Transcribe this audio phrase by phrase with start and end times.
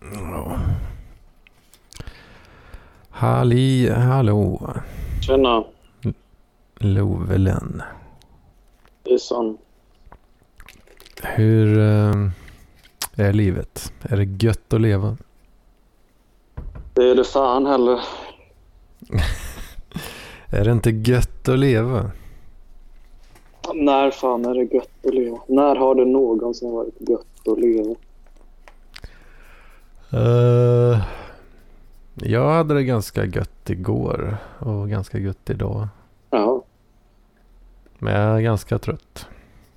[0.00, 0.58] Ja.
[3.10, 4.74] Halli hallå.
[5.26, 5.64] Tjena,
[6.78, 7.82] Lovelen.
[9.04, 9.58] Isan.
[11.22, 12.28] Hur eh,
[13.16, 13.92] är livet?
[14.02, 15.16] Är det gött att leva?
[16.94, 18.00] Det är det fan heller.
[20.52, 22.10] Är det inte gött att leva?
[23.74, 25.38] När fan är det gött att leva?
[25.46, 27.94] När har det någonsin varit gött att leva?
[30.12, 31.02] Eh,
[32.14, 35.88] jag hade det ganska gött igår och ganska gött idag.
[36.30, 36.62] Ja,
[37.98, 39.26] Men jag är ganska trött.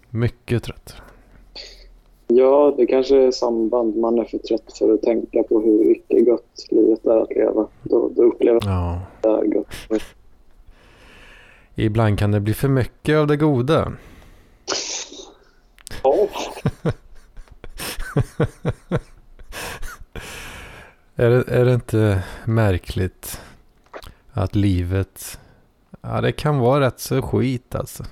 [0.10, 0.96] Mycket trött.
[2.28, 3.96] ja det kanske är samband.
[3.98, 7.68] Man är för trött för att tänka på hur icke gött livet är att leva.
[7.84, 9.00] Då, då upplever Ja.
[9.22, 10.02] jag det gött.
[11.76, 13.94] Ibland kan det bli för mycket av det goda.
[16.04, 16.28] Ja,
[21.16, 23.42] Är det, är det inte märkligt
[24.34, 25.40] att livet,
[26.02, 28.04] ja det kan vara rätt så skit alltså.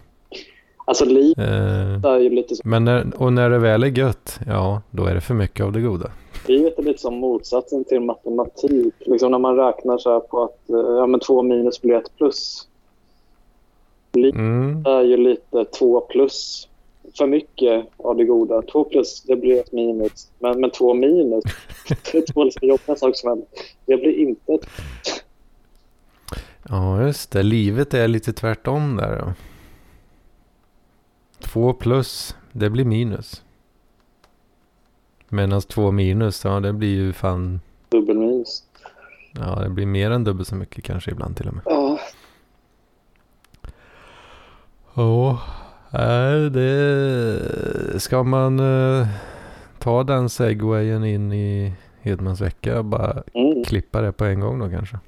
[0.85, 4.39] alltså livet Eh, är ju lite som, men när, och när det väl är gött,
[4.47, 6.11] ja då är det för mycket av det goda.
[6.47, 8.93] livet är lite som motsatsen till matematik.
[8.99, 12.17] Liksom när man räknar så här på att eh, ja, men två minus blir ett
[12.17, 12.67] plus.
[14.13, 16.67] Livet Mm, är ju lite två plus
[17.17, 18.61] för mycket av det goda.
[18.61, 20.31] Två plus, det blir ett minus.
[20.39, 21.43] Men, men två minus,
[22.11, 23.47] det är två liksom jobbiga saker som händer.
[23.85, 24.67] Det blir inte ett...
[26.69, 29.33] ja just det, livet är lite tvärtom där.
[31.39, 33.43] Två plus, det blir minus.
[35.29, 38.63] Medan två minus, ja det blir ju fan, dubbelminus.
[39.31, 41.63] ja det blir mer än dubbelt så mycket kanske ibland till och med.
[41.65, 41.99] Ja,
[44.93, 45.39] Ja,
[45.91, 49.07] nej, det ska man eh,
[49.79, 52.83] ta den segwayen in i Hedmans vecka.
[52.83, 54.99] Bara mm, klippa det på en gång då kanske.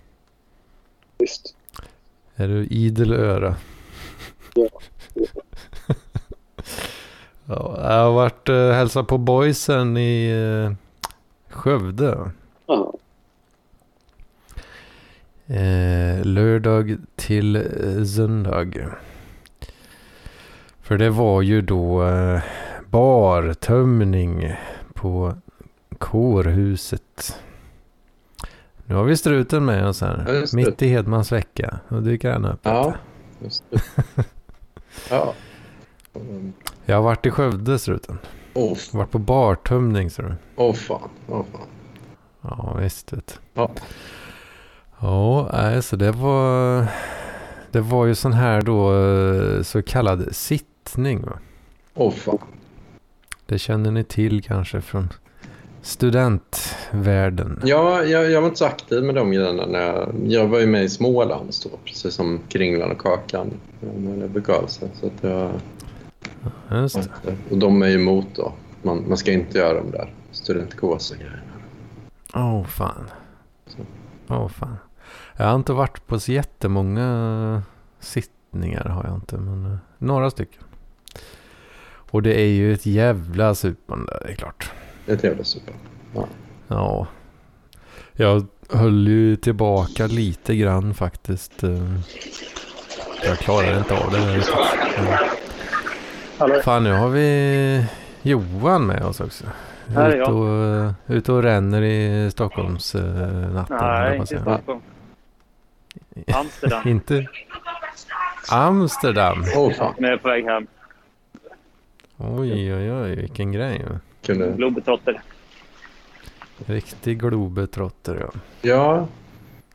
[1.18, 1.56] visst.
[2.36, 3.56] Är du idel öra?
[4.56, 4.68] Ja.
[7.46, 10.74] ja, jag har varit uh, hälsat på boysen i eh,
[11.50, 12.32] Skövde.
[12.66, 12.94] Ja,
[15.48, 18.74] Eh, lördag till eh, söndag.
[20.84, 22.42] För det var ju då eh,
[22.90, 24.54] bartömning
[24.94, 25.34] på
[25.98, 27.40] kårhuset.
[28.86, 30.26] Nu har vi struten med oss här.
[30.28, 31.80] Ja, mitt i Hedmans vecka.
[31.88, 32.60] Och dyker han upp.
[32.64, 32.94] Ja,
[33.40, 33.82] just det.
[35.10, 35.34] Ja.
[36.16, 36.54] Mm.
[36.86, 38.18] Jag har varit i Skövde struten.
[38.54, 40.36] Åh, Varit på bartömning ser du.
[40.56, 41.10] åh fan.
[41.28, 41.62] Åh fan.
[42.42, 43.40] Ja visst vet.
[43.54, 43.72] Ja.
[45.00, 46.86] Ja, nej, så det var...
[47.72, 50.73] Det var ju sån här då eh, så kallad sittning.
[51.26, 51.40] Va?
[51.94, 52.38] Åh fan.
[53.46, 55.10] Det känner ni till kanske från
[55.82, 57.62] studentvärlden.
[57.64, 59.66] Ja, jag, jag var inte så aktiv med de grejerna.
[59.66, 63.54] När jag, jag var ju med i Småland då, precis som Kringlan och Kakan.
[63.80, 64.90] När det begav sig.
[65.00, 65.52] Så att jag,
[66.72, 67.36] Just det.
[67.50, 68.54] och de är ju emot då.
[68.82, 71.40] Man, man ska inte göra de där studentkåsa-grejerna.
[72.34, 73.10] Åh oh, fan.
[74.28, 74.78] Åh fan.
[75.38, 77.64] Jag har inte varit på så jättemånga
[78.00, 79.38] sittningar har jag inte.
[79.38, 80.64] Men eh, några stycken.
[82.14, 84.72] Och det är ju ett jävla supande, det är klart.
[85.06, 85.74] Det är trevligt super.
[86.16, 86.28] Ja.
[86.68, 87.08] Ja.
[88.14, 91.64] Jag höll ju tillbaka lite grann faktiskt.
[91.64, 91.94] eh.
[93.26, 94.44] Jag klarar inte av det.
[96.38, 96.62] Hallå?
[96.64, 97.86] Fan, nu har vi
[98.22, 99.44] Johan med oss också.
[99.88, 100.36] Här är Ut jag.
[100.36, 103.78] och, eh, ut och ränner i Stockholms natten.
[103.80, 104.38] höll jag Nej, inte i.
[104.38, 104.82] Stockholm.
[106.34, 106.82] Amsterdam.
[106.90, 107.28] Inte
[108.52, 109.44] Amsterdam.
[109.56, 110.04] Åh fan.
[110.06, 110.68] Är jag på väg hem.
[112.18, 113.86] Oj, oj, oj, vilken grej.
[114.22, 114.52] Kunde...
[114.58, 115.22] Globetrotter.
[116.66, 118.30] Riktig globetrotter ja.
[118.62, 119.08] Ja.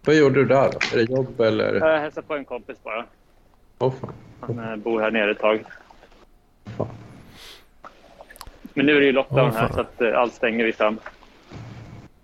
[0.04, 0.78] Vad gjorde du där då?
[0.98, 1.74] Är det jobb eller?
[1.74, 3.04] Jag hälsar på en kompis bara.
[3.78, 4.12] Åh fan.
[4.40, 5.64] Han eh, bor här nere ett tag.
[6.76, 6.88] Fan.
[8.74, 10.98] Men nu är det ju lockdown Åh, här så att eh, allt stänger vid fem.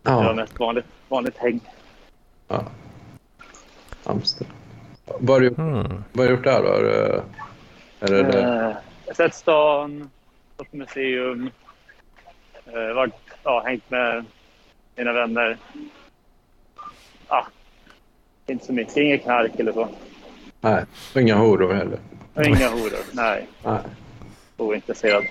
[0.02, 0.34] Det var Ja.
[0.34, 1.60] mest vanligt, vanligt häng.
[2.48, 2.64] ja.
[4.04, 4.52] Amsterdam.
[5.06, 6.04] Vad har du gjort, Hmm.
[6.12, 6.68] vad har du gjort där då?
[6.68, 7.22] Är det,
[8.00, 8.42] är det, det?
[8.42, 8.76] Eh,
[9.06, 10.10] jag har sett stan,
[10.56, 11.50] gått på museum.
[12.66, 14.24] Eh, varit, ja, hängt med
[14.96, 15.56] mina vänner.
[17.28, 17.44] Ah,
[18.46, 18.96] inte så mycket.
[18.96, 19.88] Inget knark eller så.
[20.60, 20.84] Nej,
[21.14, 21.98] och inga horor heller.
[22.34, 22.98] Och inga horor.
[23.12, 23.80] Nej, Nej.
[24.56, 25.24] ointresserad.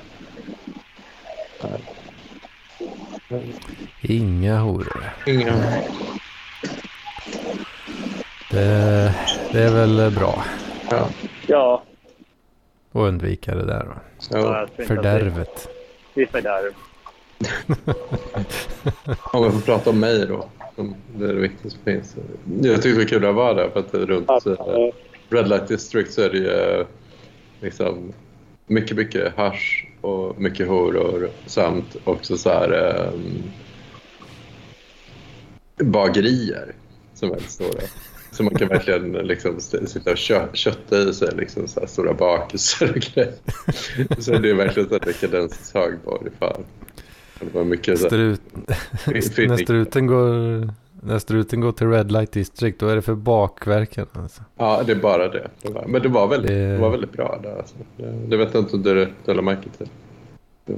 [4.02, 5.04] Inga horor.
[5.28, 5.54] Inga.
[8.52, 9.14] Det,
[9.52, 10.44] det är väl bra
[10.90, 11.10] Ja.
[11.48, 11.84] Ja,
[12.94, 13.88] att undvika det där
[14.78, 15.70] det- Fördärvet.
[16.14, 16.74] Det är fördärv.
[19.34, 20.50] Om jag får prata om mig då.
[21.16, 22.16] Det är det viktigaste som finns.
[22.62, 24.94] Jag tyckte det var kul att vara där för att runt eh,
[25.30, 26.50] Red Light District så är det ju
[26.80, 26.86] eh,
[27.62, 28.14] liksom
[28.68, 33.44] mycket, mycket hash och mycket horor samt också så här um,
[35.92, 36.74] bagerier
[37.14, 37.80] som är stora.
[38.34, 42.90] Så man kan verkligen liksom sitta och kö kötta i sig liksom så stora bakelser
[42.90, 43.34] och grejer.
[44.20, 46.32] Så det är verkligen så här dekadensens högborg.
[46.40, 46.64] Fan.
[47.40, 48.42] Det var mycket så Strut,
[49.06, 50.70] när, struten går,
[51.02, 54.08] när struten går till Red Light District då är det för bakverken.
[54.14, 54.42] Alltså.
[54.58, 55.50] Ja, det är bara det.
[55.88, 56.72] men det var väldigt, det...
[56.72, 57.58] det var väldigt bra där.
[57.58, 57.76] Alltså.
[58.28, 59.88] Det, vet jag inte om du, du märke till.
[60.66, 60.76] Ja.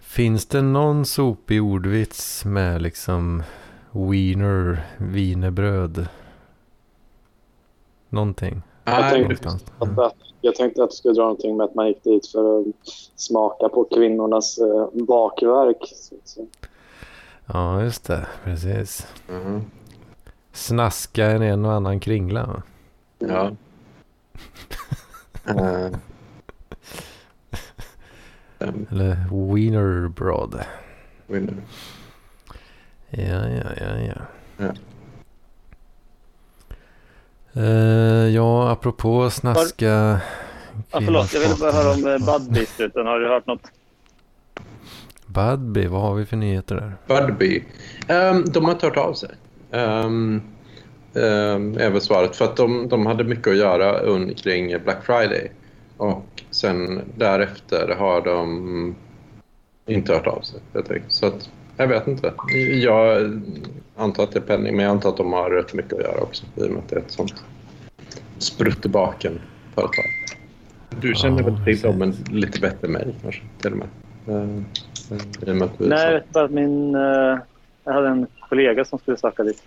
[0.00, 3.42] Finns det någon sopig ordvits med liksom
[3.92, 6.08] wiener, wienerbröd?
[8.10, 8.62] Någonting?
[8.84, 12.26] Jag tänkte, att, jag tänkte att du skulle dra någonting med att man gick dit
[12.26, 12.66] för att
[13.16, 15.92] smaka på kvinnornas eh, bakverk.
[17.46, 18.26] Ja, just det.
[18.44, 19.06] Precis.
[19.28, 19.60] Mm.
[20.52, 22.46] Snaska en en och annan kringla.
[22.46, 22.62] Va?
[23.18, 23.50] Ja.
[25.50, 25.96] uh.
[28.90, 29.16] Eller
[29.54, 30.64] wienerbröd.
[31.26, 31.54] Wiener.
[33.10, 34.14] Ja, ja, ja, ja.
[34.56, 34.72] Ja.
[37.56, 39.86] Uh, ja, apropå snaska...
[39.86, 40.20] Ja,
[40.90, 43.06] förlåt, jag ville bara höra om uh, Budbee struten.
[43.06, 43.62] Har du hört något?
[45.26, 46.92] Budbee, vad har vi för nyheter där?
[47.06, 47.64] Budbee?
[48.08, 49.30] Um, de har inte hört av sig.
[49.70, 50.42] Um,
[51.12, 52.36] um, är väl svaret.
[52.36, 54.00] För att de, de hade mycket att göra
[54.34, 55.52] kring Black Friday.
[55.96, 58.94] Och sen därefter har de
[59.86, 60.60] inte hört av sig.
[60.72, 61.50] Jag så att,
[61.80, 62.32] jag vet inte.
[62.72, 63.32] Jag
[63.96, 66.20] antar att det är penning, men jag antar att de har rätt mycket att göra
[66.20, 67.44] också i och med att det är ett sånt
[68.38, 69.40] spruttbaken
[69.74, 70.04] företag.
[71.00, 73.88] Du känner väl till dem, men lite bättre än mig kanske till och med.
[74.28, 74.62] Uh,
[75.78, 76.94] Nej, jag vet bara att min...
[76.94, 77.38] Uh,
[77.84, 79.62] jag hade en kollega som skulle söka dit.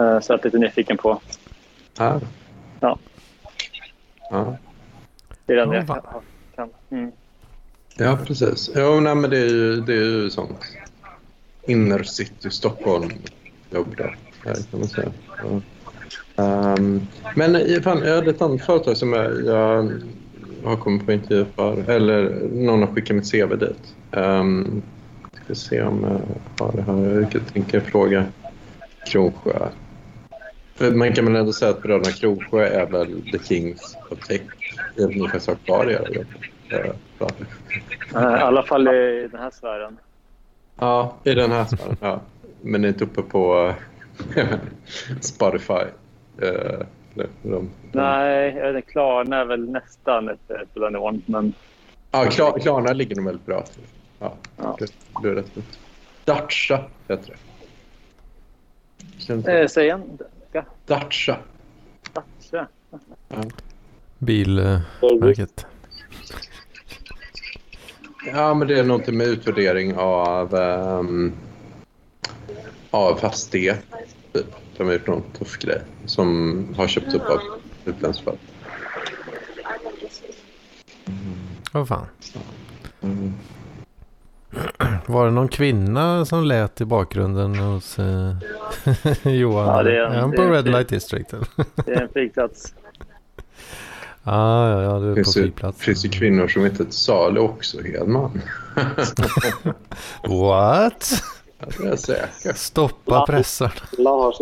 [0.00, 1.20] Uh, så jag är lite nyfiken på.
[1.98, 2.20] Ah.
[2.80, 2.98] Ja.
[4.30, 4.44] Ah.
[5.46, 6.00] Det är den jag kan.
[6.56, 6.70] kan.
[6.90, 7.12] Mm.
[7.98, 8.70] Ja, precis.
[8.74, 10.64] Jo, nej, men det är ju, det är ju sånt
[11.66, 13.10] innercity Stockholm
[13.70, 14.16] jobb där,
[14.70, 15.12] kan man säga.
[15.42, 15.60] Ja.
[16.74, 17.06] Um,
[17.36, 19.90] men fan, jag hade ett annat företag som jag, jag
[20.64, 23.94] har kommit på intervju för, eller någon har skickat mitt CV dit.
[24.10, 24.82] Um,
[25.44, 26.20] ska se om jag
[26.66, 27.20] har det här.
[27.20, 28.26] Jag tänker tänka fråga
[29.06, 29.68] Kronsjö.
[30.74, 34.40] För man kan väl ändå säga att bröderna Kronsjö är väl the kings of tech.
[34.96, 36.04] Det Ni ungefär har kvar era
[37.20, 37.32] jobb?
[38.12, 39.98] I alla fall i den här sfären.
[40.78, 41.96] Ja, i den här sfären.
[42.00, 42.20] Ja.
[42.62, 43.74] Men inte uppe på
[45.20, 45.84] Spotify.
[46.42, 51.22] Uh, de, de, Nej, Klarna är väl nästan ett, på nivån.
[51.26, 51.52] Men...
[52.10, 53.82] Ja, Klar, Klarna ligger nog väldigt bra till.
[54.18, 54.76] Ja, ja.
[55.22, 55.52] Du, är rätt
[56.24, 57.36] Dacia heter
[59.28, 59.52] det.
[59.52, 60.18] Eh, säg igen.
[60.86, 61.36] Dacia.
[62.12, 62.66] Dacia.
[63.28, 63.42] Ja.
[64.18, 65.66] Bilmärket.
[68.32, 71.32] Ja, men det är någonting med utvärdering av, um,
[72.90, 73.84] av fastighet.
[74.32, 74.46] Typ.
[74.76, 77.40] De har gjort någon tuff grej som har köpts upp av
[77.84, 78.40] utländskt företag.
[81.72, 82.06] Vad oh, fan.
[83.02, 83.32] Mm.
[85.06, 88.36] Var det någon kvinna som lät i bakgrunden hos eh,
[89.32, 89.66] Johan?
[89.66, 91.34] Ja, det är, är han på Red Light District?
[91.86, 92.74] det är en flygplats.
[94.28, 95.78] Ah, ja, ja, du är finns på flygplatsen.
[95.78, 98.42] Det finns ju kvinnor som till salu också, Hedman.
[100.22, 101.22] What?
[101.58, 102.56] Ja, det är säkert.
[102.56, 103.72] Stoppa pressarna.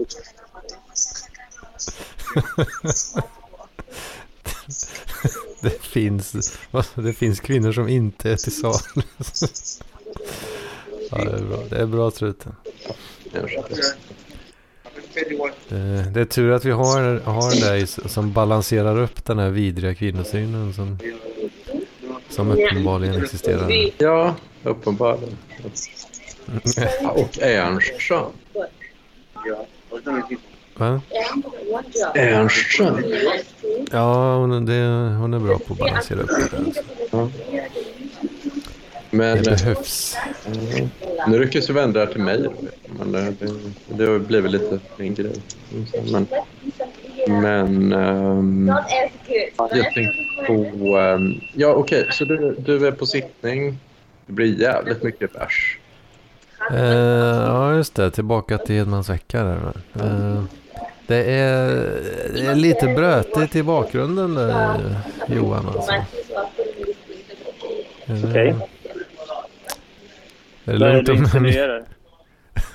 [5.60, 6.56] det, finns,
[6.94, 8.78] det finns kvinnor som inte är till salu.
[11.10, 12.56] ja, det är bra, det är bra truten.
[15.68, 19.94] Det, det, är tur att vi har, har dig som balanserar upp den här vidriga
[19.94, 20.98] kvinnosynen som,
[22.28, 23.90] som uppenbarligen existerar.
[23.98, 25.36] Ja, uppenbarligen.
[27.14, 28.32] Och Ernstström.
[30.76, 31.00] Va?
[32.14, 33.04] Ernstström?
[33.92, 34.82] Ja, hon, det,
[35.18, 36.72] hon är bra på att balansera upp det där.
[37.10, 37.30] Ja.
[39.14, 40.16] Men, det behövs.
[40.46, 40.88] Mm.
[41.28, 42.48] Nu ryckas ju vända till mig.
[42.98, 43.34] Men det,
[43.88, 45.32] det har blivit lite min grej.
[46.12, 46.26] Men,
[47.28, 48.72] men um,
[49.56, 50.52] jag tänkte på...
[50.52, 52.00] Um, ja, okej.
[52.00, 53.78] Okay, så du, du är på sittning.
[54.26, 55.78] Det blir jävligt mycket bärs.
[56.72, 58.10] Uh, ja, just det.
[58.10, 59.42] Tillbaka till Hedmans vecka.
[59.42, 59.72] Där,
[60.04, 60.44] uh,
[61.06, 61.66] det, är,
[62.34, 64.96] det är lite brötigt i bakgrunden där,
[65.28, 65.66] Johan.
[65.66, 65.92] Alltså.
[68.08, 68.54] Okej.
[68.54, 68.54] Okay.
[70.64, 71.84] Är det lugnt du om, insinuerar?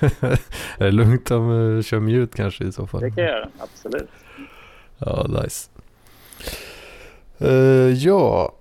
[0.78, 3.00] är det lugnt om uh, kör mute kanske i så fall?
[3.00, 4.08] Det kan jag göra, absolut.
[4.98, 5.70] Ja, nice.
[7.38, 8.54] Eh, ja,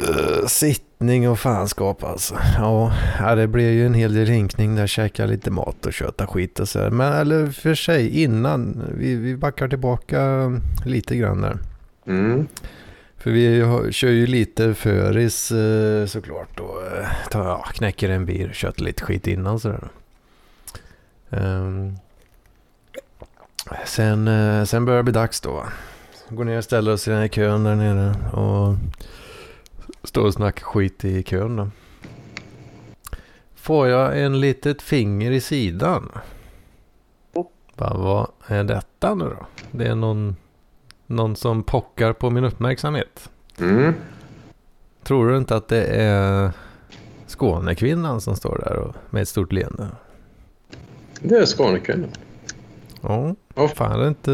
[0.00, 2.38] uh, sittning och fanskap alltså.
[2.58, 2.92] Ja,
[3.36, 6.68] det blev ju en hel del hinkning där, käka lite mat och köta skit och
[6.68, 6.90] så här.
[6.90, 10.52] Men eller för sig innan, vi, vi backar tillbaka
[10.84, 11.58] lite grann där.
[12.06, 12.46] Mm.
[13.18, 18.26] För vi har, kör ju lite föris uh, såklart och uh, tar, ja, knäcker en
[18.26, 19.88] bil och köter lite skit innan sådär.
[21.30, 21.98] Um,
[23.86, 25.64] sen, uh, sen börjar det bli dags då.
[26.28, 28.76] Går ner och ställer oss i den här kön där nere och
[30.04, 31.70] står och snackar skit i kön då.
[33.54, 36.10] Får jag en litet finger i sidan.
[37.78, 39.46] Bara, vad är detta nu då?
[39.70, 40.36] Det är någon,
[41.08, 43.30] någon som pockar på min uppmärksamhet.
[43.60, 43.94] Mm.
[45.02, 46.50] Tror du inte att det är
[47.26, 49.88] Skånekvinnan som står där och, med ett stort leende?
[51.20, 52.10] Det är Skånekvinnan.
[53.02, 53.68] Ja, Åh.
[53.68, 54.32] fan jag har inte...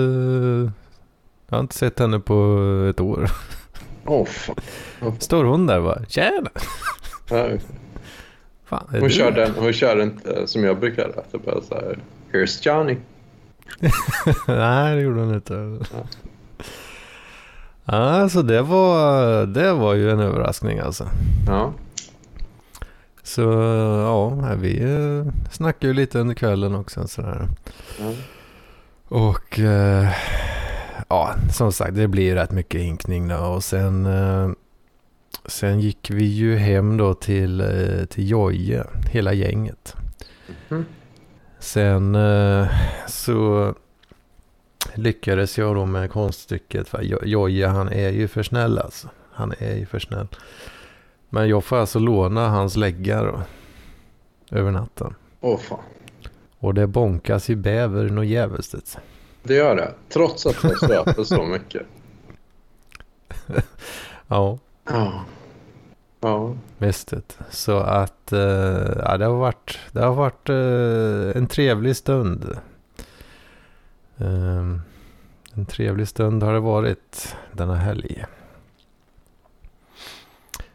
[1.48, 3.30] Jag har inte sett henne på ett år.
[4.04, 4.56] Åh fan.
[5.18, 6.50] Står hon där och bara Tjena!
[8.64, 9.52] Fan, Hon du körde, här?
[9.58, 11.08] hon körde inte som jag brukar.
[11.08, 11.98] Att det bara så här,
[12.32, 12.96] Here's Johnny.
[14.48, 15.78] Nej, det gjorde hon inte.
[17.84, 17.92] Ja.
[17.94, 21.08] Alltså det var, det var ju en överraskning alltså.
[21.46, 21.72] Ja.
[23.22, 23.42] Så
[24.04, 27.08] ja, vi eh, snackade ju lite under kvällen också.
[27.08, 27.48] Sådär.
[28.00, 28.12] ja.
[29.08, 30.08] Och eh,
[31.08, 33.36] ja, som sagt, det blir ju rätt mycket hinkning då.
[33.36, 34.50] Och sen, eh,
[35.46, 37.64] sen gick vi ju hem då till,
[38.10, 39.96] till Joje, hela gänget.
[40.68, 40.84] Mhm.
[41.58, 42.16] Sen
[43.08, 43.74] så
[44.94, 46.88] lyckades jag då med konststycket.
[46.88, 49.08] För Jo- Joje han är ju för snäll alltså.
[49.32, 50.26] Han är ju för snäll.
[51.30, 53.42] Men jag får alltså låna hans läggar då.
[54.58, 55.14] Över natten.
[55.40, 55.78] Åh fan.
[56.58, 58.98] Och det bonkas i bävern och djävulskt.
[59.42, 59.90] Det gör det.
[60.08, 61.82] Trots att jag stöter så mycket.
[64.28, 64.58] Ja.
[64.84, 65.24] Ja.
[66.20, 66.54] Ja.
[66.78, 67.12] Visst.
[67.50, 68.38] Så att eh,
[68.98, 72.56] ja, det har varit, det har varit eh, en trevlig stund.
[74.18, 74.80] Ehm,
[75.54, 78.24] en trevlig stund har det varit denna helg.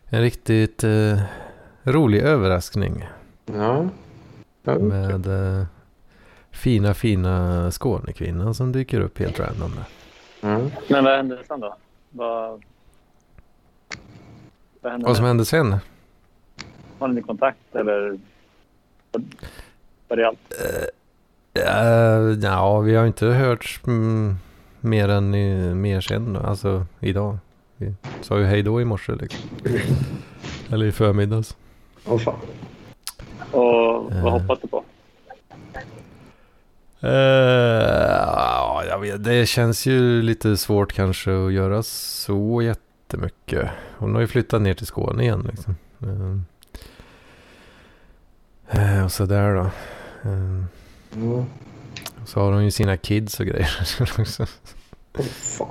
[0.09, 1.21] En riktigt eh,
[1.83, 3.07] rolig överraskning
[3.45, 3.89] Ja.
[4.65, 4.79] okej.
[4.83, 5.27] med
[5.59, 5.65] eh,
[6.51, 9.71] fina fina Skånekvinnan som dyker upp helt random.
[10.41, 10.59] Ja.
[10.89, 11.75] Men vad hände sen då?
[12.09, 12.63] Vad,
[14.81, 15.07] vad hände?
[15.07, 15.75] Vad som hände sen?
[16.99, 18.19] Har ni kontakt eller?
[20.07, 20.53] Var det allt?
[21.59, 24.37] Uh, ja, vi har inte hört mm,
[24.79, 26.35] mer än i, mer sen.
[26.35, 27.37] Alltså idag.
[27.77, 29.49] Vi sa ju hej då i morse liksom.
[30.71, 31.55] Eller i förmiddags.
[32.05, 32.35] Åh fan.
[33.51, 34.23] Och Eh.
[34.23, 34.83] vad hoppas du på?
[37.03, 43.69] Uh, ja, jag vet, det känns ju lite svårt kanske att göra så jättemycket.
[43.97, 45.75] Hon har ju flyttat ner till Skåne igen liksom.
[48.71, 49.69] Eh, eh, och sådär då.
[51.11, 51.45] Ja.
[52.25, 53.69] så har hon ju sina kids och grejer
[54.19, 54.45] också.
[55.17, 55.67] Åh fan.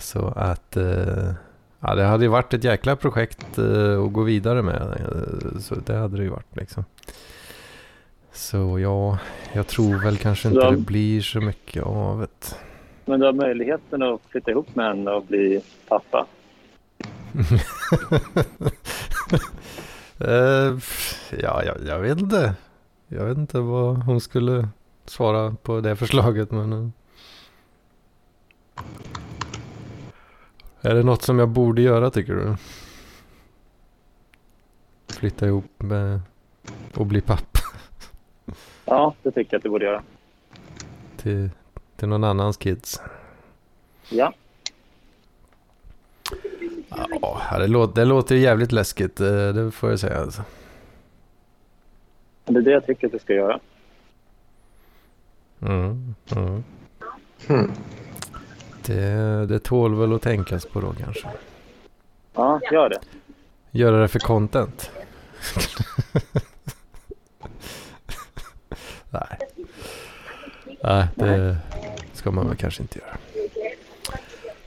[0.00, 1.32] Så att eh,
[1.80, 4.82] ja, det hade ju varit ett jäkla projekt eh, att gå vidare med.
[4.82, 6.84] Eh, så det hade det ju varit liksom.
[8.32, 9.18] Så ja,
[9.52, 10.70] jag tror väl kanske inte Ja.
[10.70, 12.54] det blir så mycket av det.
[13.04, 16.26] Men du har möjligheten att flytta ihop med henne och bli pappa.
[20.18, 22.54] Eh, pff, ja, jag, jag vet inte.
[23.16, 24.68] Jag vet inte vad hon skulle
[25.04, 26.50] svara på det förslaget.
[26.50, 26.88] Men, eh.
[30.80, 32.56] Är det något som jag borde göra tycker du?
[35.14, 36.20] Flytta ihop med
[36.94, 37.58] och bli pappa
[38.84, 40.02] Ja, det tycker jag att du borde göra.
[41.16, 41.50] till,
[41.96, 43.00] till någon annans kids.
[44.10, 44.34] Ja.
[47.50, 49.20] Ja, det låter, det låter jävligt läskigt.
[49.20, 50.20] eh, Det får jag säga.
[50.20, 50.42] Alltså.
[52.44, 53.60] Det är det jag tycker att du ska göra.
[55.62, 56.64] Mm, mm.
[57.46, 57.70] Hmm.
[58.86, 61.28] Det, det tål väl att tänkas på då kanske.
[62.34, 63.00] Ja, gör det.
[63.70, 64.90] Göra det för content.
[69.10, 69.38] Nej.
[70.82, 71.56] Nej, det
[72.12, 73.16] ska man väl kanske inte göra.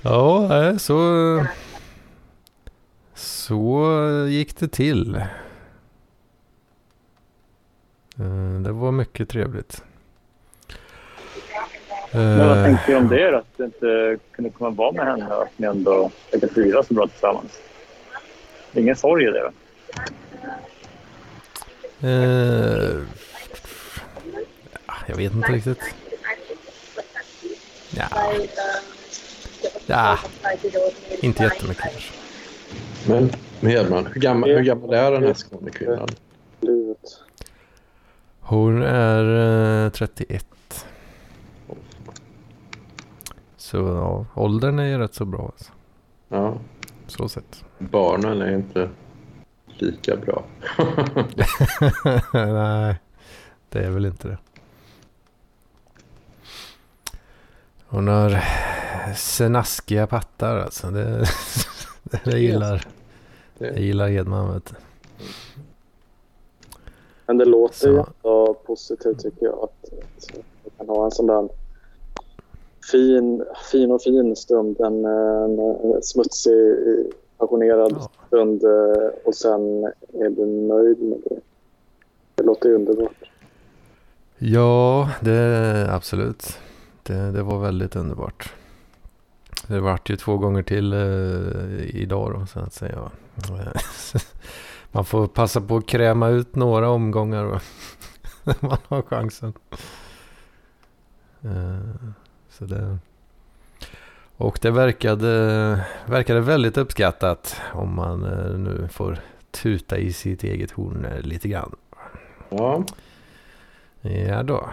[0.01, 1.45] Ja, nej, så...
[3.13, 3.91] Så
[4.29, 5.15] gick det till.
[8.19, 9.83] Eh, Det var mycket trevligt.
[12.11, 13.37] Men vad Eh, tänkte du om det då?
[13.37, 16.93] Att du inte kunde komma vara med henne och att ni ändå verkar trivas så
[16.93, 17.51] bra tillsammans?
[18.73, 19.51] Ingen sorg i det va?
[22.01, 22.95] Eh,
[25.07, 25.79] jag vet inte riktigt.
[27.97, 28.07] Ja.
[29.85, 30.19] Ja,
[31.21, 32.13] inte jättemycket kanske.
[33.07, 33.29] Men
[33.71, 36.09] Hedman, hur gammal, hur gammal är den här Skånekvinnan?
[38.47, 40.45] Hon är eh, 31.
[43.57, 45.45] Så ja, åldern är ju rätt så bra.
[45.45, 45.71] Alltså.
[46.29, 46.57] Ja,
[47.07, 47.63] Så sett.
[47.79, 48.89] barnen är inte
[49.67, 50.43] lika bra.
[52.33, 52.95] Nej,
[53.69, 54.37] det är väl inte det.
[57.87, 58.43] Hon har
[59.15, 60.91] snaskiga pattar alltså.
[60.91, 61.25] Det,
[62.23, 62.81] det gillar,
[63.57, 64.75] det gillar Edman vet du.
[67.27, 67.87] Men det låter Så.
[67.87, 70.35] ju ändå positivt tycker jag att, att
[70.77, 71.49] man kan ha en sån där
[72.91, 74.79] fin, fin och fin stund.
[74.81, 76.75] En, en smutsig,
[77.37, 78.09] passionerad Ja.
[78.27, 81.39] stund eh, och sen är du nöjd med det.
[82.35, 83.31] Det låter ju underbart.
[84.37, 86.57] Ja, det absolut.
[87.03, 88.53] Det, det var väldigt underbart.
[89.67, 93.11] Det vart ju två gånger till eh, idag då, så att säga.
[94.95, 97.43] Man får passa på att kräma ut några omgångar
[98.43, 99.53] när man har chansen.
[101.43, 102.09] Eh,
[102.49, 102.97] så det...
[104.37, 105.27] Och det verkade,
[106.05, 109.19] verkade väldigt uppskattat om man eh, nu får
[109.51, 111.75] tuta i sitt eget horn eh, lite grann.
[112.49, 112.83] Ja,
[114.01, 114.69] Ja då,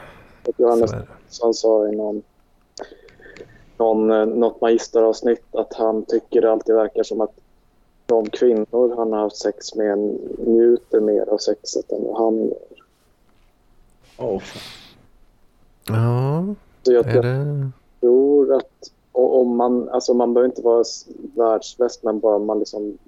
[0.49, 0.93] Att Johannes.
[0.93, 2.23] Nilsson sa i någon,
[3.77, 4.09] någon,
[4.41, 7.42] något magisteravsnitt att han tycker det alltid verkar som att
[8.13, 9.99] de kvinnor han har haft sex med
[10.39, 12.57] njuter mer av sexet än vad han gör.
[14.17, 14.41] Fan.
[15.87, 17.71] Ja, Så jag, är jag det...
[18.01, 20.85] tror att och om man, alltså man behöver inte vara
[21.37, 22.99] världsbäst men bara man liksom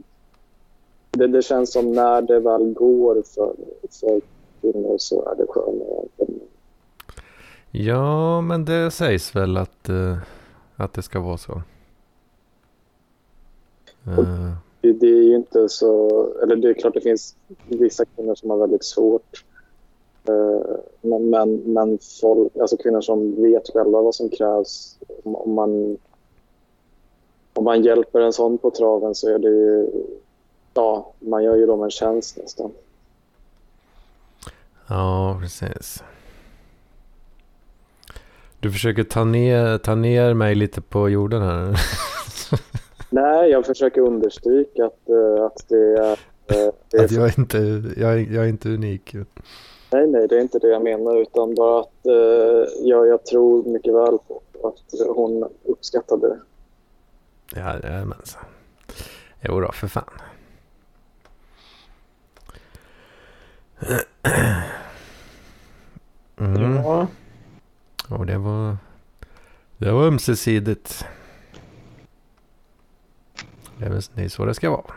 [1.11, 3.55] det, det känns som när det väl går för,
[3.91, 4.21] för
[4.61, 6.09] kvinnor så är det skönare.
[7.71, 10.19] Ja, men det sägs väl att, eh,
[10.77, 11.63] att det ska vara så.
[14.07, 14.53] Eh,
[14.85, 16.09] det, det är ju inte så,
[16.43, 19.45] eller det är klart det finns vissa kvinnor som har väldigt svårt.
[20.29, 24.99] Eh, men, men, men folk, alltså kvinnor som vet själva vad som krävs.
[25.23, 25.99] Om, om, man,
[27.53, 29.91] om man hjälper en sån på traven så är det ju,
[30.75, 32.71] ja, man gör ju dem en tjänst nästan.
[34.89, 36.03] ja, precis.
[38.61, 41.81] Du försöker ta ner, ta ner mig lite på jorden här.
[43.15, 46.13] Nej, jag försöker understryka att, eh, att det är...
[46.13, 47.59] eh, Det är Att jag är inte,
[47.97, 49.15] jag, är- jag är inte unik.
[49.93, 53.65] Nej, nej, det är inte det jag menar utan bara att eh, jag, jag tror
[53.65, 56.39] mycket väl på att hon uppskattade det.
[57.61, 58.43] Ja, jajamensan.
[59.43, 60.05] Jo då, för fan.
[66.41, 66.77] Mm.
[66.77, 67.07] Ja,
[68.11, 68.77] Och det var,
[69.79, 71.05] det var ömsesidigt.
[73.85, 74.95] Det är väl så det ska vara.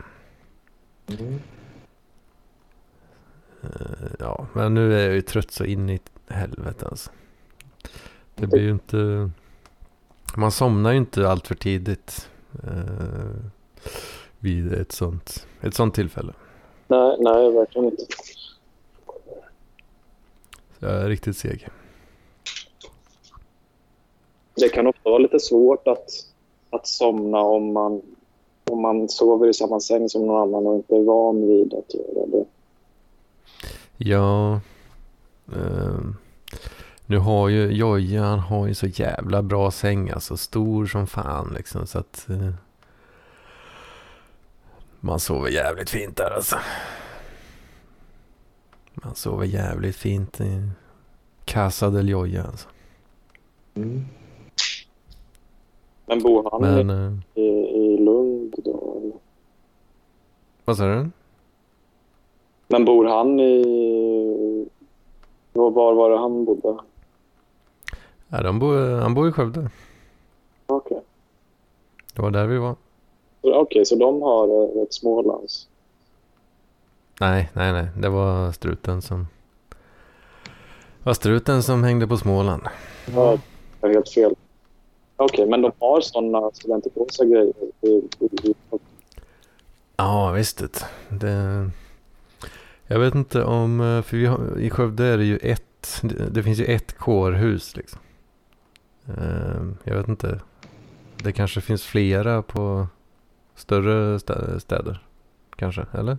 [1.06, 1.40] Mm.
[3.62, 7.10] Eh, Ja, men nu är jag ju trött så in i helvete alltså.
[8.34, 9.30] Det blir ju inte...
[10.36, 12.30] Man somnar ju inte allt för tidigt.
[12.64, 13.50] Eh,
[14.38, 16.32] vid ett sånt, ett sånt tillfälle.
[16.86, 18.04] Nej, nej, verkligen inte.
[20.78, 21.68] Så jag är riktigt seg.
[24.54, 26.08] Det kan ofta vara lite svårt att,
[26.70, 28.02] att somna om man,
[28.70, 31.94] om man sover i samma säng som någon annan och inte är van vid att
[31.94, 32.44] göra det.
[33.96, 34.60] Ja.
[35.52, 36.16] ehm,
[37.06, 40.36] nu har ju Jojje, han har ju så jävla bra säng alltså.
[40.36, 41.86] Stor som fan liksom.
[41.86, 42.28] Så att...
[42.30, 42.50] eh,
[45.00, 46.56] man sover jävligt fint där alltså.
[48.94, 50.68] Man sover jävligt fint i
[51.44, 52.68] Casa del Joja alltså.
[53.74, 54.04] Mm.
[56.06, 56.90] Men bor han Men...
[56.90, 57.48] eh, i,
[57.84, 59.12] i Lund eller?
[60.64, 61.10] vad sa du?
[62.68, 64.68] Men bor han i...
[65.52, 66.78] Var, var det han bodde?
[68.28, 69.70] Ja, de bor, han bor i Skövde.
[70.66, 71.00] Okej,
[72.14, 72.76] Det var där vi var.
[73.40, 75.68] Okej, så de har eh, ett Smålands.
[77.20, 77.86] Nej, nej, nej.
[77.96, 79.26] Det var struten som...
[80.98, 82.62] Det var struten som hängde på Småland.
[83.14, 83.38] Ja,
[83.82, 84.34] helt fel.
[85.20, 87.52] Okej, men de har sådana studentikosa grejer.
[87.82, 87.88] i-
[88.20, 88.54] i- i-
[89.96, 90.84] Ja, visst det.
[91.08, 91.70] det.
[92.86, 96.42] Jag vet inte om, eh, för vi har, i Skövde är det ju ett, det,
[96.42, 97.98] finns ju ett kårhus liksom.
[99.08, 100.40] Eh, Jag vet inte.
[101.22, 102.86] Det kanske finns flera på
[103.54, 105.02] större stä- städer.
[105.56, 106.18] Kanske, eller?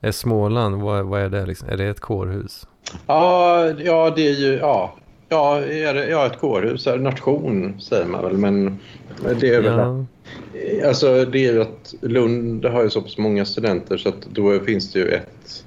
[0.00, 1.68] Är Småland, vad, vad är det liksom?
[1.68, 2.66] Är det ett kårhus?
[3.06, 4.54] Ja, ja det är ju...
[4.58, 4.94] Ja,
[5.34, 6.86] ja, är det, ja ett kårhus.
[6.86, 8.78] Nation säger man väl, men
[9.40, 9.78] det är väl...
[9.78, 10.04] Ja.
[10.88, 14.60] Alltså det är ju att Lund har ju så pass många studenter så att då
[14.60, 15.64] finns det ju ett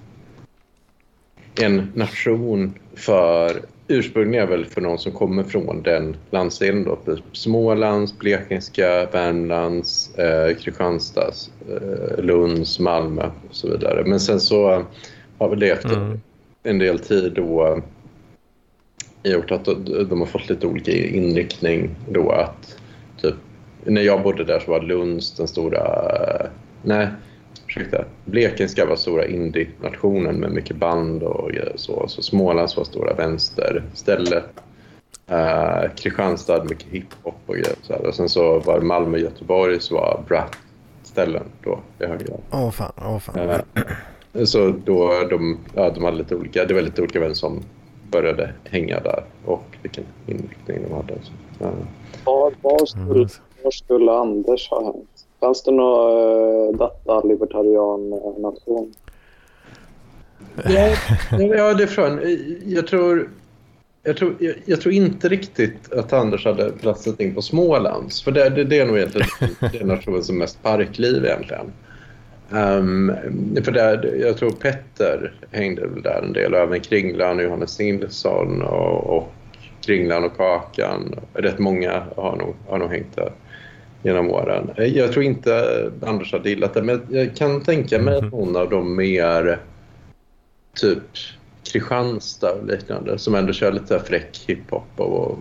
[1.62, 6.96] en nation för ursprungligen är väl för någon som kommer från den landsdelen då.
[6.96, 14.04] typ Smålands, Blekingska, Värmlands, eh, Kristianstads, eh, Lunds, Malmö och så vidare.
[14.06, 14.84] Men sen så
[15.38, 16.20] har det efter Mm.
[16.64, 17.82] en del tid då
[19.32, 19.66] gjort att
[20.10, 22.78] de, har fått lite olika inriktning då att
[23.22, 23.36] typ
[23.86, 25.82] när jag bodde där så var Lunds den stora,
[26.84, 27.08] nej
[27.68, 32.06] ursäkta, Blekingska var stora indie-nationen med mycket band och så.
[32.08, 34.46] Så Smålands var stora vänsterstället.
[35.32, 37.76] Uh, Kristianstad mycket hiphop och grejer.
[37.80, 38.06] och Så här.
[38.08, 42.42] Och sen så var Malmö och Göteborg så var brat-ställen då i hög grad.
[42.52, 43.50] Åh fan, åh fan.
[44.34, 47.64] Eh, Så då de, ja, de hade lite olika, det var lite olika vem som
[48.12, 51.14] började hänga där och vilken inriktning de hade.
[51.14, 51.72] Så, ja.
[52.26, 52.86] Var, var, Mm.
[52.88, 53.28] skulle,
[53.64, 55.26] var skulle Anders ha hängt?
[55.40, 58.94] Fanns det någon uh, data-libertarian-nation?
[60.66, 60.96] Ja,
[61.40, 62.20] ja, det är från.
[62.66, 63.30] Jag tror,
[64.04, 68.24] jag, tror, jag, jag tror inte riktigt att Anders hade platsat in på Smålands.
[68.24, 69.28] För det, det, det är nog egentligen
[69.60, 71.72] den nationen som mest parkliv egentligen.
[72.52, 73.12] Um,
[73.64, 76.54] för där, jag tror Petter hängde väl där en del.
[76.54, 79.34] Och även Kringlan och Johannes Nilsson och, och
[79.82, 81.16] Kringlan och Kakan.
[81.34, 83.32] Rätt många har nog, har nog hängt där
[84.04, 84.72] genom åren.
[84.78, 88.70] Jag tror inte Anders hade gillat det, men jag kan tänka mig att någon av
[88.70, 89.60] de mer
[90.82, 91.04] typ
[91.72, 95.38] Kristianstad och liknande som ändå kör lite fräck hiphop och, och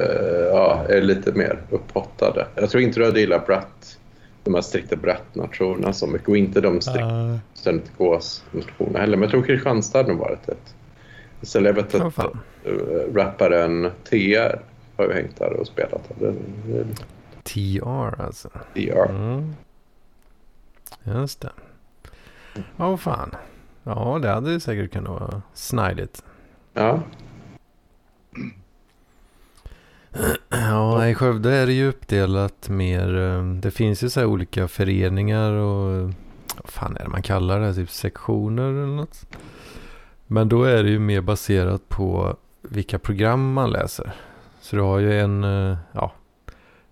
[0.00, 2.46] eh, ja, är lite mer upphottade.
[2.54, 3.98] Jag tror inte du hade gillat Bratt,
[4.44, 9.16] de här strikta Bratt-nationerna så mycket och inte de strikta Studentgås-nationerna heller.
[9.16, 10.74] Men jag tror Kristianstad hade nog varit ett.
[11.42, 12.38] Sen jag vet Åh, att fan.
[12.64, 14.60] eh, rapparen TR
[14.96, 16.02] har ju hängt där och spelat.
[16.18, 16.34] Det,
[16.66, 16.84] det,
[17.42, 18.48] TR alltså.
[18.74, 19.10] TR.
[19.10, 19.54] Mm.
[21.04, 21.52] Just det.
[22.76, 23.30] Åh fan.
[23.84, 26.24] Ja, det hade ju säkert kunnat vara snidigt.
[26.74, 27.00] Ja.
[30.48, 33.18] Ja, i Skövde är det ju uppdelat mer.
[33.18, 36.12] Eh, det finns ju så här olika föreningar och
[36.56, 37.74] vad fan är det man kallar det?
[37.74, 39.26] Typ sektioner eller något.
[40.26, 44.12] Men då är det ju mer baserat på vilka program man läser.
[44.60, 46.12] Så du har ju en, eh, ja,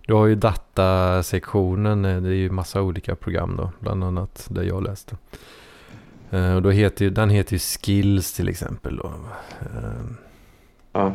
[0.07, 2.05] du har ju datasektionen.
[2.05, 5.17] Eh, det är ju massa olika program då, bland annat där jag läste.
[6.55, 9.13] Och då heter ju, den heter ju Skills till exempel då.
[10.91, 11.13] Ja.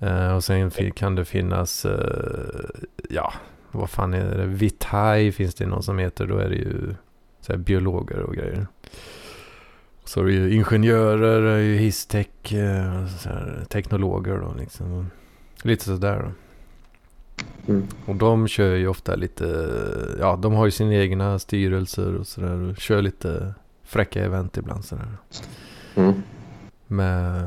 [0.00, 2.70] Eh, och sen kan det finnas, eh,
[3.10, 3.32] ja,
[3.72, 4.46] vad fan är det?
[4.46, 6.26] Vitai finns det någon som heter.
[6.26, 6.94] Då är det ju
[7.40, 8.66] så här, biologer och grejer.
[10.04, 13.04] Så är det ju ingenjörer, hisstech, eh,
[13.68, 15.10] teknologer då liksom.
[15.62, 16.32] Lite sådär då.
[17.72, 17.86] Mm.
[18.06, 19.68] Och de kör ju ofta lite,
[20.20, 22.70] ja de har ju sina egna styrelser och sådär.
[22.70, 25.08] Och kör lite fräcka event ibland sådär.
[25.94, 26.22] Mm.
[26.86, 27.46] Med,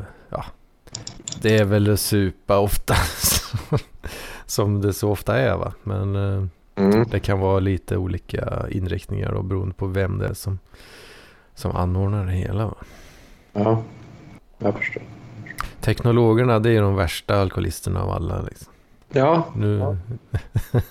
[1.42, 2.96] det är väl supa ofta.
[4.46, 5.74] som det så ofta är va.
[5.84, 7.06] Men eh, Mm.
[7.12, 10.60] det kan vara lite olika inriktningar och beroende på vem det är som,
[11.56, 12.66] som anordnar det hela.
[12.66, 12.76] Va?
[13.54, 13.84] Ja,
[14.58, 15.04] jag förstår.
[15.82, 18.42] Teknologerna det är de värsta alkoholisterna av alla.
[18.42, 18.74] Liksom.
[19.12, 19.98] Ja, Nu, Ja.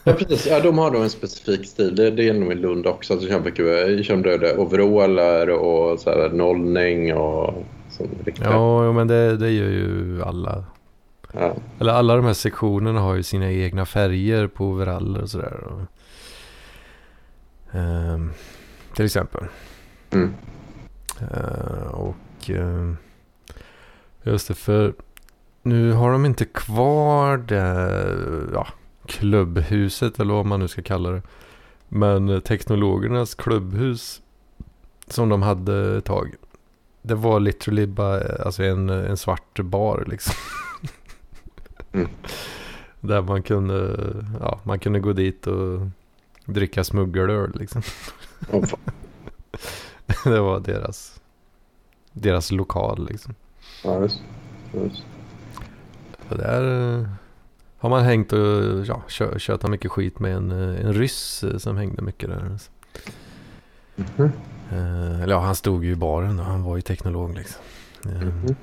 [0.04, 0.46] Ja, precis.
[0.46, 1.96] Ja, de har nog en specifik stil.
[1.96, 3.12] Det, det är nog i Lund också.
[3.12, 7.54] Alltså, de kör kör röda overaller och så här, nollning och
[7.92, 8.44] sånt riktigt.
[8.44, 10.64] ja, men det, det gör ju alla.
[11.32, 11.54] Ja.
[11.78, 15.86] Eller alla de här sektionerna har ju sina egna färger på overaller och sådär.
[17.72, 18.32] Ehm,
[18.94, 19.44] till exempel.
[20.10, 20.34] Mm.
[21.20, 22.92] Eh, och eh,
[24.22, 24.94] just det, för
[25.62, 28.16] nu har de inte kvar det
[28.54, 28.66] ja,
[29.06, 31.22] klubbhuset eller vad man nu ska kalla det.
[31.88, 34.22] Men eh, teknologernas klubbhus
[35.06, 36.34] som de hade ett tag.
[37.02, 40.34] Det var literally bara alltså en, en svart bar liksom.
[41.92, 42.08] Mm.
[43.00, 43.96] Där man kunde,
[44.40, 45.80] ja, man kunde gå dit och
[46.44, 47.82] dricka smuggelöl liksom.
[48.52, 48.64] Oh.
[50.24, 51.20] Det var deras,
[52.12, 53.34] deras lokal liksom.
[53.84, 54.20] ja, just.
[54.72, 55.02] just.
[56.28, 57.06] Så där eh,
[57.78, 61.76] har man hängt och ja, kö- mycket skit med en, eh, en ryss eh, som
[61.76, 62.58] hängde mycket där.
[63.96, 64.30] Mhm.
[64.72, 67.62] Eh, eller ja, han stod ju i baren och han var ju teknolog liksom.
[68.06, 68.54] Eh, Mhm.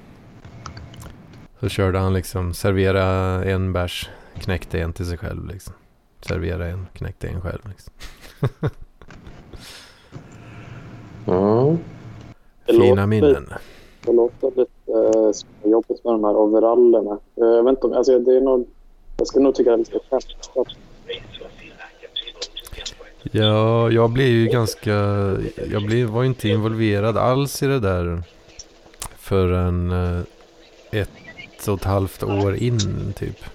[1.60, 3.04] Så körde han liksom servera
[3.46, 5.74] en bärs, knäckte en till sig själv liksom.
[6.22, 7.94] Servera en, knäckte en själv liksom.
[11.26, 11.76] Ja.
[12.66, 13.50] Det Fina minnen.
[14.06, 15.32] Det låter lite uh,
[15.72, 17.12] jobbigt med de här overallerna.
[17.12, 18.68] Eh, jag vet inte om, alltså, det är nog,
[19.18, 20.78] jag skulle nog tycka det är lite skämtsamt.
[23.24, 24.92] Ja, jag blev ju ganska...
[25.72, 28.24] Jag blev, var inte involverad alls i det där
[29.18, 30.22] förrän eh,
[30.92, 33.46] ett och ett halvt år in typ.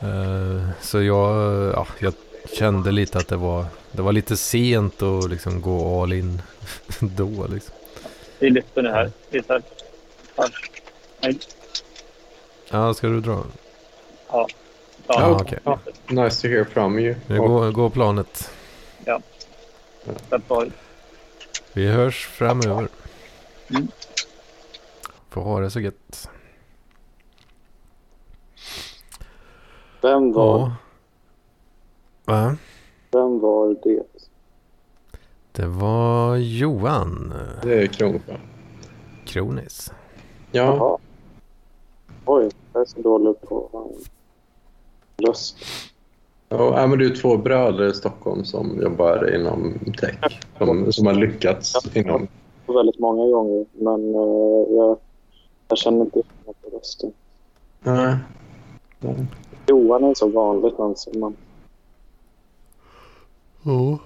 [0.00, 1.34] Eh, Så jag,
[1.74, 2.12] ja, jag
[2.58, 6.42] kände lite att det var, det var lite sent att liksom gå all in
[7.00, 7.74] då liksom.
[8.38, 9.10] Det är liften är här.
[9.30, 9.62] Visar.
[12.70, 13.44] Ja, ska du dra?
[14.28, 14.48] Ja.
[15.06, 15.58] Ja, Ja, okej.
[15.64, 15.78] Ja.
[16.08, 17.14] Nice to hear from you.
[17.26, 18.50] Nu går, går planet.
[20.48, 20.72] av.
[21.72, 22.88] Vi hörs framöver.
[23.70, 23.88] Mm.
[25.30, 26.28] Får ha det så gött.
[30.02, 30.72] Vem var, Ja.
[32.24, 32.56] Va?
[33.10, 34.02] vem var det?
[35.52, 38.36] Det var Johan Det är Kronfa.
[39.26, 39.92] Kronis.
[40.52, 40.98] Ja, Jaha.
[42.24, 43.68] Oj, jag är så dålig på
[45.16, 45.56] röst.
[46.48, 50.40] ja ja, men du är två bröder i Stockholm som jobbar inom tech.
[50.58, 52.28] Som, som har lyckats inom...
[52.66, 54.98] Väldigt många gånger, men eh, jag,
[55.68, 57.12] jag känner inte igen på rösten.
[57.82, 58.16] Nej.
[59.66, 61.36] Johan är så vanligt namn som man...
[63.62, 63.98] Ja.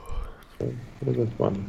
[1.01, 1.63] Det vanligt.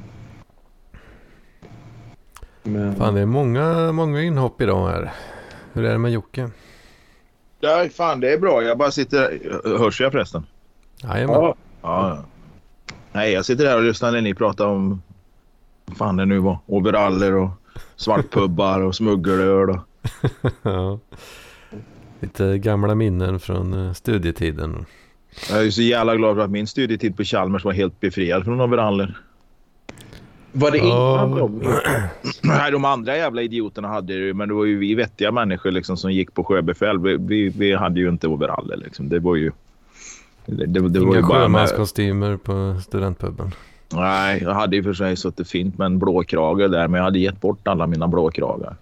[2.63, 2.95] Men...
[2.95, 5.13] Fan det är många, många inhopp idag här.
[5.73, 6.49] Hur är det med Jocke?
[7.59, 8.63] Ja, fan det är bra.
[8.63, 9.39] Jag bara sitter...
[9.77, 10.45] Hörs jag förresten?
[11.03, 11.35] Jajamän.
[11.35, 12.09] Ja, Ja.
[12.09, 12.23] ja.
[13.11, 15.01] Nej, jag sitter här och lyssnar när ni pratar om...
[15.85, 16.57] Vad fan det nu var.
[16.65, 17.49] Overaller och
[17.95, 19.69] svartpubbar och smuggelöl.
[19.69, 19.79] Och...
[20.61, 20.99] Ja.
[22.19, 24.85] Lite gamla minnen från eh, studietiden.
[25.49, 28.61] Jag är så jävla glad för att min studietid på Chalmers var helt befriad från
[28.61, 29.17] overaller.
[30.51, 31.61] Var det innan de...
[32.43, 35.71] Nej, de andra jävla idioterna hade det ju, men det var ju vi vettiga människor
[35.71, 36.99] liksom som gick på sjöbefäl.
[36.99, 39.09] Vi, vi, vi hade ju inte overaller liksom.
[39.09, 39.51] Det var ju...
[40.45, 43.51] Det, det, det var ju Inga med, sjömanskostymer på studentpuben.
[43.93, 47.03] Nej, jag hade i och för sig suttit fint med en blåkrage där, men jag
[47.05, 48.75] hade gett bort alla mina blåkragar.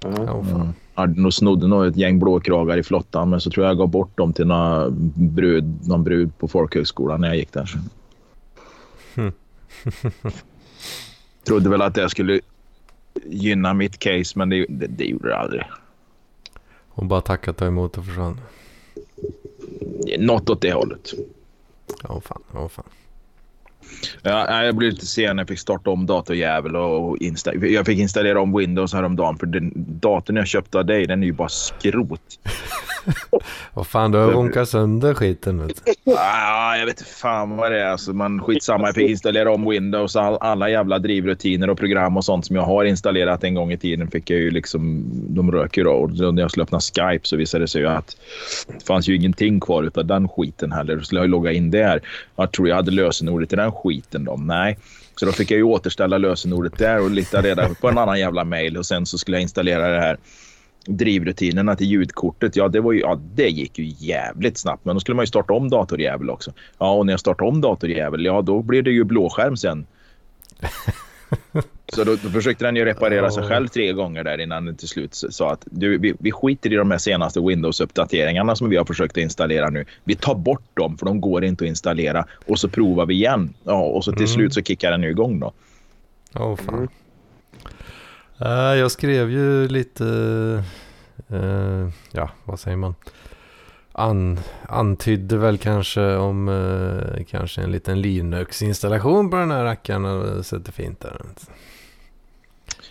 [0.00, 0.26] Ja, Ja.
[0.26, 0.60] fan.
[0.60, 0.68] Mm.
[0.94, 3.78] Jag hade nog snodde nog ett gäng blåkragar i flottan, men så tror jag jag
[3.78, 7.70] gav bort dem till några brud, någon brud på folkhögskolan när jag gick där.
[11.46, 12.40] Trodde väl att det skulle
[13.24, 15.62] gynna mitt case, men det, det, det gjorde det aldrig.
[16.88, 18.40] Hon bara tackat ta emot och försvann.
[20.18, 21.12] Något åt det hållet.
[22.02, 22.84] Ja fan, ja fan.
[24.22, 25.38] Ja, jag blev lite sen.
[25.38, 29.72] Jag fick starta om datorjävel och insta- jag fick installera om Windows häromdagen för den
[29.76, 32.20] datorn jag köpte av dig den är ju bara skrot.
[33.74, 36.12] Vad fan, du har runkat sönder skiten vet du.
[36.16, 37.86] Ah, jag vet inte fan vad det är.
[37.86, 40.16] Alltså, man, skitsamma, jag fick installera om Windows.
[40.16, 43.78] All, alla jävla drivrutiner och program och sånt som jag har installerat en gång i
[43.78, 45.04] tiden fick jag ju liksom...
[45.28, 45.92] De röker då.
[45.92, 48.16] Och när jag skulle öppna Skype så visade det sig ju att
[48.66, 50.96] det fanns ju ingenting kvar utav den skiten heller.
[50.96, 52.00] Då skulle jag ju logga in där.
[52.36, 54.36] Jag tror jag hade lösenordet till den skiten då.
[54.36, 54.78] Nej.
[55.20, 58.44] Så då fick jag ju återställa lösenordet där och leta reda på en annan jävla
[58.44, 60.16] mail och sen så skulle jag installera det här
[60.86, 62.56] drivrutinerna till ljudkortet.
[62.56, 64.84] Ja, det, var ju, ja, det gick ju jävligt snabbt.
[64.84, 66.52] Men då skulle man ju starta om datorjävel också.
[66.78, 69.86] Ja, och när jag startade om datorjävel, ja då blir det ju blåskärm sen.
[71.92, 74.88] Så då, då försökte den ju reparera sig själv tre gånger där innan den till
[74.88, 78.84] slut sa att du, vi, vi skiter i de här senaste Windows-uppdateringarna som vi har
[78.84, 79.84] försökt att installera nu.
[80.04, 83.54] Vi tar bort dem för de går inte att installera och så provar vi igen.
[83.64, 84.28] Ja, och så till Mm.
[84.34, 85.52] slut så kickar den ju igång då.
[86.34, 86.82] Åh fan.
[86.82, 86.88] Eh,
[88.40, 90.06] Eh, jag skrev ju lite,
[91.28, 92.94] eh, ja vad säger man?
[93.92, 100.46] An, antydde väl kanske om eh, kanske en liten Linux-installation på den här rackaren och
[100.46, 101.20] sätter fint där.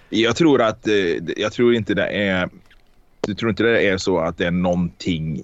[0.09, 0.93] Jag tror att eh,
[1.37, 2.49] jag tror inte det är.
[3.21, 5.43] du tror inte det är så att det är någonting.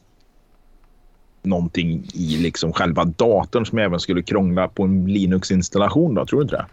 [1.44, 6.26] Någonting i liksom själva datorn som även skulle krångla på en Linux-installation då.
[6.26, 6.66] Tror du inte det?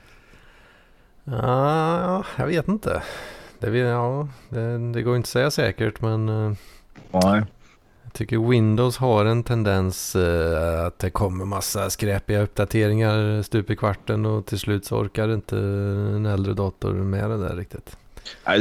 [1.30, 3.02] Ja, jag vet inte.
[3.58, 6.52] Det, ja, det, det går inte att säga säkert men eh,
[7.10, 7.42] Nej.
[8.04, 13.76] jag tycker Windows har en tendens eh, att det kommer massa skräpiga uppdateringar stup i
[13.76, 17.96] kvarten och till slut så orkar inte en äldre dator med det där riktigt.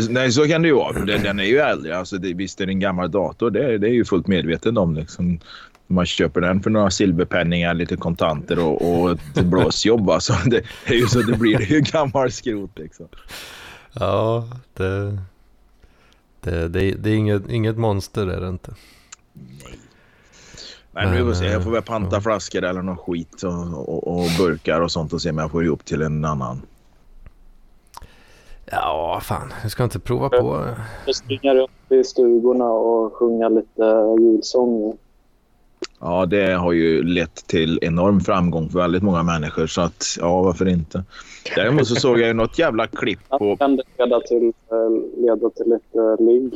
[0.09, 0.93] Nej, så kan det ju vara.
[1.05, 1.97] Den, den är ju äldre.
[1.97, 3.49] Alltså, det, visst är det en gammal dator.
[3.51, 4.95] Det, är- det är ju fullt medveten om.
[4.95, 5.39] Liksom.
[5.87, 10.09] Man köper den för några silverpenningar, lite kontanter och, och ett blåsjobb.
[10.09, 11.57] Alltså, det, det är ju så det blir.
[11.57, 13.07] Det är ju gammal skrot liksom.
[13.93, 15.17] Ja, det,
[16.41, 18.73] det, det, det är inget, inget monster är det inte.
[20.91, 21.45] Men vi får Men, se.
[21.45, 22.21] Jag får väl eh, panta ja.
[22.21, 25.65] flaskor eller någon skit och, och, och burkar och sånt och se om jag får
[25.65, 26.61] ihop till en annan
[28.71, 29.53] Ja, fan.
[29.63, 30.65] Du ska inte prova på...
[31.05, 34.97] Jag springa runt i stugorna och sjunga lite julsånger.
[35.99, 39.67] Ja, det har ju lett till enorm framgång för väldigt många människor.
[39.67, 41.03] Så att, ja, varför inte?
[41.55, 43.57] Däremot så såg jag ju något jävla klipp på...
[43.57, 46.53] Kan det leda till, eh, leda till lite ligg,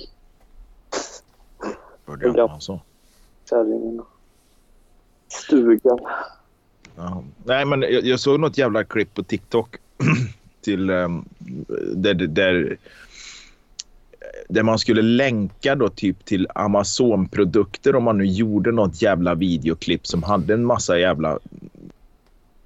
[2.07, 2.79] Hörde jag alltså.
[3.49, 4.03] kärringarna.
[5.27, 5.99] Stugan.
[6.95, 7.23] Ja.
[7.43, 9.77] Nej, men jag, jag såg något jävla klipp på TikTok
[10.61, 11.25] till um,
[11.95, 12.77] där, där,
[14.51, 20.07] där man skulle länka då typ till Amazon-produkter om man nu gjorde något jävla videoklipp
[20.07, 21.39] som hade en massa jävla...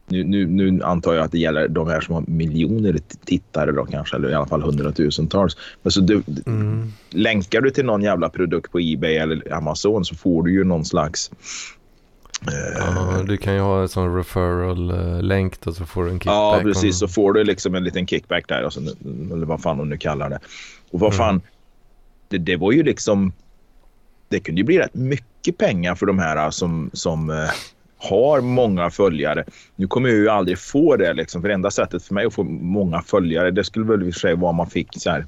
[0.08, 3.86] Nu, nu, nu antar jag att det gäller de här som har miljoner tittare då
[3.86, 5.58] kanske, eller i alla fall hundratusentals.
[5.84, 6.92] Men så du, Mm.
[7.10, 10.86] länkar du till någon jävla produkt på Ebay eller Amazon så får du ju någon
[10.86, 11.32] slags...
[12.48, 16.34] eh, Ja, du kan ju ha en sån referral-länk då så får du en kickback.
[16.36, 17.00] Ja, precis.
[17.00, 18.64] Så får du liksom en liten kickback där.
[18.64, 18.80] Och så,
[19.34, 20.40] eller vad fan de nu kallar det.
[20.92, 21.42] Och vad Mm.
[22.28, 23.34] Det, det var ju liksom.
[24.30, 27.50] Det kunde ju bli rätt mycket pengar för de här som, som eh,
[27.98, 29.46] har många följare.
[29.76, 31.14] Nu kommer jag ju aldrig få det.
[31.14, 34.14] Liksom, för enda sättet för mig att få många följare det skulle väl i och
[34.14, 35.26] för sig vara om man fick så här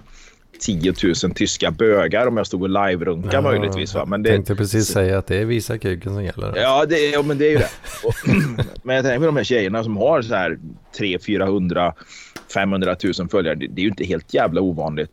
[0.59, 3.93] 10 000 tyska bögar om jag stod och live-runka Ja, möjligtvis.
[3.93, 4.05] Va?
[4.05, 6.53] Men det, tänkte precis säga att det är visa kuken som gäller.
[6.55, 7.69] Ja, det, ja, men det är ju det.
[8.03, 8.13] Och,
[8.83, 10.57] men jag tänker på de här tjejerna som har så här
[10.97, 11.93] 300, 400,
[12.53, 13.55] 500 000 följare.
[13.55, 15.11] Det, det är ju inte helt jävla ovanligt.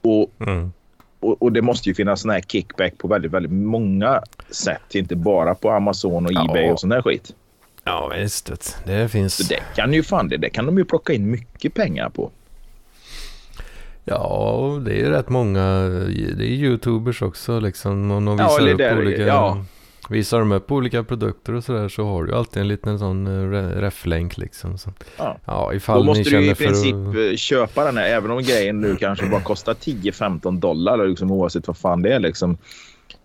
[0.00, 0.72] Och, Mm.
[1.20, 4.94] Och, och det måste ju finnas sån här kickback på väldigt, väldigt många sätt.
[4.94, 6.72] Inte bara på Amazon och Ebay Ja.
[6.72, 7.34] och sån här skit.
[7.84, 8.46] Ja, visst.
[8.46, 9.34] det- Det finns...
[9.34, 12.30] Så det kan ju fan det, det kan de ju plocka in mycket pengar på.
[14.04, 15.60] Ja, det är ju rätt många.
[16.36, 18.10] Det är youtubers också liksom.
[18.10, 19.22] Om de Ja, visar eller upp olika...
[19.22, 19.64] ja.
[20.08, 23.30] Visar de upp olika produkter och sådär så har du alltid en liten sån eh,
[23.30, 24.78] re- reflänk liksom.
[24.78, 25.38] Så, Ja.
[25.44, 27.14] ja, Då ifall ni måste du i princip att...
[27.30, 31.66] eh, köpa den här, även om grejen nu kanske bara kostar 10-15 dollar, liksom, oavsett
[31.66, 32.20] vad fan det är.
[32.20, 32.56] Liksom,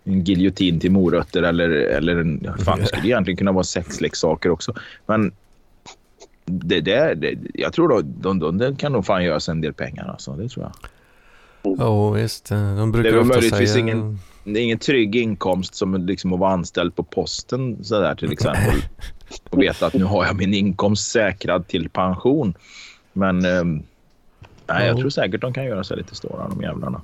[0.04, 4.74] en giljotin till morötter eller, eller en, fan, det skulle egentligen kunna vara sexleksaker också.
[5.06, 5.32] Men
[6.46, 9.72] det, det, jag tror då, de, de, de kan nog fan göra sig en del
[9.72, 10.08] pengar.
[10.08, 10.74] Alltså, det tror jag.
[11.78, 12.50] Ja, visst.
[12.50, 13.80] eh, De brukar Det är väl ofta möjligtvis säga...
[13.82, 18.32] ingen- Det är ingen trygg inkomst som liksom att vara anställd på posten sådär till
[18.32, 18.82] exempel.
[19.50, 22.54] Och veta att nu har jag min inkomst säkrad till pension.
[23.12, 23.82] Men ehm,
[24.66, 25.00] nej, jag Ja.
[25.00, 27.02] tror säkert de kan göra sig lite stora de jävlarna.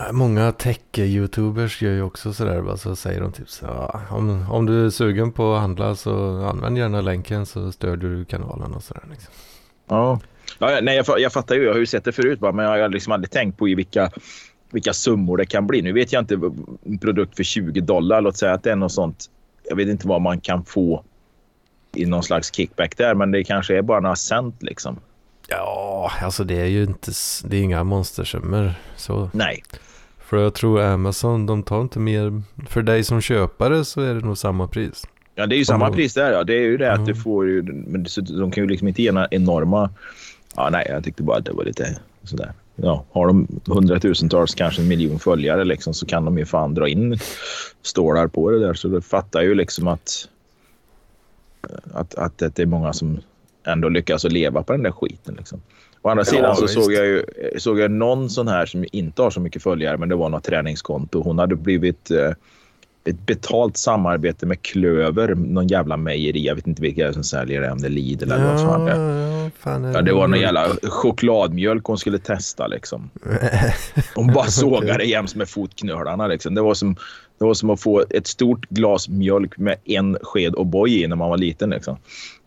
[0.00, 2.76] Eh, Många tech-youtubers gör ju också sådär.
[2.76, 6.42] Så säger de typ så ja, om, om du är sugen på att handla så
[6.42, 9.02] använd gärna länken så stödjer du kanalen och sådär.
[9.10, 9.32] Liksom.
[9.88, 10.20] Ja.
[10.58, 11.64] Ja, nej, jag, jag fattar ju.
[11.64, 13.74] Jag har ju sett det förut bara, men jag har liksom aldrig tänkt på i
[13.74, 14.10] vilka,
[14.70, 15.82] vilka summor det kan bli.
[15.82, 16.34] Nu vet jag inte
[16.84, 18.20] en produkt för 20 dollar.
[18.20, 19.30] Låt säga att det är något sånt.
[19.68, 21.04] Jag vet inte vad man kan få
[21.94, 24.96] i någon slags kickback där, men det kanske är bara några cent liksom.
[25.48, 27.12] Ja, alltså det är ju inte,
[27.44, 28.72] det är inga monstersummor.
[28.96, 29.30] Så.
[29.32, 29.62] Nej,
[30.18, 32.42] För jag tror Amazon, de tar inte mer.
[32.68, 35.04] För dig som köpare så är det nog samma pris.
[35.34, 35.96] Ja, det är ju samma Mm.
[35.96, 36.32] pris där.
[36.32, 36.44] Ja.
[36.44, 37.62] Det är ju det att du får ju...
[37.62, 38.06] Men
[38.38, 39.90] de kan ju liksom inte ge några enorma...
[40.56, 42.52] Ja, nej, jag tyckte bara att det var lite sådär.
[42.82, 46.88] Ja, har de hundratusentals, kanske en miljon följare liksom, så kan de ju fan dra
[46.88, 47.18] in
[47.82, 48.74] stålar på det där.
[48.74, 50.28] Så du fattar ju liksom att,
[51.92, 53.20] att, att det är många som
[53.66, 55.34] ändå lyckas att leva på den där skiten.
[55.34, 55.60] Liksom.
[56.02, 56.74] Å andra Ja, sidan så visst.
[56.74, 57.24] såg jag ju
[57.58, 60.44] såg jag någon sån här som inte har så mycket följare, men det var något
[60.44, 61.22] träningskonto.
[61.22, 62.30] Hon hade blivit eh,
[63.08, 66.46] ett betalt samarbete med Klöver, någon jävla mejeri.
[66.46, 68.92] Jag vet inte vilka som säljer det, om det är Lidl eller vad fan det
[68.92, 69.44] är.
[69.44, 72.66] ja, fan är Ja, det var någon jävla chokladmjölk hon skulle testa.
[72.66, 73.10] Liksom.
[74.14, 76.26] Hon bara sågade jäms med fotknölarna.
[76.26, 76.54] Liksom.
[76.54, 76.94] Det, var som,
[77.38, 81.16] det var som att få ett stort glas mjölk med en sked O'boy i när
[81.16, 81.70] man var liten.
[81.70, 81.96] Liksom.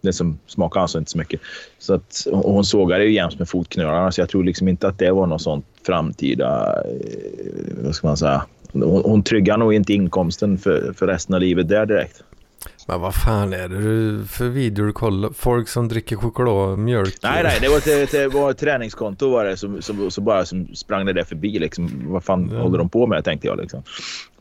[0.02, 1.42] Det som smakade alltså inte så mycket.
[1.80, 4.12] Så att, och hon sågade ju jäms med fotknölarna.
[4.12, 6.76] Så jag tror liksom inte att det var något sånt framtida...
[6.84, 8.46] Eh, vad ska man säga?
[8.74, 12.24] Hon, hon tryggar nog inte inkomsten för, för resten av livet där direkt.
[12.88, 15.30] Men vad fan är det för videor du kollar?
[15.34, 17.18] Folk som dricker chokladmjölk?
[17.24, 20.46] Nej, nej, det var ett, det var ett träningskonto var det som, som, så bara
[20.46, 21.60] som sprang det där förbi.
[21.60, 21.90] Liksom.
[22.08, 22.62] Vad fan Ja.
[22.62, 23.58] håller de på med, tänkte jag.
[23.58, 23.84] Liksom.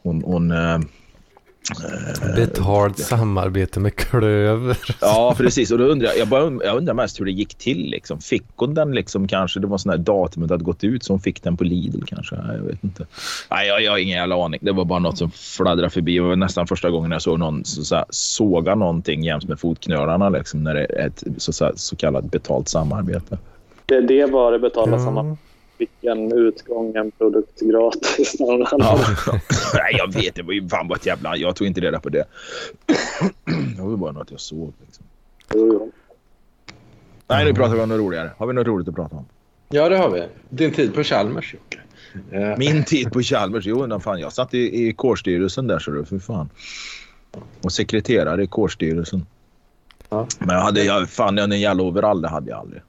[0.03, 0.79] Hon, hon, eh,
[2.37, 4.79] Betalt samarbete med Klöver.
[5.01, 5.71] ja, precis.
[5.71, 7.91] Och då undrar jag, jag, bara, jag undrar mest hur det gick till.
[7.91, 8.21] Liksom.
[8.21, 9.61] Fick hon den liksom kanske?
[9.61, 12.37] Det var sån här datumet hade gått ut så hon fick den på Lidl kanske.
[12.37, 13.07] Nej, jag vet inte.
[13.51, 14.61] Nej, jag, jag har ingen jävla aning.
[14.63, 16.15] Det var bara något som fladdrade förbi.
[16.15, 19.61] Det var nästan första gången jag såg någon så, så här, såga någonting jäms med
[19.61, 23.39] fotknölarna liksom, när det är ett så, så, här, så kallat betalt samarbete.
[23.87, 24.97] Det, det var det betala.
[24.97, 25.37] Ja.
[25.81, 28.37] Fick en utgång, en produkt gratis.
[28.39, 28.67] Ja.
[29.75, 30.35] Nej, jag vet.
[30.35, 31.37] Det var ju fan bara ett jävla...
[31.37, 32.25] Jag tog inte reda på det.
[33.77, 34.73] Det var ju bara något jag såg.
[34.87, 35.05] Liksom.
[35.55, 35.93] Jo.
[37.29, 38.31] Nej, nu pratar vi om något roligare.
[38.39, 39.25] Har vi något roligt att prata om?
[39.69, 40.27] Ja, det har vi.
[40.49, 41.79] Din tid på Chalmers, Jocke.
[42.31, 46.05] Eh, Min tid på Chalmers, jo, fan, jag satt i, i kårstyrelsen där så du,
[46.05, 46.51] för fan.
[47.63, 49.27] Och sekreterare i kårstyrelsen.
[50.09, 50.27] Ja.
[50.39, 52.83] Men jag hade, jag, fan en jävla overall, det hade jag aldrig.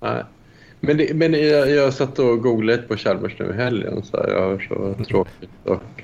[0.00, 0.24] Nej.
[0.84, 4.02] Men, det, men jag, jag satt och googlade på Chalmers nu i helgen.
[4.02, 5.50] Så här, jag har så tråkigt.
[5.64, 6.02] Och,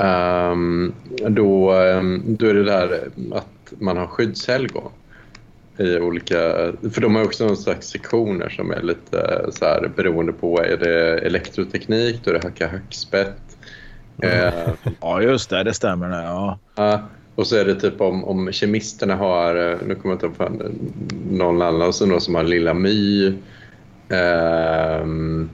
[0.00, 0.92] ehm,
[1.28, 4.92] då, ehm, då är det där att man har skyddshelgon.
[5.78, 6.38] I olika,
[6.92, 10.62] för de har också någon slags sektioner som är lite så här, beroende på.
[10.62, 13.56] Är det elektroteknik, då är det hacka hackspett.
[14.22, 14.52] Eh,
[15.00, 15.64] Ja, just det.
[15.64, 16.08] Det stämmer.
[16.08, 16.58] Det, ja.
[16.74, 17.02] Ja,
[17.34, 20.72] och så är det typ om, om kemisterna har, eh, nu kommer jag inte ihåg
[21.30, 23.34] någon annan, någon som har Lilla My.
[24.10, 25.50] Ehm,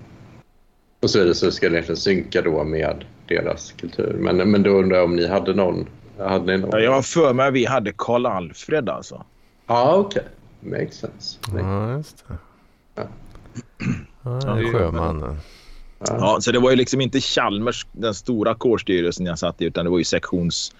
[1.00, 4.16] och så vidare, så ska det egentligen synka då med deras kultur.
[4.20, 5.86] Men, men då undrar jag om ni hade någon?
[6.18, 6.70] Hade ni någon?
[6.72, 9.24] Ja, Jag har för mig att vi hade Karl Alfred alltså.
[9.66, 10.22] Ja, okej.
[10.60, 11.38] Makes sense.
[11.56, 12.34] Ja, just det.
[12.94, 13.02] Ja.
[14.22, 15.36] Ja, sjömannen.
[15.98, 16.06] Ja.
[16.20, 19.84] Ja, så det var ju liksom inte Chalmers, den stora kårstyrelsen jag satt i, utan
[19.84, 20.74] det var ju sektions,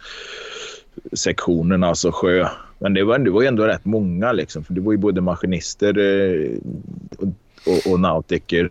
[1.13, 2.49] sektionen, alltså sjö.
[2.79, 5.21] Men det var, det var ju ändå rätt många liksom, för det var ju både
[5.21, 6.51] maskinister eh,
[7.19, 7.29] och,
[7.67, 8.71] och, och nautiker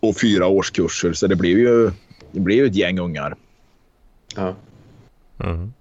[0.00, 1.90] och fyra årskurser, så det blev ju,
[2.32, 3.34] det blev ju ett gäng ungar.
[4.36, 4.54] Ja.
[5.44, 5.72] Mm.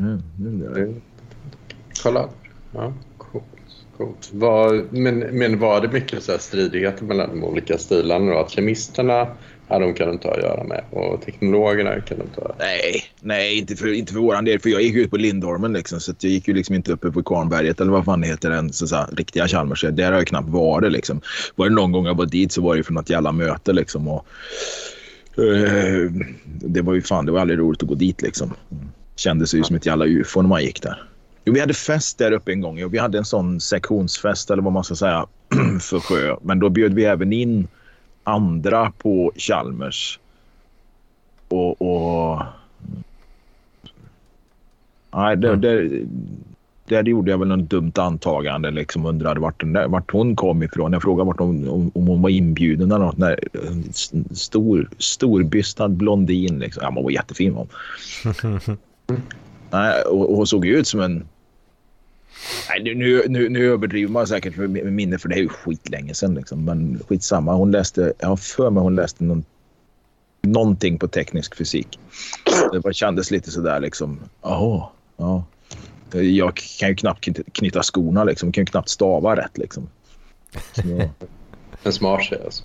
[0.00, 0.94] Mm, det- det-
[2.02, 2.28] Kolla.
[2.72, 3.44] Ja, coolt.
[3.96, 4.30] coolt.
[4.32, 8.32] Var, men, men var det mycket så här stridigheter mellan de olika stilarna?
[8.32, 8.38] Då?
[8.38, 9.26] Att kemisterna,
[9.68, 10.84] ja, de kan du inte ha att göra med.
[10.90, 12.54] Och teknologerna kan du inte ha.
[12.58, 14.60] Nej, nej inte, för, inte för våran del.
[14.60, 17.10] För jag gick ut på Lindholmen liksom, så att jag gick ju liksom inte uppe
[17.10, 19.84] på Kvarnberget eller vad fan det heter, den så, så riktiga Chalmers.
[19.92, 21.20] Där har jag knappt varit liksom.
[21.54, 24.08] Var det någon gång jag var dit så var det för något jävla möte liksom.
[24.08, 24.26] Och,
[25.38, 26.10] eh,
[26.44, 28.54] det var ju fan, det var aldrig roligt att gå dit liksom.
[29.16, 31.02] Kändes ju som ett jävla ufo när man gick där.
[31.44, 32.78] Jo, vi hade fest där uppe en gång.
[32.78, 35.26] Jo, vi hade en sån sektionsfest eller vad man ska säga
[35.80, 36.36] för sjö.
[36.42, 37.68] Men då bjöd vi även in
[38.24, 40.18] andra på Chalmers.
[41.48, 41.82] Och...
[41.82, 42.42] och...
[45.12, 46.06] Nej, det, det,
[46.88, 48.70] där gjorde jag väl något dumt antagande.
[48.70, 50.92] Liksom undrade vart, där, vart hon kom ifrån.
[50.92, 53.16] Jag frågade vart hon, om, om hon var inbjuden eller något.
[53.16, 53.36] Nej,
[54.30, 56.58] stor, storbystad blondin.
[56.58, 56.82] Liksom.
[56.82, 57.54] Ja, hon var jättefin.
[57.54, 57.68] Hon.
[59.70, 61.24] Nej, och, och såg ut som en...
[62.68, 66.34] Nej, nu, nu, nu överdriver man säkert för minne för det är ju skitlänge sedan.
[66.34, 66.64] Liksom.
[66.64, 67.54] Men skitsamma.
[67.54, 69.44] Hon läste, jag har för mig hon läste någon,
[70.42, 71.98] någonting på teknisk fysik.
[72.72, 74.20] Det var, kändes lite sådär liksom.
[74.42, 75.44] Jaha, ja.
[76.12, 78.46] Jag kan ju knappt knyt- knyta skorna liksom.
[78.48, 79.88] Jag kan ju knappt stava rätt liksom.
[80.72, 80.82] Så,
[81.82, 82.64] En smart tjej alltså.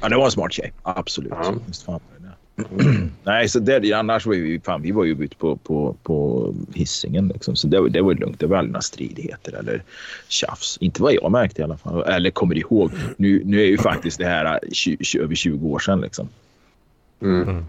[0.00, 0.72] ja, det var en smart tjej.
[0.82, 1.32] Absolut.
[1.86, 2.00] Ja.
[3.24, 7.28] Nej, så det, annars var vi, fan, vi var ju ute på, på, på hissingen
[7.28, 7.56] liksom.
[7.56, 8.40] Så det, var- det var ju lugnt.
[8.40, 9.82] Det var aldrig några stridigheter eller
[10.28, 10.76] tjafs.
[10.80, 12.02] Inte vad jag märkte i alla fall.
[12.02, 12.90] Eller kommer ihåg.
[13.16, 16.28] Nu, nu är ju faktiskt det här 20, 20, över 20 år sedan liksom.
[17.22, 17.64] Mm.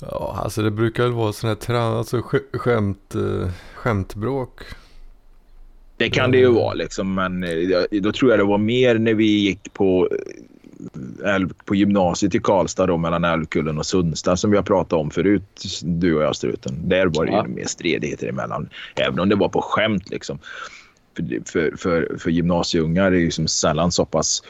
[0.00, 4.60] Ja, alltså det brukar väl vara sådana här alltså, sk- skämt, eh, skämtbråk.
[5.96, 9.14] Det kan det ju vara liksom, men eh, då tror jag det var mer när
[9.14, 10.18] vi gick på, eh,
[11.24, 15.10] älv, på gymnasiet i Karlstad då, mellan Älvkullen och Sundstad som vi har pratat om
[15.10, 16.88] förut, du och jag Struten.
[16.88, 17.46] Där var det Ja.
[17.46, 20.38] ju mer stridigheter emellan, även om det var på skämt liksom.
[21.16, 24.42] För, för, för, för gymnasieungar är ju som sällan så pass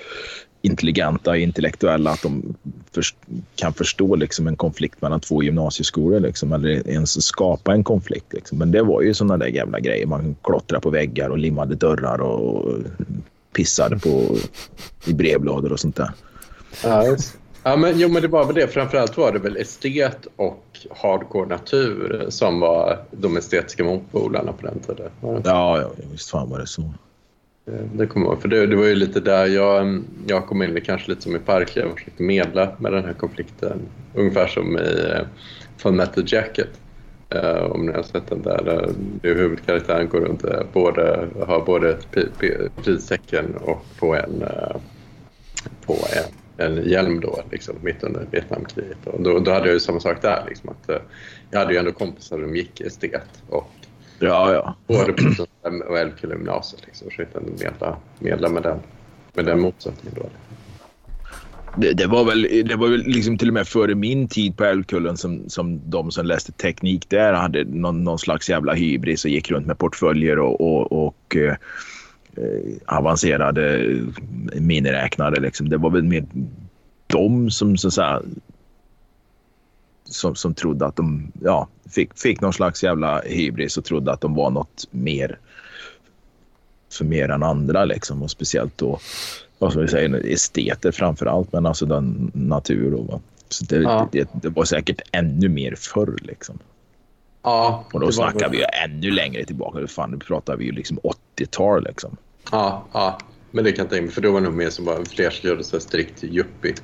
[0.62, 2.54] intelligenta och intellektuella att de
[2.94, 3.16] först,
[3.54, 8.32] kan förstå liksom en konflikt mellan två gymnasieskolor liksom, eller ens skapa en konflikt.
[8.32, 8.58] Liksom.
[8.58, 10.06] Men det var ju sådana där jävla grejer.
[10.06, 12.78] Man klottrade på väggar och limmade dörrar och
[13.58, 14.36] pissade på
[15.06, 16.10] i brevlådor och sånt där.
[17.62, 18.68] Ja, men, jo, men det var väl det.
[18.68, 24.78] Framförallt var det väl estet och hardcore natur som var de estetiska motpolarna på den
[24.78, 25.10] tiden.
[25.20, 26.82] Ja, Ja, visst fan var det så.
[27.64, 28.42] det- Det kommer jag ihåg.
[28.42, 31.38] För det, det var ju lite där jag, jag kom in, kanske lite som i
[31.38, 33.78] Parkliv och försökte medla med den här konflikten.
[34.14, 35.26] Ungefär som i eh,
[35.76, 36.68] Full Metal Jacket.
[37.30, 38.62] Eh, om ni har sett den där.
[38.64, 42.38] där huvudkaraktären går runt eh, både, har både ett
[42.84, 44.76] pristecken och på en, eh,
[45.86, 45.96] på
[46.56, 49.06] en, en hjälm då, liksom, mitt under Vietnamkriget.
[49.06, 50.44] Och då, då hade jag ju samma sak där.
[50.48, 51.02] Liksom, att,
[51.50, 53.70] jag hade ju ändå kompisar som gick estet och
[54.18, 54.74] Ja, ja.
[54.86, 55.46] både på
[55.88, 56.86] och Älvkulla gymnasiet.
[56.86, 58.78] Liksom, försökte ändå medla, medla med den,
[59.34, 60.20] med den motsättningen.
[60.22, 60.28] Då.
[61.76, 64.64] Det, det var väl, det var väl liksom till och med före min tid på
[64.64, 69.30] Älvkullen som, som de som läste teknik där hade någon, någon slags jävla hybris och
[69.30, 71.56] gick runt med portföljer och, och, och eh,
[72.36, 73.96] eh avancerade eh,
[74.60, 75.40] miniräknare.
[75.40, 75.68] Liksom.
[75.68, 76.24] Det var väl mer
[77.06, 78.22] de som så att säga,
[80.04, 84.20] som, som trodde att de ja, fick, fick någon slags jävla hybris och trodde att
[84.20, 85.38] de var något mer
[86.92, 87.84] för mer än andra.
[87.84, 88.22] Liksom.
[88.22, 88.98] Och speciellt då
[89.58, 92.90] vad ska vi säga, esteter framför allt, men alltså den natur.
[92.90, 93.20] Då?
[93.48, 94.08] Så det, Ja.
[94.12, 96.16] det, det var säkert ännu mer förr.
[96.22, 96.58] Liksom.
[97.42, 99.86] Ja, Och då var- snackar vi ju ännu längre tillbaka.
[99.86, 101.84] Fan, nu pratar vi ju liksom 80-tal.
[101.84, 102.16] Liksom.
[102.52, 103.18] Ja, ja,
[103.50, 104.10] men det kan jag tänka mig.
[104.14, 106.74] För då var det nog mer som bara fler som gjorde så strikt yuppie.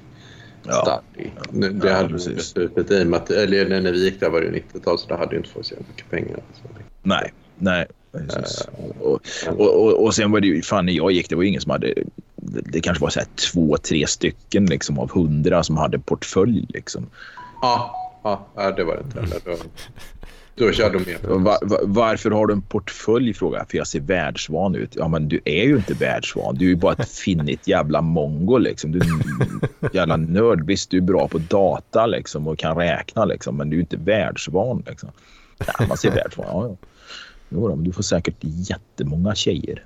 [0.66, 1.03] Ja.
[1.16, 2.27] Det Ja, hade precis.
[2.29, 2.55] precis.
[2.55, 5.09] beslutat i och med att, eller när vi gick där var det ju 90-tal så
[5.09, 6.41] då hade ju inte folk så mycket pengar.
[7.03, 7.87] Nej, nej.
[8.14, 9.20] Eh, Och,
[9.56, 11.60] och, och, och sen var det ju, fan när jag gick, det var ju ingen
[11.60, 11.94] som hade,
[12.36, 13.20] det, det kanske var så
[13.52, 17.06] två, tre stycken liksom av hundra som hade portfölj liksom.
[17.62, 18.10] Ja,
[18.56, 19.40] ja, det var det inte heller.
[19.44, 19.56] Då,
[20.66, 21.30] då körde de mer.
[21.30, 23.34] Och Va, va, varför har du en portfölj?
[23.34, 23.70] Frågar jag.
[23.70, 24.96] För jag ser världsvan ut.
[24.96, 26.54] Ja, men du är ju inte världsvan.
[26.54, 28.58] Du är ju bara ett finnigt jävla mongo.
[28.58, 28.92] Liksom.
[28.92, 29.06] Du är
[29.94, 30.66] jävla nörd.
[30.66, 33.96] Visst, du är bra på data liksom, och kan räkna, liksom, men du är inte
[33.96, 34.82] världsvan.
[34.88, 35.08] Liksom.
[35.78, 36.46] Nej, man ser världsvan.
[36.50, 36.76] Ja, ja.
[37.55, 39.84] Jo, då, men du får säkert jättemånga tjejer.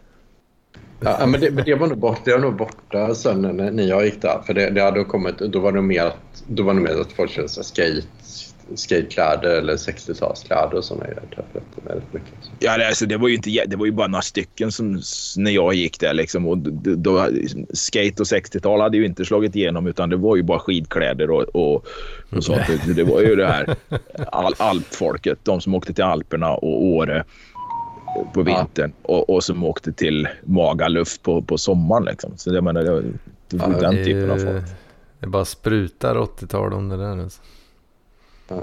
[1.01, 3.83] Ja, men, det, men det var nog borta, det var nog borta sen när, när
[3.83, 4.43] jag gick där.
[4.47, 7.01] För det, det hade kommit, då var det nog mer att, då var det mer
[7.01, 8.03] att folk körde skate,
[8.75, 11.23] skatekläder eller 60-talskläder och sådana grejer.
[11.85, 12.33] Rätt mycket.
[12.59, 15.03] Ja, det, alltså, det, var ju inte, det var ju bara några stycken som,
[15.37, 16.15] när jag gick där.
[16.15, 17.29] Liksom, och då, då,
[17.73, 21.43] skate och 60-tal hade ju inte slagit igenom utan det var ju bara skidkläder och,
[21.43, 21.87] och,
[22.31, 22.63] och sånt.
[22.87, 23.77] Det, det var ju det här
[24.33, 25.39] all, alpfolket.
[25.43, 27.25] De som åkte till Alperna och Åre
[28.35, 32.05] på vintern och, och som åkte till Magaluf på, på sommaren.
[32.05, 32.33] Liksom.
[32.37, 33.03] Så jag menar, det var,
[33.49, 34.65] det var Ja, den det, typen av är- folk.
[35.21, 37.19] det bara sprutar 80-tal om det där.
[37.23, 37.41] Alltså.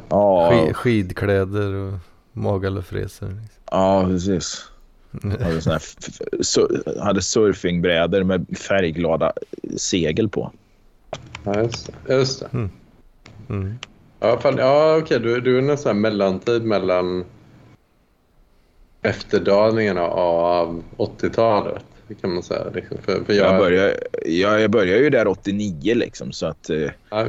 [0.09, 1.93] Ja, Skid, skidkläder och
[2.33, 3.27] magalufresor.
[3.27, 3.63] Liksom.
[3.71, 4.65] ja precis.
[5.23, 5.79] Hade, här,
[6.43, 9.33] sur- hade surfingbrädor med färgglada
[9.77, 10.51] segel på.
[11.43, 12.13] Ja, just det.
[12.13, 12.69] Just det.
[13.49, 13.79] Mm.
[14.19, 15.19] Ja, fan, ja okej.
[15.19, 17.25] Du, du är nästan här mellantid mellan
[19.05, 21.85] efterdaningarna av 80-talet.
[22.07, 22.69] Det kan man säga.
[22.73, 22.97] Liksom.
[22.97, 26.89] För, för jag, Jag, började, jag, jag började ju där 89 liksom så att eh,
[27.09, 27.25] Ja,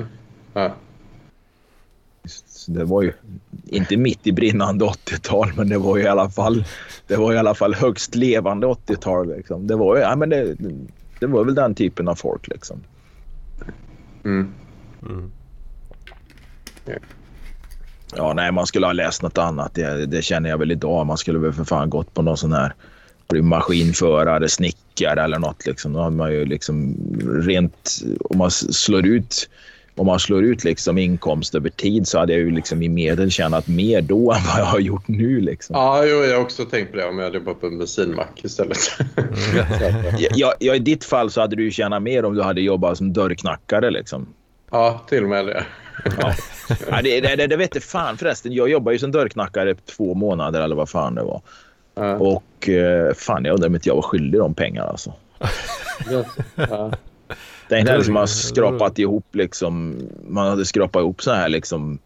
[0.53, 0.74] ja.
[2.24, 3.12] så det var ju
[3.66, 6.64] inte mitt i brinnande 80-tal men det var ju i alla fall
[7.07, 9.66] det var i alla fall högst levande 80-tal liksom.
[9.66, 10.57] Det var ju, ja men det,
[11.20, 12.81] det var väl den typen av folk liksom.
[14.24, 14.53] Mm.
[15.03, 15.31] Mm.
[18.15, 19.75] Ja, nej, man skulle ha läst något annat.
[19.75, 21.07] Det, det känner jag väl idag.
[21.07, 22.75] Man skulle väl för fan gått på någon sån här
[23.43, 25.67] maskinförare, snickare eller något.
[25.67, 25.93] Liksom.
[25.93, 26.97] Då har man ju liksom
[27.47, 28.03] rent...
[28.21, 29.49] Om man slår ut,
[29.97, 33.31] om man slår ut liksom inkomst över tid så hade jag ju liksom i medel
[33.31, 35.41] tjänat mer då än vad jag har gjort nu.
[35.41, 35.77] Liksom.
[35.77, 38.41] ja jo, jag har också tänkt på det om jag hade jobbat på en bensinmack
[38.45, 38.79] istället.
[39.19, 42.99] Att, Ja, ja, I ditt fall så hade du tjänat mer om du hade jobbat
[42.99, 43.91] som dörrknackare.
[43.91, 44.27] Liksom.
[44.71, 45.65] ja, till och med det.
[46.05, 46.35] Ja.
[46.91, 48.53] Ja, det, det, det, vet fan förresten.
[48.53, 51.41] Jag jobbade ju som dörrknackare två månader eller vad fan det var.
[51.95, 52.17] Ja.
[52.17, 55.13] Och eh, fan, jag undrar om inte jag var skyldig de pengarna alltså.
[56.11, 56.93] Ja.
[57.69, 59.97] Tänk dig liksom man skrapat ihop liksom.
[60.29, 61.99] Man hade skrapat ihop så här liksom.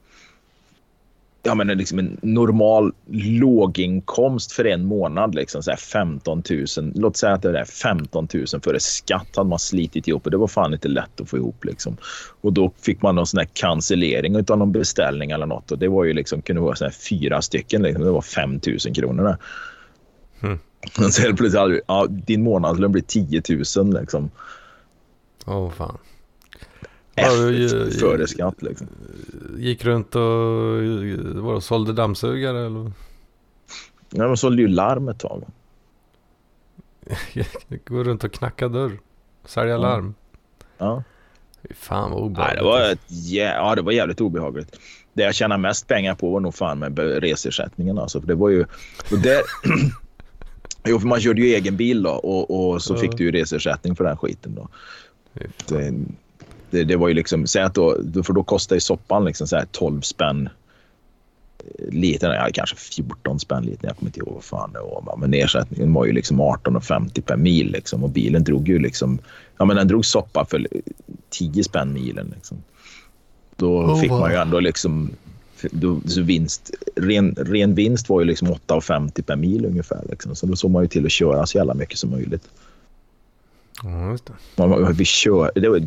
[1.42, 6.92] Ja men liksom en normal låginkomst för en månad liksom så här 15 000.
[6.94, 10.36] Låt säga att det är 15 000 före skatt hade man slitit ihop och det
[10.36, 11.96] var fan inte lätt att få ihop liksom.
[12.40, 15.88] Och då fick man någon sån här cancellering av någon beställning eller något och det
[15.88, 18.04] var ju liksom kunde vara så här fyra stycken liksom.
[18.04, 19.36] Det var 5 000 kronor där.
[20.42, 20.58] Mm.
[20.98, 23.42] Och så helt plötsligt ja, din månadslön blir 10
[23.76, 24.30] 000 liksom.
[25.46, 25.98] Åh fan.
[27.14, 28.86] Efter, före skatt liksom.
[29.58, 30.22] Gick runt och
[31.42, 32.92] var det, sålde dammsugare eller?
[34.10, 35.42] Ja, de sålde ju larm ett tag.
[37.84, 38.98] Gå runt och knacka dörr.
[39.44, 40.14] Sälja larm.
[40.78, 41.02] Ja.
[41.68, 42.58] Fy fan vad Nej, obehagligt.
[42.58, 44.76] det, var ett, jä- ja, det var jävligt obehagligt.
[45.12, 47.98] Det jag tjänade mest pengar på var nog fan med reseersättningen.
[47.98, 48.64] Alltså, för det var ju...
[49.22, 49.40] Där,
[50.84, 52.98] jo, för man körde ju egen bil då och, och så Ja.
[52.98, 54.54] fick du ju reseersättning för den skiten.
[54.54, 54.68] Då.
[55.68, 55.92] Det,
[56.70, 57.46] det, det var ju liksom...
[57.46, 60.48] Säg att då, för då kostade ju soppan liksom så här 12 spänn
[61.88, 62.30] liten.
[62.30, 63.88] Ja, kanske 14 spänn liten.
[63.88, 65.16] Jag kommer inte ihåg vad fan det var.
[65.16, 67.72] Men ersättningen var ju liksom 18,50 per mil.
[67.72, 69.18] Liksom, och bilen drog ju liksom...
[69.58, 70.68] Ja, men den drog soppa för
[71.30, 72.32] 10 spänn milen.
[72.34, 72.62] Liksom.
[73.56, 75.10] Då Oh, fick man ju ändå liksom...
[75.70, 80.02] Då, så vinst, ren, ren vinst var ju liksom 8,50 per mil ungefär.
[80.10, 80.34] Liksom.
[80.36, 82.48] Så då såg man ju till att köra så jävla mycket som möjligt.
[83.82, 84.32] Ja, just det.
[84.56, 85.82] Man, man fick köra, det, var,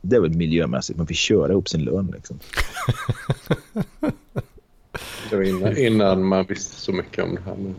[0.00, 0.98] det var miljömässigt.
[0.98, 2.12] Man fick köra upp sin lön.
[2.16, 2.38] Liksom.
[5.30, 7.56] Det var innan, innan man visste så mycket om det här.
[7.56, 7.74] Men,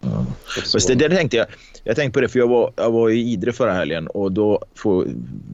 [0.00, 0.26] Ja.
[0.72, 1.46] Fast det, det tänkte jag.
[1.84, 4.64] Jag tänkte på det för jag var, jag var i Idre förra helgen och då
[4.74, 5.06] får,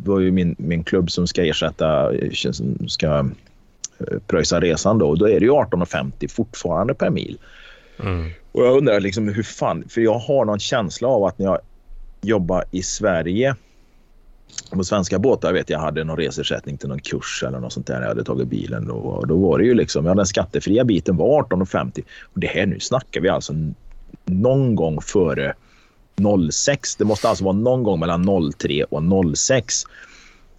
[0.04, 2.12] var ju min, min klubb som ska ersätta,
[2.52, 3.06] som ska
[3.98, 5.08] eh, pröjsa resan då.
[5.08, 7.38] Och då är det ju 18,50 fortfarande per mil.
[8.00, 8.30] Mm.
[8.52, 11.58] Och jag undrar liksom hur fan, för jag har någon känsla av att när jag
[12.22, 13.56] jobbar i Sverige
[14.70, 18.00] På svenska båtar vet jag hade någon resersättning till någon kurs eller något sånt där.
[18.00, 18.94] Jag hade tagit bilen då.
[18.94, 22.02] Och då var det ju liksom, ja den skattefria biten var 18,50.
[22.22, 23.54] Och det här nu snackar vi alltså
[24.24, 25.54] någon gång före
[26.50, 26.96] 06.
[26.96, 29.74] Det måste alltså vara någon gång mellan 03 och 06.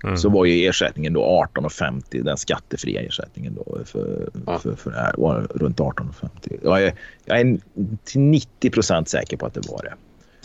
[0.04, 0.18] Mm.
[0.18, 4.60] Så var ju ersättningen då 18,50 den skattefria ersättningen då för, ja.
[4.60, 6.60] för, för det här var runt 18,50.
[6.64, 6.94] Jag är,
[7.26, 7.58] jag är
[8.04, 9.94] till 90 procent säker på att det var det.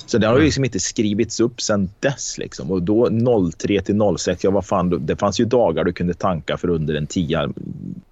[0.06, 0.44] Så det har mm.
[0.44, 2.38] liksom inte skrivits upp sen dess.
[2.38, 2.70] Liksom.
[2.70, 3.08] Och då
[3.52, 6.94] 03 till 06, ja vad fan, det fanns ju dagar du kunde tanka för under
[6.94, 7.52] en 10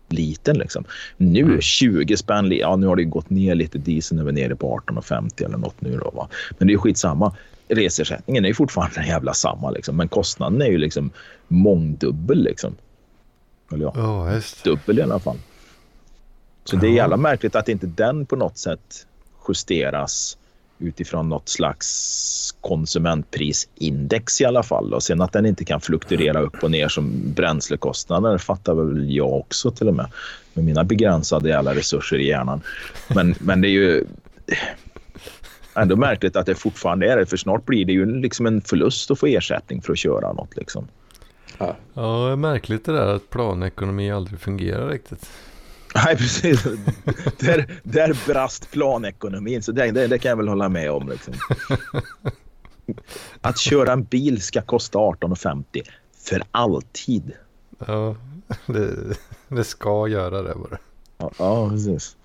[0.09, 0.59] liten.
[0.59, 0.85] Liksom.
[1.17, 1.61] Nu mm.
[1.61, 5.45] 20 spänn, ja nu har det gått ner lite, dieseln är väl nere på 18,50
[5.45, 6.11] eller något nu då.
[6.11, 6.29] Va?
[6.59, 7.37] Men det är skitsamma.
[7.69, 9.97] Resersättningen är ju fortfarande jävla samma liksom.
[9.97, 11.11] men kostnaden är ju liksom
[11.49, 12.77] mångdubbel liksom.
[13.73, 15.37] Eller ja, oh, dubbel i alla fall.
[16.65, 19.07] Så det är jävla märkligt att inte den på något sätt
[19.49, 20.39] justeras
[20.79, 24.95] utifrån något slags konsumentprisindex i alla fall.
[24.95, 29.33] Och sen att den inte kan fluktuera upp och ner som bränslekostnader fattar väl jag
[29.33, 30.07] också till och med.
[30.55, 32.61] Med mina begränsade jävla resurser i hjärnan.
[33.15, 34.05] Men, men det är ju
[35.75, 37.27] ändå märkligt att det fortfarande är det.
[37.27, 40.57] För snart blir det ju liksom en förlust att få ersättning för att köra något.
[40.57, 40.89] Liksom.
[41.59, 45.31] Ja, ja det är märkligt det där att planekonomi aldrig fungerar riktigt.
[46.05, 46.63] Nej, precis.
[47.39, 51.09] där, där brast planekonomin, så det, det, det, kan jag väl hålla med om.
[51.09, 51.35] Liksom.
[53.41, 55.83] Att köra en bil ska kosta 18,50
[56.19, 57.33] för alltid.
[57.87, 58.17] Ja,
[58.67, 59.17] det,
[59.49, 60.79] det ska göra det bara.
[61.19, 62.17] Ja, ja, precis.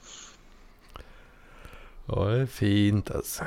[2.05, 3.43] Ja, det är fint alltså.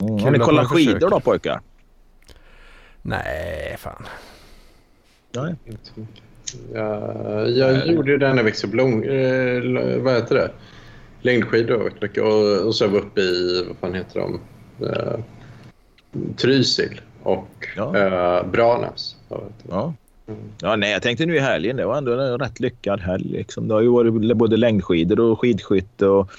[0.00, 0.18] Mm.
[0.18, 1.60] Har ni kollat skidor då pojkar?
[3.02, 4.06] Nej, fan.
[5.32, 5.54] Nej.
[6.74, 8.74] Jag, jag gjorde ju det när jag växte upp.
[8.74, 9.62] Lång, eh,
[10.00, 10.50] vad heter det?
[11.20, 12.22] Längdskidor mycket.
[12.22, 14.40] Och, och så var vi uppe i, vad fan heter de?
[14.86, 15.20] Eh,
[16.36, 17.96] Trysil och ja.
[17.96, 19.16] eh, Branäs.
[19.68, 19.94] Ja.
[20.60, 21.76] Ja, nej, jag tänkte nu i helgen.
[21.76, 23.28] Det var ändå en rätt lyckad helg.
[23.28, 23.68] Liksom.
[23.68, 26.06] Det har ju varit både längdskidor och skidskytte.
[26.06, 26.30] Och,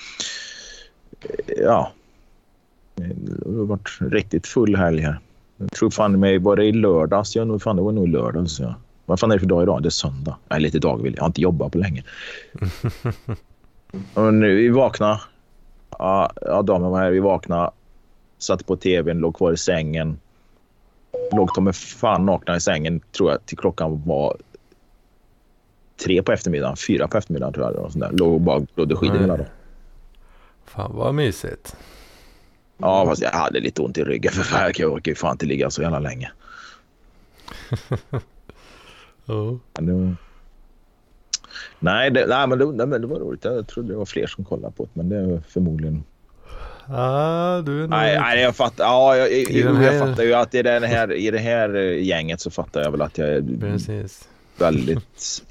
[1.57, 1.91] ja,
[2.95, 3.03] det
[3.45, 5.19] har varit riktigt full helg här.
[5.57, 7.35] Jag tror fan mig, var det i lördags?
[7.35, 8.59] Ja, fan, det var nog lördags.
[8.59, 8.75] Ja.
[9.05, 9.83] Vad fan är det för dag idag?
[9.83, 10.37] Det är söndag.
[10.49, 11.13] Nej, lite dagvill.
[11.15, 12.03] Jag har inte jobbat på länge.
[14.13, 15.21] och nu, vi vaknade.
[15.99, 17.11] Ja, ja damen var här.
[17.11, 17.71] Vi vaknade.
[18.37, 20.19] Satte på tvn, låg kvar i sängen.
[21.31, 24.37] Låg de med fan nakna i sängen tror jag till klockan var
[26.03, 27.75] tre på eftermiddagen, fyra på eftermiddagen tror jag.
[27.75, 28.11] Och sånt där.
[28.11, 29.49] Låg och bara glodde skidor hela dagen.
[30.65, 31.75] Fan vad mysigt.
[32.77, 35.69] Ja, fast jag hade lite ont i ryggen för jag orkar ju fan inte ligga
[35.69, 36.31] så jävla länge.
[39.27, 39.57] Oh.
[39.79, 40.17] Men,
[41.79, 43.45] nej, det, nej, men det, nej, men det var roligt.
[43.45, 46.03] Jag trodde det var fler som kollade på det, men det är förmodligen...
[46.87, 48.83] Ah, du är nej, nej, jag fattar.
[48.83, 49.99] Ja, jag, I jag, här...
[49.99, 53.17] fattar ju att i, den här, i det här gänget så fattar jag väl att
[53.17, 54.27] jag är Precis.
[54.57, 55.43] väldigt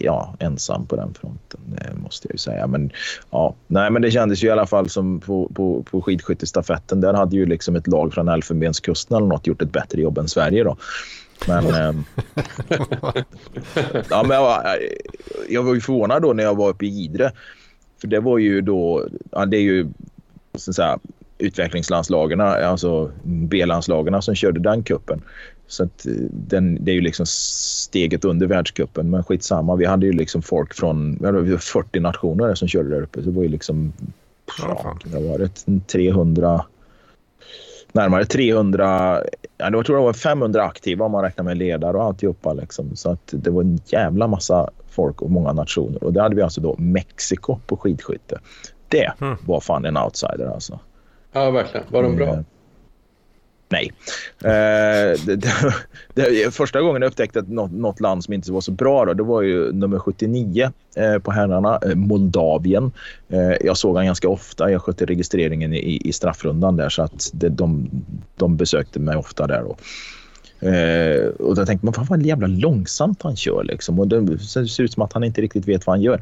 [0.00, 1.60] ja, ensam på den fronten.
[2.02, 2.66] Måste jag ju säga.
[2.66, 2.90] Men,
[3.30, 7.00] ja, nej, men det kändes ju i alla fall som på, på, på skidskyttestafetten.
[7.00, 10.28] Där hade ju liksom ett lag från Elfenbenskusten eller något gjort ett bättre jobb än
[10.28, 10.64] Sverige.
[10.64, 10.76] Då.
[11.48, 12.04] Men, ehm,
[14.10, 14.62] ja, men jag,
[15.48, 17.32] jag var ju förvånad då när jag var uppe i Idre.
[18.00, 19.86] För det var ju då, ja, det är ju
[20.54, 20.98] så säga,
[21.38, 25.22] utvecklingslandslagen, alltså B-landslagen som körde den kuppen.
[25.66, 29.10] Så att den, det är ju liksom steget under världskuppen.
[29.10, 33.02] Men skitsamma, vi hade ju liksom folk från vi hade 40 nationer som körde där
[33.02, 33.22] uppe.
[33.22, 33.92] Så det var ju liksom,
[34.58, 36.64] ja, det var det, 300
[37.92, 39.22] närmare 300,
[39.58, 42.52] ja, det var, tror jag var 500 aktiva om man räknar med ledare och alltihopa.
[42.52, 42.96] Liksom.
[42.96, 46.04] Så att det var en jävla massa folk och många nationer.
[46.04, 48.38] Och där hade vi alltså då Mexiko på skidskytte.
[48.88, 49.36] Det mm.
[49.46, 50.78] var fan en outsider alltså.
[51.32, 51.86] Ja, verkligen.
[51.90, 52.44] Var de bra?
[53.72, 53.92] Nej.
[54.44, 55.74] Eh, det, det,
[56.14, 59.12] det, första gången jag upptäckte att något, något, land som inte var så bra då,
[59.12, 62.92] det var ju nummer 79 eh, på herrarna, eh, Moldavien.
[63.28, 64.70] Eh, jag såg han ganska ofta.
[64.70, 67.90] Jag skötte registreringen i, i straffrundan där så att de,
[68.36, 69.62] de besökte mig ofta där.
[69.62, 69.76] Då.
[70.68, 74.00] Eh, och då tänkte man, fan vad jävla långsamt han kör liksom.
[74.00, 76.20] Och det ser ut som att han inte riktigt vet vad han gör.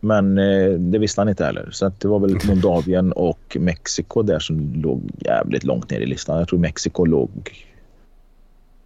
[0.00, 1.68] Men eh, det visste han inte heller.
[1.72, 6.38] Så det var väl Moldavien och Mexiko där som låg jävligt långt ner i listan.
[6.38, 7.66] Jag tror Mexiko låg...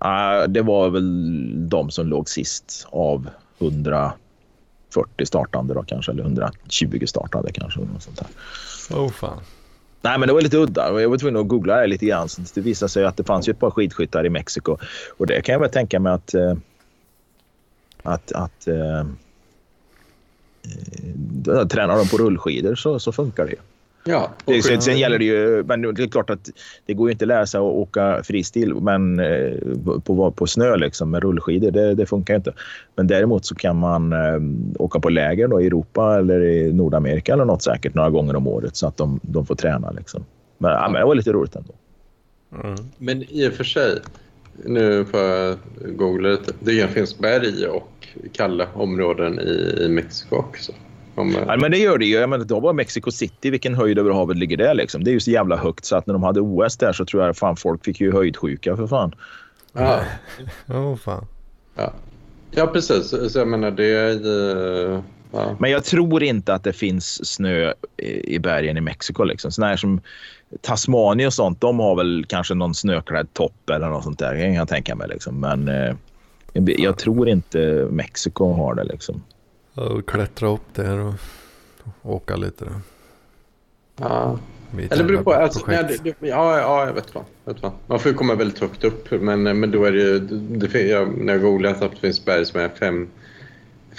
[0.05, 4.17] Uh, det var väl de som låg sist av 140
[5.25, 6.13] startande då kanske.
[6.13, 7.81] Eller 120 startande kanske.
[7.81, 8.99] Något sånt där.
[8.99, 9.41] Oh fan.
[10.03, 11.01] Nej, men det var lite udda.
[11.01, 12.29] Jag var tvungen att googla det lite grann.
[12.29, 14.77] Så det visade sig att det fanns ju ett par skidskyttar i Mexiko.
[15.17, 16.35] Och det kan jag väl tänka mig att...
[16.35, 16.55] Eh,
[18.03, 19.05] att, att eh,
[21.69, 23.57] tränar de på rullskidor så, så funkar det.
[24.07, 26.51] Ja, Det, sen, sen gäller det ju, men det är klart att
[26.87, 29.53] det går ju inte att lära sig att åka fristil men, eh,
[30.05, 31.71] på, på snö liksom, med rullskidor.
[31.71, 32.53] Det, det funkar inte.
[32.97, 37.33] Men däremot så kan man eh, åka på läger då, i Europa eller i Nordamerika
[37.33, 39.91] eller något säkert några gånger om året så att de, de får träna.
[39.91, 40.25] Liksom.
[40.59, 41.73] Men, ja, men det var lite roligt ändå.
[42.65, 42.77] Mm.
[42.99, 43.99] Men i och för sig,
[44.65, 45.57] nu får jag
[45.97, 46.53] googla lite.
[46.61, 50.73] Det finns berg och kalla områden i, i Mexiko också.
[51.15, 52.15] Om, Ja, men det gör det ju.
[52.15, 54.75] Jag menar, då var Mexico City, vilken höjd över havet ligger det?
[54.75, 55.05] Liksom?
[55.05, 57.25] Det är ju så jävla högt så att när de hade OS där så tror
[57.25, 59.15] jag fan folk fick ju höjdsjuka för fan.
[59.73, 60.01] ja,
[60.69, 61.27] Åh fan.
[61.75, 61.93] ja.
[62.51, 63.33] ja, precis.
[63.33, 65.03] Så jag menar, det är ju...
[65.33, 65.57] Ja.
[65.59, 67.73] Men jag tror inte att det finns snö
[68.25, 69.25] i bergen i Mexiko.
[69.25, 69.51] Liksom.
[69.51, 70.01] Såna här som
[70.61, 74.35] Tasmanien och sånt, de har väl kanske någon snöklädd topp eller något sånt där.
[74.41, 75.09] kan jag tänka mig.
[75.09, 75.41] Liksom.
[75.41, 75.95] Men eh,
[76.53, 78.85] jag- tror inte Mexiko har det.
[78.85, 79.23] Liksom.
[80.07, 81.15] Klättra upp där och
[82.03, 82.65] åka lite.
[82.65, 82.71] Då.
[83.97, 84.39] Ja.
[84.79, 85.33] Eller det beror på.
[85.33, 87.25] Alltså, nej, det, det, ja, ja, jag vet vad.
[87.45, 87.73] Vet vad.
[87.87, 89.11] Man får ju komma väldigt högt upp.
[89.11, 90.19] Men, men då är det ju...
[90.19, 93.09] Det, fin- jag, när jag googlat att det finns berg som är fem,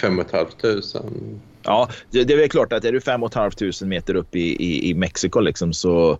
[0.01, 1.41] fem och ett halvt tusen.
[1.65, 3.51] Ja, det, det är väl klart att är du 5 500
[3.81, 6.17] meter upp i, i, i Mexiko liksom, så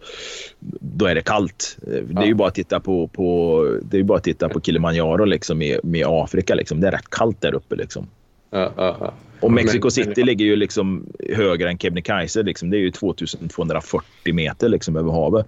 [0.79, 1.77] då är det kallt.
[1.81, 2.25] Det är Ja.
[2.25, 5.57] ju bara att titta på, på, det är ju bara att titta på Kilimanjaro liksom,
[5.57, 6.55] med, med Afrika.
[6.55, 6.79] Liksom.
[6.81, 7.75] Det är rätt kallt där uppe.
[7.75, 8.07] Liksom.
[8.49, 9.13] Ja, ja, ja.
[9.39, 12.43] Och Mexico Men- City men- ligger ju liksom högre än Kebnekaise.
[12.43, 12.69] Liksom.
[12.69, 15.45] Det är ju 2240 meter liksom, över havet.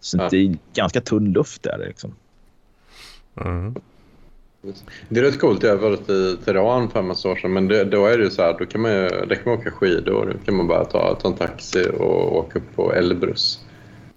[0.00, 0.28] Så Ja.
[0.30, 1.84] det är ganska tunn luft där.
[1.88, 2.14] Liksom.
[3.40, 3.74] Mm.
[5.08, 5.62] Det är rätt coolt.
[5.62, 7.52] Jag har varit i Teheran för en massa år sedan.
[7.52, 8.56] Men det, då är det ju så här.
[8.58, 10.26] Då kan man, ju- där kan man åka skidor.
[10.32, 13.60] Då kan man bara ta, ta en taxi och åka upp på Elbrus.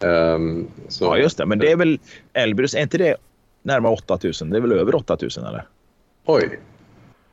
[0.03, 1.45] Ehm, så, Ja, just det.
[1.45, 1.99] Men det är väl
[2.33, 3.15] Elbrus, är inte det
[3.63, 4.49] närmare 8000?
[4.49, 5.65] Det är väl över 8000 eller?
[6.25, 6.59] Oj.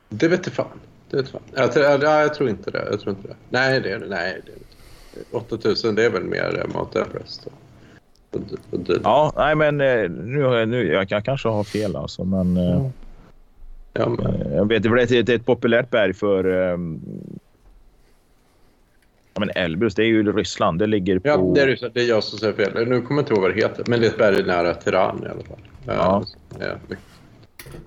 [0.09, 0.79] Det vet jag fan.
[1.09, 1.41] Det vet fan.
[1.55, 2.87] Jag, tror- ja, jag tror inte det.
[2.91, 3.35] Jag tror inte det.
[3.49, 4.05] Nej, det är det.
[4.07, 5.37] Nej, det är det inte.
[5.55, 7.45] 8000 det är väl mer Mount Everest.
[7.45, 7.53] Och,
[8.31, 8.41] och,
[8.71, 11.95] och, och, Ja, nej men eh, nu, har jag- nu, jag, jag kanske har fel
[11.95, 12.23] alltså.
[12.23, 12.87] Men, eh,
[13.97, 16.43] ja, men, Eh, Jag vet det är ett, det är ett populärt berg för...
[16.73, 16.99] ehm,
[19.33, 20.79] ja, men Elbrus, det är ju Ryssland.
[20.79, 21.27] Det ligger på...
[21.27, 21.89] ja, det är, det.
[21.93, 22.87] det är jag som säger fel.
[22.87, 23.83] Nu kommer jag inte ihåg vad det heter.
[23.87, 25.59] Men det är ett berg nära Teheran i alla fall.
[25.85, 26.23] Ja.
[26.59, 27.03] Ja, mycket.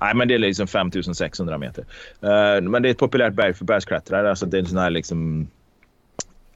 [0.00, 1.84] Nej, men det är liksom 5600 meter.
[2.20, 4.30] Eh, men det är ett populärt berg för bergsklättrare.
[4.30, 5.48] Alltså det är en sån här liksom...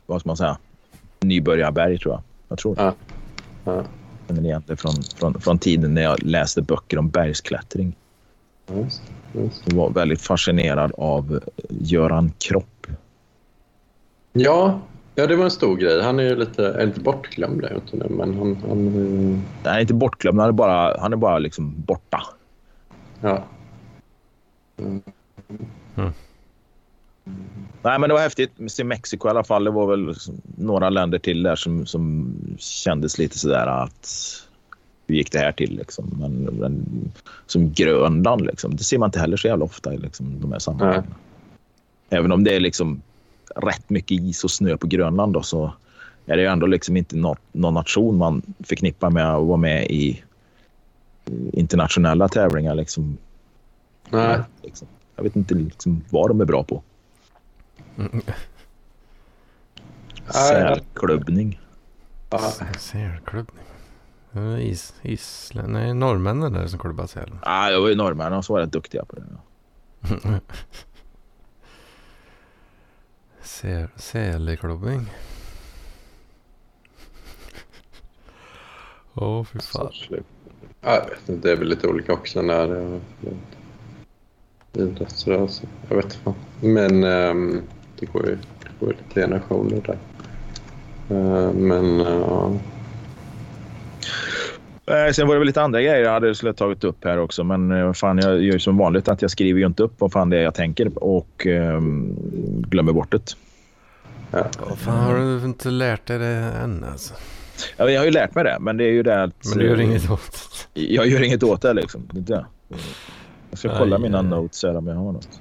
[0.06, 0.58] Vad ska man säga?
[1.20, 2.22] Nybörjarberg tror jag.
[2.48, 2.94] Jag tror Ja.
[3.64, 3.84] Ja.
[4.28, 7.96] Men egentligen från, från, från tiden när jag läste böcker om bergsklättring.
[8.66, 8.74] Ja,
[9.34, 12.86] Jag var väldigt fascinerad av Göran Kropp.
[14.32, 14.80] Ja,
[15.14, 16.02] ja, det var en stor grej.
[16.02, 18.56] Han är ju lite, är lite bortglömd, är inte nu, men han...
[18.68, 22.22] han eh, Han är inte bortglömd, han är bara, han är bara liksom borta.
[23.20, 23.44] ja.
[27.82, 28.50] Nej, men det var häftigt.
[28.68, 29.64] Se Mexiko i alla fall.
[29.64, 30.14] Det var väl
[30.58, 34.08] några länder till där som, som kändes lite sådär att
[35.06, 36.16] hur gick det här till liksom?
[36.20, 36.84] Men, men,
[37.46, 38.76] som Grönland liksom.
[38.76, 41.14] Det ser man inte heller så jävla ofta i liksom, de här sammanhangen.
[42.10, 43.02] Även om det är liksom
[43.56, 45.72] rätt mycket is och snö på Grönland då, så
[46.26, 49.86] är det ju ändå liksom inte något, någon nation man förknippar med att vara med
[49.90, 50.22] i
[51.52, 52.74] internationella tävlingar.
[52.74, 53.16] Liksom.
[54.10, 54.38] Nej.
[54.62, 54.88] Liksom.
[55.16, 56.82] Jag vet inte liksom, vad de är bra på.
[57.96, 58.22] Mm.
[60.30, 61.60] Sälklubbning.
[62.30, 62.52] Ja.
[62.78, 63.64] Sälklubbning.
[64.36, 65.72] Ja, Is, Island.
[65.72, 67.30] Nej, norrmännen där som klubbar säl.
[67.42, 69.24] Ah, det var ju norrmännen som var rätt duktiga på det.
[73.42, 75.10] Säl, sälklubbning.
[79.14, 79.90] Åh, oh, fy fan.
[80.80, 83.00] Ja, Jag vet inte, det är väl lite olika också när det är
[84.82, 85.66] idrottsrörelse.
[85.88, 86.16] Jag vet inte.
[86.16, 86.34] fan.
[86.60, 87.62] Men ehm,
[87.98, 89.98] det går ju det går lite generationer där.
[91.16, 92.46] Eh, men ja.
[92.46, 92.73] Eh,
[94.86, 97.44] Sen var det väl lite andra grejer jag hade skulle ha tagit upp här också.
[97.44, 100.12] Men eh, fan, jag gör ju som vanligt att jag skriver ju inte upp vad
[100.12, 102.16] fan det är jag tänker och ehm,
[102.68, 103.36] glömmer bort det.
[104.30, 104.46] ja.
[104.68, 106.26] Vad fan har du inte lärt dig det
[106.62, 107.14] än alltså?
[107.76, 109.44] Ja, Jag har ju lärt mig det, men det är ju det att...
[109.48, 112.08] Men du gör eh, inget åt Jag gör inget åt det liksom.
[112.12, 112.46] Det det.
[113.50, 114.24] Jag ska kolla Aj, mina aj.
[114.24, 115.40] notes här om jag har något.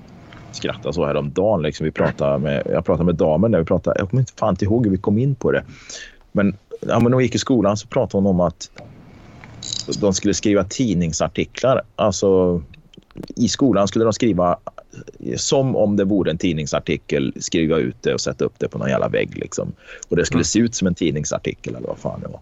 [0.52, 1.62] Skratta så här om dagen.
[1.62, 1.86] Liksom.
[1.86, 3.60] Vi pratade med, jag pratade med damen där.
[3.60, 5.64] Vi pratade, jag kommer inte fan inte ihåg hur vi kom in på det.
[6.32, 8.70] Men, ja, men när hon gick i skolan så pratade hon om att
[10.00, 11.82] de skulle skriva tidningsartiklar.
[11.96, 12.62] Alltså,
[13.36, 14.58] I skolan skulle de skriva
[15.38, 18.90] som om det vore en tidningsartikel skriva ut det och sätta upp det på någon
[18.90, 19.38] jävla vägg.
[19.38, 19.74] Liksom.
[20.08, 20.46] Och det skulle Mm.
[20.46, 22.40] se ut som en tidningsartikel eller vad fan det var.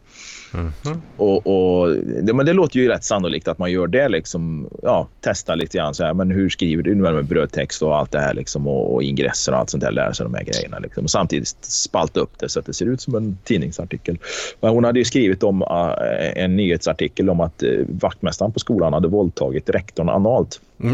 [0.54, 1.02] Mhm.
[1.18, 4.10] Och, och, det, men det låter ju rätt sannolikt att man gör det.
[4.10, 5.94] Liksom, ja, testa lite grann.
[5.94, 9.04] Så här, men hur skriver du med brödtext och allt det här liksom, och, och
[9.04, 9.92] ingresser och allt sånt där.
[9.92, 10.80] Lära sig de här grejerna.
[10.80, 11.04] Liksom.
[11.04, 14.18] Och samtidigt spalta upp det så att det ser ut som en tidningsartikel.
[14.62, 18.94] Men hon hade ju skrivit om äh, en nyhetsartikel om att äh, vaktmästaren på skolan
[18.94, 20.62] hade våldtagit rektorn analt.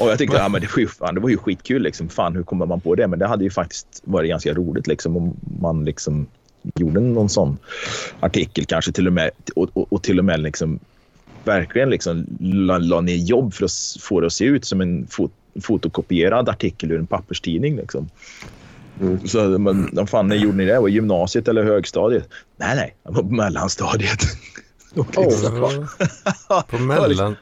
[0.00, 1.82] Och jag tyckte ja, men det, fan, det var ju skitkul.
[1.82, 2.08] Liksom.
[2.08, 3.08] Fan, hur kommer man på det?
[3.08, 6.26] Men det hade ju faktiskt varit ganska roligt liksom, om man liksom
[6.74, 7.58] gjorde någon sån
[8.20, 10.78] artikel kanske till och med och, och, och till och med liksom
[11.44, 15.06] verkligen liksom la, la ner jobb för att få det att se ut som en
[15.06, 17.76] fot, fotokopierad artikel ur en papperstidning.
[17.76, 18.08] Liksom.
[19.00, 19.28] Mm.
[19.28, 20.80] Så, men vad fan, när gjorde ni det?
[20.80, 22.28] Var det gymnasiet eller högstadiet?
[22.56, 24.20] Nej, nej, det var på mellanstadiet.
[26.48, 27.36] Åh, På mellan,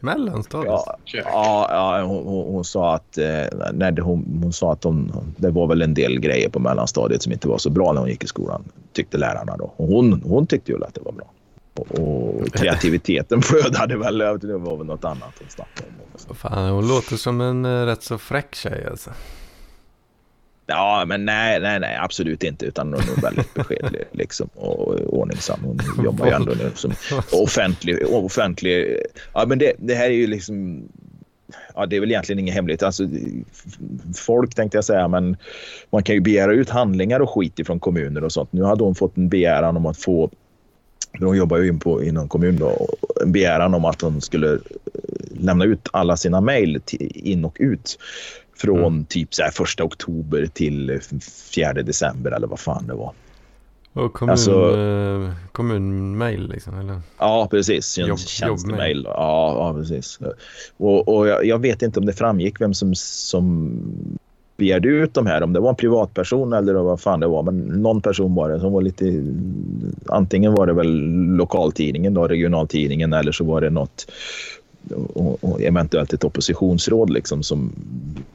[0.00, 0.66] mellanstadiet?
[0.68, 3.26] Ja, ja, ja hon, hon, hon sa att, eh,
[3.72, 7.22] nej, det- hon, hon sa att hon, det var väl en del grejer på mellanstadiet
[7.22, 9.56] som inte var så bra när hon gick i skolan, tyckte lärarna.
[9.56, 9.72] Då.
[9.76, 11.26] Och hon, hon tyckte ju att det var bra.
[11.74, 15.88] Och, och kreativiteten flödade väl, det var väl något annat hon snackade
[16.28, 16.34] om.
[16.34, 19.10] Fan, hon låter som en eh, rätt så fräck tjej alltså.
[20.70, 22.66] Ja, men nej, nej, nej, absolut inte.
[22.66, 25.60] Utan hon är väldigt beskedlig liksom, och ordningsam.
[25.64, 26.92] Hon jobbar ju ändå nu som
[27.32, 28.06] offentlig.
[28.08, 28.96] offentlig
[29.34, 30.82] ja, men det, det här är ju liksom...
[31.74, 32.82] Ja, det är väl egentligen inget hemligt.
[32.82, 33.08] Alltså,
[34.16, 35.36] folk tänkte jag säga, men
[35.90, 38.52] man kan ju begära ut handlingar och skit ifrån kommuner och sånt.
[38.52, 40.30] Nu hade hon fått en begäran om att få
[41.18, 44.20] hon jobbar ju in på, i någon kommun då, och en begäran om att hon
[44.20, 44.58] skulle eh,
[45.30, 46.80] lämna ut alla sina mejl
[47.14, 47.98] in och ut
[48.62, 51.00] från typ så här första oktober till
[51.50, 53.12] fjärde december eller vad fan det var.
[53.92, 57.00] Och kommun, Alltså- eh, kommunmail liksom, eller?
[57.18, 57.98] Ja, precis.
[57.98, 59.02] Jobb- tjänstemail.
[59.06, 60.18] Ja, ja, precis.
[60.76, 63.70] Och, och jag, jag vet inte om det framgick vem som, som
[64.56, 65.42] begärde ut de här.
[65.42, 67.42] Om det var en privatperson eller vad fan det var.
[67.42, 69.24] Men någon person var det som var lite...
[70.06, 71.00] Antingen var det väl
[71.36, 74.06] lokaltidningen, då, regionaltidningen eller så var det något
[75.14, 77.72] och, eventuellt ett oppositionsråd liksom, som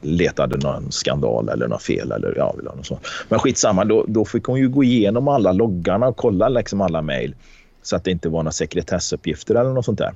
[0.02, 2.12] letade någon skandal eller något fel.
[2.12, 3.00] Eller, ja, något sånt.
[3.28, 7.02] Men skitsamma, då, då fick hon ju gå igenom alla loggarna och kolla liksom, alla
[7.02, 7.34] mejl
[7.82, 10.14] så att det inte var några sekretessuppgifter eller något sånt där.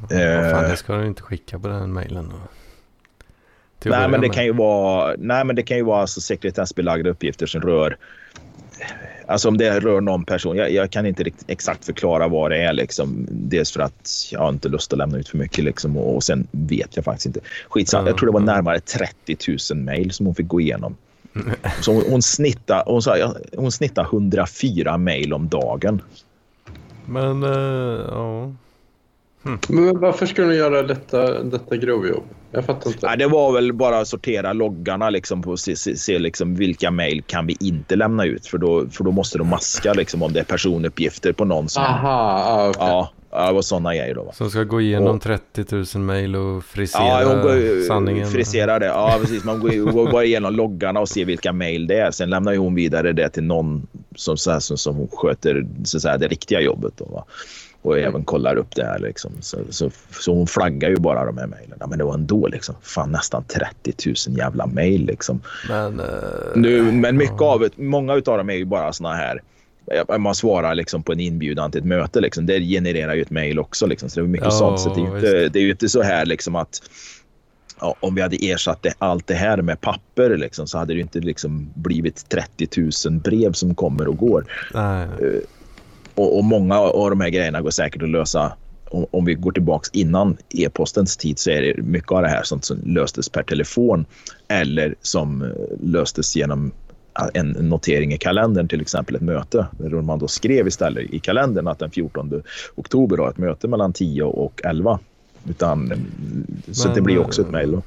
[0.00, 0.20] Vad fan,
[0.64, 0.70] Eh.
[0.70, 2.36] det ska du inte skicka på den mailen då.
[3.78, 4.34] Till Nej, men det med.
[4.34, 7.96] kan ju vara, nej, men det kan ju vara alltså sekretessbelagda uppgifter som rör
[9.26, 10.56] Alltså om det rör någon person.
[10.56, 12.72] Jag, jag kan inte riktigt exakt förklara vad det är.
[12.72, 13.26] Liksom.
[13.30, 15.64] Dels för att jag har inte lust att lämna ut för mycket.
[15.64, 15.96] Liksom.
[15.96, 17.40] Och sen vet jag faktiskt inte.
[17.68, 18.08] Skitsamma.
[18.08, 19.36] Jag tror det var närmare 30
[19.72, 20.96] 000 mejl som hon fick gå igenom.
[21.80, 26.02] Så hon, hon, snittar, hon, sa, hon snittar 104 mejl om dagen.
[27.06, 28.52] Men, eh, ja.
[29.68, 32.24] Men varför ska de göra detta, detta grovjobb?
[32.52, 33.06] Jag fattar inte.
[33.06, 36.90] Nej, det var väl bara att sortera loggarna liksom, på se, se, se liksom, vilka
[36.90, 38.46] mejl kan vi inte lämna ut.
[38.46, 41.82] För då, för då måste de maska liksom, om det är personuppgifter på någon som...
[41.82, 42.82] Aha, ah, okej.
[42.86, 44.22] Ja, ja, det var sådana grejer då.
[44.22, 44.32] Va?
[44.32, 45.64] Som ska gå igenom Och- 30
[45.98, 48.28] 000 mail och frisera Ja, hon går, sanningen.
[48.30, 48.86] friserar det.
[48.86, 49.44] Ja, precis.
[49.44, 52.10] Man går, går bara igenom loggarna och ser vilka mejl det är.
[52.10, 53.86] Sen lämnar ju hon vidare det till någon
[54.16, 56.92] som, så här, som, som sköter så säga, det riktiga jobbet.
[56.96, 57.24] Då, va?
[57.86, 58.98] Och även kollar upp det här.
[58.98, 59.32] Liksom.
[59.40, 61.78] Så, så, så hon flaggar ju bara de här mejlen.
[61.88, 63.92] Men det var ändå liksom, fan, nästan 30
[64.28, 65.06] 000 jävla mejl.
[65.06, 65.40] Liksom.
[65.68, 66.06] Men, eh,
[66.54, 67.52] Nu, men mycket ja.
[67.52, 69.42] av det, många av dem är ju bara såna här
[69.92, 72.20] eh, man svarar liksom på en inbjudan till ett möte.
[72.20, 72.46] Liksom.
[72.46, 73.86] Det genererar ju ett mejl också.
[73.86, 74.10] Liksom.
[74.10, 74.80] Så det är mycket Ja, sånt.
[74.80, 76.82] Så det, är ju inte, det är inte så här liksom att
[77.80, 81.00] ja, om vi hade ersatt det, allt det här med papper liksom, så hade det
[81.00, 82.68] inte liksom blivit 30
[83.08, 84.44] 000 brev som kommer och går.
[84.74, 85.08] Nej,
[86.16, 88.52] Och, och många av de här grejerna går säkert att lösa.
[88.90, 92.42] Om, om vi går tillbaks innan e-postens tid så är det mycket av det här
[92.42, 94.06] sånt som löstes per telefon
[94.48, 95.48] eller som eh,
[95.80, 96.72] löstes genom
[97.34, 99.66] en notering i kalendern, till exempel ett möte.
[99.78, 102.42] Där man då skrev istället i kalendern att den 14
[102.74, 104.98] oktober har ett möte mellan 10 och 11.
[105.48, 105.92] Utan,
[106.72, 107.80] så Men, det blir också ett mejl.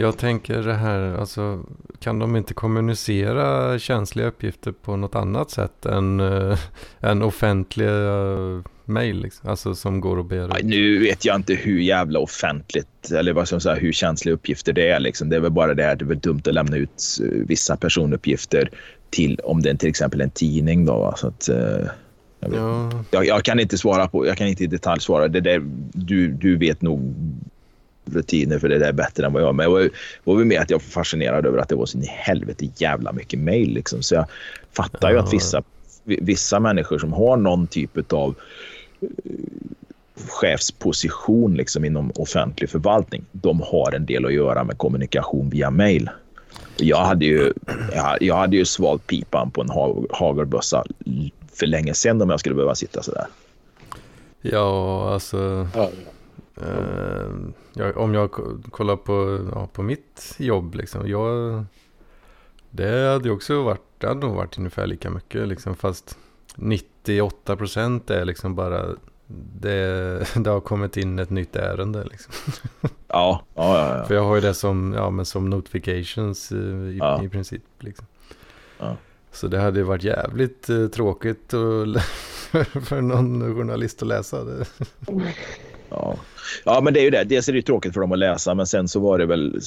[0.00, 1.64] Jag tänker det här, alltså
[2.00, 6.58] kan de inte kommunicera känsliga uppgifter på något annat sätt än, uh,
[7.00, 7.92] än offentliga
[8.84, 9.50] mejl, liksom?
[9.50, 10.28] alltså som går att
[10.58, 10.64] ut?
[10.64, 14.88] nu vet jag inte hur jävla offentligt eller vad man säga, hur känsliga uppgifter det
[14.88, 15.00] är.
[15.00, 15.28] Liksom.
[15.28, 18.70] Det är väl bara det att det är dumt att lämna ut eh, vissa personuppgifter
[19.10, 20.84] till om det är till exempel en tidning.
[20.84, 21.14] Då, va.
[21.16, 21.56] så att, eh,
[22.40, 22.54] jag.
[22.54, 25.28] Ja, Jag, jag kan inte svara på, jag kan inte i detalj svara.
[25.28, 27.14] Det där, du, du vet nog
[28.12, 29.54] rutiner för det där bättre än vad jag.
[29.54, 29.90] Men jag var,
[30.24, 32.68] var väl med att jag var fascinerad över att det var så in i helvete
[32.76, 33.74] jävla mycket mejl.
[33.74, 34.02] Liksom.
[34.02, 34.24] Så jag
[34.72, 35.22] fattar ju Ja.
[35.22, 35.62] att vissa,
[36.04, 38.34] vissa människor som har någon typ av
[40.28, 46.10] chefsposition liksom inom offentlig förvaltning, de har en del att göra med kommunikation via mail.
[46.76, 47.52] Jag hade ju,
[47.94, 50.84] jag, jag hade ju svalt pipan på en ha, hagelbössa
[51.54, 53.26] för länge sedan om jag skulle behöva sitta sådär.
[54.42, 55.68] Ja, alltså.
[55.74, 55.90] Ja.
[56.62, 57.26] Eh,
[57.72, 61.08] jag, om jag ko- kollar på, ja, på mitt jobb liksom.
[61.08, 61.64] Jag,
[62.70, 65.74] det hade ju också varit, det hade nog varit ungefär lika mycket liksom.
[65.74, 66.18] Fast
[66.56, 68.86] 98% är liksom bara
[69.60, 72.32] det, det har kommit in ett nytt ärende liksom.
[73.08, 74.04] Ja, ja, ja.
[74.04, 74.20] För ja.
[74.20, 77.22] jag har ju det som, ja, men som notifications eh, i, Ja.
[77.24, 77.62] i princip.
[77.80, 78.06] Liksom.
[78.78, 78.96] Ja.
[79.32, 82.02] Så det hade ju varit jävligt eh, tråkigt att,
[82.86, 84.64] för någon journalist att läsa det.
[85.90, 86.16] Ja.
[86.64, 87.24] ja, men det är ju det.
[87.24, 89.60] Dels är det tråkigt för dem att läsa, men sen så var det väl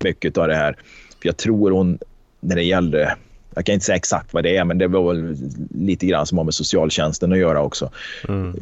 [0.00, 0.72] mycket av det här.
[1.20, 1.98] För jag tror hon,
[2.40, 3.16] när det gällde,
[3.54, 5.36] jag kan inte säga exakt vad det är, men det var väl
[5.70, 7.90] lite grann som har med socialtjänsten att göra också.
[8.28, 8.56] Mm.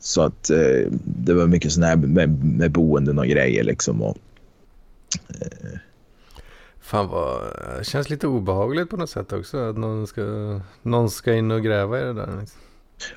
[0.00, 4.02] Så att eh, det var mycket sådana här med, med boenden och grejer liksom.
[4.02, 4.18] Och,
[6.80, 7.42] Fan vad,
[7.78, 9.58] det känns lite obehagligt på något sätt också.
[9.58, 10.22] Att någon ska,
[10.82, 12.38] någon ska in och gräva i det där.
[12.40, 12.60] Liksom.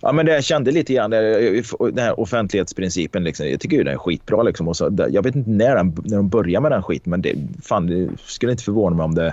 [0.01, 3.93] Ja, men det jag kände lite grann, den här offentlighetsprincipen, liksom, jag tycker ju den
[3.93, 4.43] är skitbra.
[4.43, 7.21] Liksom, och så, jag vet inte när, den, när de börjar med den skiten, men
[7.21, 9.27] det, fan, det skulle inte förvåna mig om det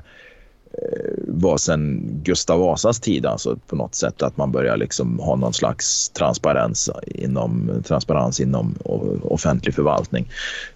[0.72, 5.36] eh, var sen Gustav Vasas tid, alltså på något sätt att man börjar liksom ha
[5.36, 8.74] någon slags transparens inom, transparens inom
[9.22, 10.30] offentlig förvaltning.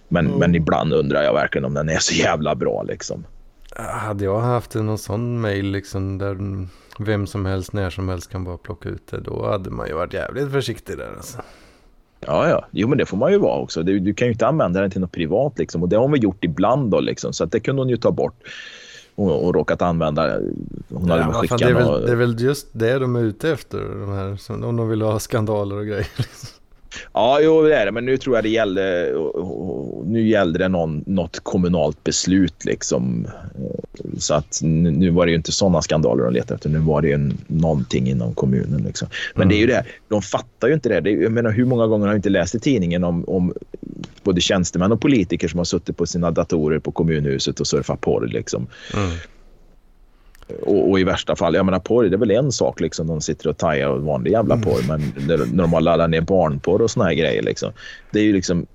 [0.07, 2.83] Men, men ibland undrar jag verkligen om den är så jävla bra.
[2.83, 3.23] Liksom.
[3.79, 6.37] Hade jag haft någon sån mail liksom där
[6.99, 9.19] vem som helst när som helst kan bara plocka ut det.
[9.19, 11.37] Då hade man ju varit jävligt försiktig där alltså.
[12.19, 12.65] Ja, ja.
[12.71, 13.83] Jo, men det får man ju vara också.
[13.83, 15.59] Du, du kan ju inte använda den till något privat.
[15.59, 15.83] Liksom.
[15.83, 16.91] Och det har hon väl gjort ibland.
[16.91, 17.33] Då, liksom.
[17.33, 18.35] Så att det kunde hon ju ta bort.
[19.15, 20.39] Och, och råkat använda.
[20.89, 23.23] Hon hade Ja, fan, det, är väl, något- det är väl just det de är
[23.23, 23.79] ute efter.
[23.79, 26.07] De här, om de vill ha skandaler och grejer.
[26.17, 26.49] Liksom.
[27.13, 27.91] Ja, jo, det är det.
[27.91, 29.13] Men nu tror jag det gällde,
[30.05, 32.65] nu gällde det någon, något kommunalt beslut.
[32.65, 33.27] Liksom.
[33.55, 36.69] Eh, Så att nu, var det ju inte sådana skandaler de letade efter.
[36.69, 38.83] Nu var det ju någonting inom kommunen.
[38.83, 39.07] Liksom.
[39.35, 39.49] Men Mm.
[39.49, 39.83] det är ju det.
[40.07, 40.99] De fattar ju inte det.
[40.99, 43.53] det är, jag menar, hur många gånger har jag inte läst i tidningen om, om
[44.23, 48.27] både tjänstemän och politiker som har suttit på sina datorer på kommunhuset och surfat porr.
[48.27, 48.67] Liksom.
[48.93, 49.09] Mm.
[50.61, 53.07] Och, och i värsta fall, jag menar porr det är väl en sak liksom.
[53.07, 54.87] De sitter och tajar och vanlig jävla porr.
[54.87, 57.71] Men när, när de har laddat ner barnporr och såna här grejer liksom.
[58.11, 58.65] Det är ju liksom,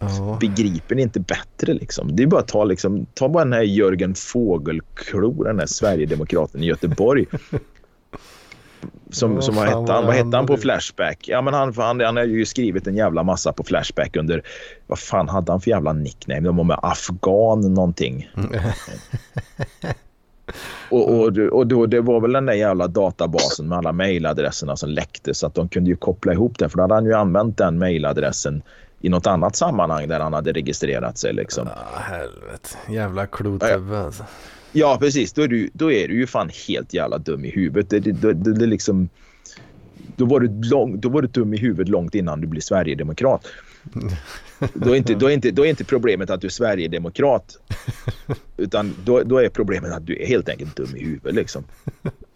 [0.00, 0.36] Ja.
[0.40, 2.16] begriper ni inte bättre liksom?
[2.16, 6.62] Det är bara att ta liksom, ta bara den här Jörgen Fågelklo, den här Sverigedemokraten
[6.62, 7.26] i Göteborg.
[9.10, 9.86] Som, Ja, som vad hette han?
[9.86, 11.28] vad Vad hette han på Flashback?
[11.28, 14.42] Ja, men han, han, han har ju skrivit en jävla massa på Flashback under...
[14.86, 16.40] Vad fan hade han för jävla nickname?
[16.40, 18.28] De var med afghan någonting.
[20.90, 24.90] Och, och, och då, det var väl den där jävla databasen med alla mejladresserna som
[24.90, 26.68] läckte så att de kunde ju koppla ihop det.
[26.68, 28.62] För då hade han ju använt den mejladressen
[29.00, 31.32] i något annat sammanhang där han hade registrerat sig.
[31.32, 31.68] Liksom.
[31.68, 32.68] Ah, helvete.
[32.88, 34.24] Jävla klotubbe alltså.
[34.72, 35.32] Ja, precis.
[35.32, 37.90] Då är, du, då är du ju fan helt jävla dum i huvudet.
[37.90, 39.08] Det, det, det, det, liksom,
[40.16, 43.46] då, var du lång, då var du dum i huvudet långt innan du blev sverigedemokrat.
[44.74, 47.58] Då är, inte, då, är inte, då är inte problemet att du är sverigedemokrat.
[48.56, 51.34] Utan då, då är problemet att du är helt enkelt dum i huvudet.
[51.34, 51.64] Liksom.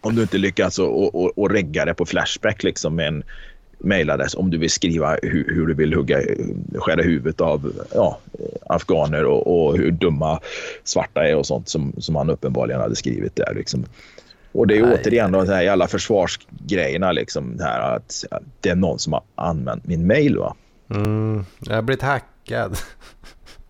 [0.01, 3.23] Om du inte lyckas att och, och, och regga det på Flashback liksom, med en
[3.77, 6.21] mejladress om du vill skriva hur, hur du vill hugga,
[6.75, 8.19] skära huvudet av ja,
[8.65, 10.39] afghaner och, och hur dumma
[10.83, 13.53] svarta är och sånt som, som han uppenbarligen hade skrivit där.
[13.55, 13.85] Liksom.
[14.51, 15.47] Och det är Nej, återigen nej.
[15.47, 17.11] här alla försvarsgrejerna.
[17.11, 18.25] Liksom, här att
[18.61, 20.37] det är någon som har använt min mail.
[20.37, 20.55] Va?
[20.93, 22.77] Mm, jag har blivit hackad.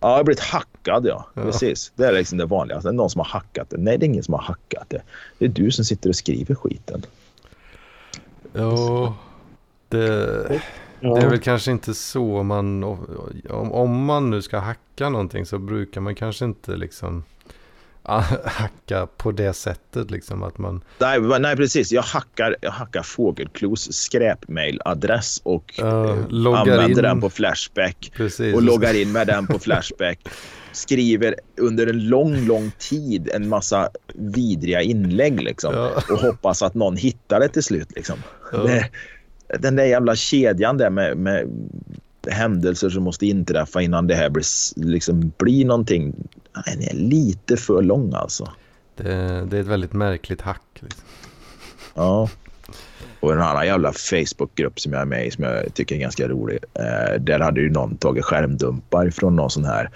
[0.00, 1.06] Ja, jag har blivit hackad.
[1.06, 1.26] Ja.
[1.34, 1.42] Ja.
[1.42, 1.92] Precis.
[1.94, 2.80] Det är liksom det vanliga.
[2.80, 3.76] Det är någon som har hackat det.
[3.76, 5.02] Nej, det är ingen som har hackat det.
[5.38, 7.02] Det är du som sitter och skriver skiten.
[8.52, 9.14] Ja,
[9.88, 10.08] det,
[11.00, 12.84] det är väl kanske inte så man...
[12.84, 17.24] Om, om man nu ska hacka någonting så brukar man kanske inte liksom
[18.44, 20.84] hacka på det sättet liksom att man...
[20.98, 21.92] Nej, nej precis.
[21.92, 26.94] Jag hackar, jag hackar Fågelklos skräpmailadress och Ja, eh, använder in.
[26.94, 28.12] den på Flashback.
[28.16, 28.54] Precis.
[28.54, 30.18] och loggar in med den på Flashback.
[30.72, 35.74] Skriver under en lång, lång tid en massa vidriga inlägg liksom.
[35.74, 35.90] Ja.
[36.10, 37.88] Och hoppas att någon hittar det till slut.
[37.96, 38.16] Liksom.
[38.52, 38.58] Ja.
[38.58, 38.88] Det,
[39.58, 41.48] den där jävla kedjan där med, med
[42.26, 44.44] händelser som måste inträffa innan det här blir,
[44.76, 46.14] liksom, blir någonting.
[46.66, 48.52] Den är lite för lång alltså.
[48.96, 50.62] Det, det är ett väldigt märkligt hack.
[50.80, 51.02] Liksom.
[51.94, 52.28] Ja.
[53.20, 56.28] Och en annan jävla Facebookgrupp som jag är med i som jag tycker är ganska
[56.28, 56.58] rolig.
[56.74, 59.90] Eh, där hade ju någon tagit skärmdumpar från någon sån här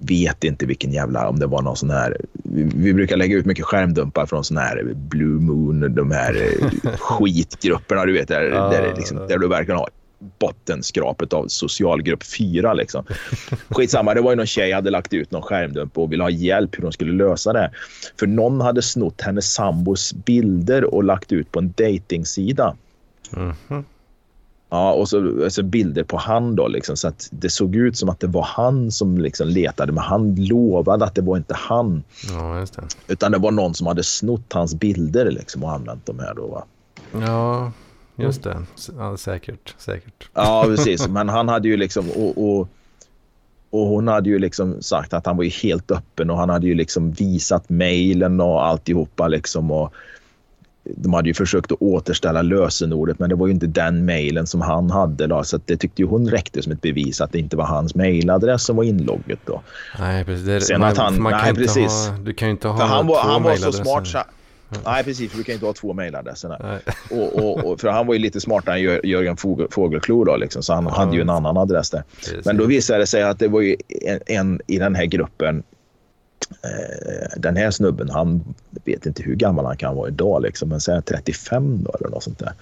[0.00, 3.46] vet inte vilken jävla, om det var någon sån här, vi, vi brukar lägga ut
[3.46, 8.94] mycket skärmdumpar från sån här Blue Moon, de här eh, skitgrupperna du vet, där, där,
[8.96, 9.88] liksom, där du verkligen har
[10.38, 13.04] bottenskrapet av socialgrupp 4 liksom.
[13.68, 16.78] Skitsamma, det var ju någon tjej hade lagt ut någon skärmdump och ville ha hjälp
[16.78, 17.70] hur de skulle lösa det.
[18.18, 22.76] För någon hade snott hennes sambos bilder och lagt ut på en dejtingsida.
[23.30, 23.84] Mhm.
[24.70, 28.08] Ja, och så alltså bilder på han då liksom, så att det såg ut som
[28.08, 32.02] att det var han som liksom letade, men han lovade att det var inte han,
[32.30, 33.12] Ja, det.
[33.12, 36.46] utan det var någon som hade snott hans bilder liksom och använt dem här då.
[36.46, 36.64] Va?
[37.26, 37.72] Ja,
[38.16, 38.56] just det.
[38.98, 40.28] Ja, säkert, säkert.
[40.34, 41.08] Ja, precis.
[41.08, 42.10] Men han hade ju liksom...
[42.10, 42.68] Och, och,
[43.70, 46.66] och hon hade ju liksom sagt att han var ju helt öppen och han hade
[46.66, 49.70] ju liksom visat mejlen och alltihopa liksom.
[49.70, 49.94] Och
[50.84, 54.60] de hade ju försökt att återställa lösenordet men det var ju inte den mejlen som
[54.60, 55.44] han hade då.
[55.44, 58.64] Så det tyckte ju hon räckte som ett bevis att det inte var hans mejladress
[58.64, 59.62] som var inlogget då.
[59.98, 60.46] Nej, precis.
[60.46, 62.08] Det, Sen man, att han- man nej, precis.
[62.08, 64.18] Ha, du kan ju inte ha För han var, två han var så smart så...
[64.84, 65.30] Nej, precis.
[65.30, 66.80] För du kan ju inte ha två mejladresser.
[67.10, 70.36] Och, och, och, för han var ju lite smartare än Jör- Jörgen Fågel- Fågelklo då,
[70.36, 72.02] liksom, så han hade ju en annan adress där.
[72.16, 72.44] Precis.
[72.46, 75.62] Men då visade det sig att det var ju en, en i den här gruppen.
[76.64, 78.54] Eh, den här snubben, han
[78.84, 82.22] vet inte hur gammal han kan vara idag, liksom, men säg 35 då eller något
[82.22, 82.52] sånt där.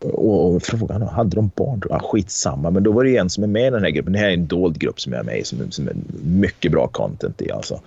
[0.00, 1.82] Och, och frågan var, hade de barn?
[1.90, 4.12] Ja, skitsamma, men då var det en som är med i den här gruppen.
[4.12, 5.94] Det här är en dold grupp som jag är med i, som, som är
[6.24, 7.50] mycket bra content i.
[7.50, 7.80] Alltså.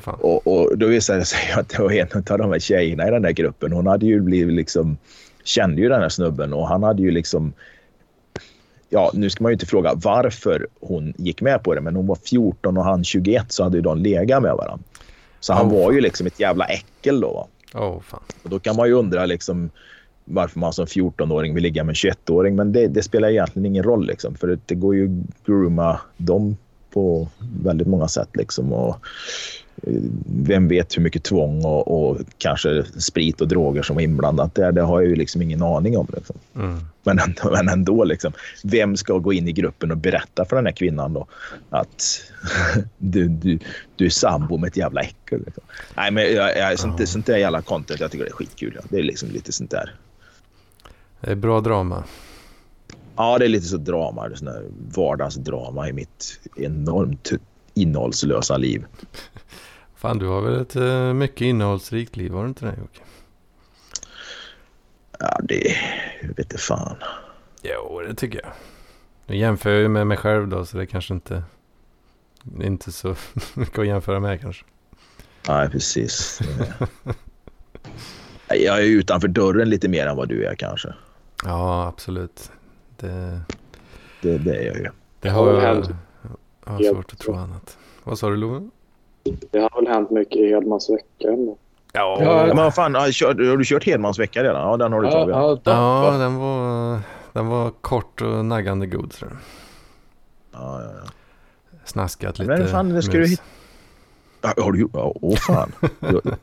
[0.00, 0.18] Fan.
[0.20, 3.10] Och, och då visade det sig att det var en av de här tjejerna i
[3.10, 3.72] den där gruppen.
[3.72, 4.96] Hon hade ju blivit liksom,
[5.44, 7.52] kände ju den här snubben och han hade ju liksom
[8.88, 12.06] Ja, nu ska man ju inte fråga varför hon gick med på det, men hon
[12.06, 14.84] var 14 och han 21 så hade ju de legat med varandra.
[15.40, 16.02] Så han Oh, var ju fan.
[16.02, 17.32] liksom ett jävla äckel då.
[17.32, 17.46] Va?
[17.74, 18.20] Åh, fan.
[18.42, 19.70] Och då kan man ju undra liksom
[20.28, 22.56] varför man som 14-åring vill ligga med en 21-åring.
[22.56, 26.00] Men det, det spelar egentligen ingen roll liksom, för det, det går ju att grooma
[26.16, 26.56] dem
[26.90, 27.28] på
[27.62, 28.28] väldigt många sätt.
[28.34, 28.72] Liksom.
[28.72, 28.96] Och,
[29.82, 34.54] eh, vem vet hur mycket tvång och, och kanske sprit och droger som är inblandat
[34.54, 34.72] där.
[34.72, 36.06] Det har jag ju liksom ingen aning om.
[36.16, 36.36] Liksom.
[36.54, 36.78] Mm.
[37.02, 38.32] Men ändå, men ändå liksom,
[38.64, 41.26] vem ska gå in i gruppen och berätta för den här kvinnan då
[41.70, 42.22] att
[42.98, 43.58] du, du,
[43.96, 45.42] du är sambo med ett jävla äckel?
[45.46, 45.64] Liksom.
[45.96, 48.72] Nej, men jag, jag, sånt, sånt där jävla content, jag tycker det är skitkul.
[48.74, 48.82] Ja.
[48.88, 49.94] Det är liksom lite sånt där.
[51.20, 52.04] Det är bra drama.
[53.16, 54.64] Ja, det är lite så drama, sån där
[54.94, 57.32] vardagsdrama i mitt enormt
[57.74, 58.86] innehållslösa liv.
[59.94, 63.00] Fan, du har väl ett eh, mycket innehållsrikt liv, har du inte det Jocke?
[65.18, 65.76] Ja, det
[66.20, 66.96] jag vet inte fan.
[67.62, 68.52] Jo, det tycker jag.
[69.26, 71.42] Nu jämför jag ju med mig själv då, så det kanske inte...
[72.42, 73.14] Det är inte så
[73.54, 74.64] mycket att jämföra med kanske.
[75.48, 76.40] Nej, precis.
[78.48, 80.94] Jag är utanför dörren lite mer än vad du är kanske.
[81.44, 82.50] Ja, absolut.
[82.96, 83.40] Det,
[84.22, 84.86] Det, det är jag ju.
[85.20, 85.88] det har har väl jag, hänt.
[86.64, 87.78] jag har svårt att tro annat.
[88.04, 88.68] Vad sa du Love?
[89.50, 91.56] Det har väl hänt mycket i Hedmans vecka ändå.
[91.92, 94.68] Ja, Ja, Men vad fan, har, du kört, har du kört Hedmans vecka redan?
[94.70, 95.34] Ja, den har du Ja, tagit.
[95.34, 97.00] Ja, ja, ja den, var,
[97.32, 99.40] den var kort och naggande god tror jag.
[100.62, 101.10] ja, ja.
[101.84, 103.30] Snaskat lite Men fan, det ska du mus.
[103.30, 103.42] hitta.
[104.42, 104.90] Ja, Har du gjort?
[104.94, 105.72] Ja, åh fan.
[106.00, 106.20] Ja,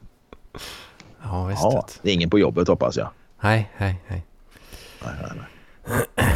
[1.24, 1.62] Ja, visst.
[1.64, 3.08] Ja, det är ingen på jobbet hoppas jag.
[3.42, 4.26] Nej, nej, nej.
[5.06, 6.28] Nej, nej, nej.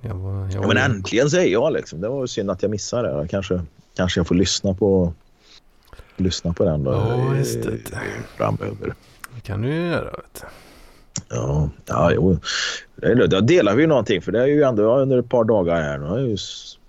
[0.00, 2.00] Jag var, jag Ja, var men äntligen säger jag liksom.
[2.00, 3.28] Det var synd att jag missade det.
[3.28, 3.62] Kanske,
[3.96, 5.12] kanske jag får lyssna på,
[6.16, 6.92] lyssna på den då.
[6.92, 7.78] Ja, just det.
[8.36, 8.94] Framöver.
[9.34, 10.10] Det kan du göra.
[10.10, 10.46] Vet du.
[11.28, 12.38] Ja, ja jo.
[13.28, 15.98] Då delar vi ju någonting för det är ju ändå under ett par dagar här.
[15.98, 16.36] Nu har jag ju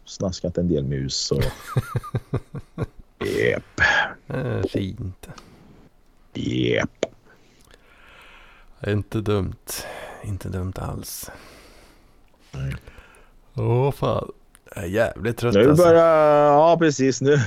[0.05, 1.43] snaskat en del mus och...
[3.25, 3.63] Jep,
[4.69, 5.29] fint.
[6.33, 7.05] jep.
[8.87, 9.55] Inte dumt.
[10.23, 11.31] Inte dumt alls.
[12.51, 12.75] Nej.
[13.55, 14.31] Åh fan.
[14.75, 15.83] Jag är jävligt trött Nu alltså.
[15.85, 16.45] börjar...
[16.45, 17.21] Ja, precis.
[17.21, 17.37] Nu,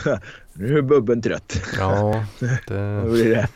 [0.52, 1.55] nu är Bubben trött.
[1.78, 3.48] Ja, Nu det, blir det.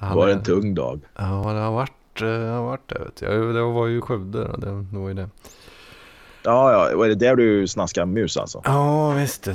[0.00, 1.00] Det var en tung dag.
[1.16, 1.22] Ja,
[1.52, 2.98] det har varit, eh, det har varit det.
[2.98, 3.54] Vet jag.
[3.54, 4.56] Det var ju Skövde då.
[4.56, 5.28] Det, det var ju det.
[6.42, 6.96] Ja, ja.
[6.96, 8.60] Var det där du snaskade mus alltså?
[8.64, 9.44] Ja, visst.
[9.44, 9.54] Du.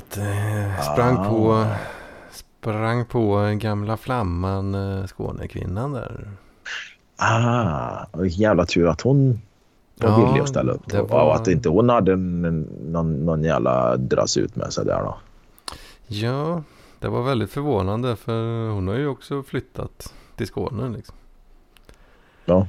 [0.93, 1.29] sprang Ah.
[1.29, 1.65] på...
[2.31, 6.29] Sprang på gamla flamman eh, Skånekvinnan där.
[7.21, 9.41] Ah, vilken jävla tur att hon
[9.97, 10.81] var Ja, villig att ställa upp.
[10.87, 15.03] det Och var- att inte hon hade någon, någon jävla dras ut med sig där
[15.03, 15.17] då.
[16.07, 16.63] Ja,
[16.99, 21.15] det var väldigt förvånande för hon har ju också flyttat till Skåne liksom.
[22.45, 22.67] Ja.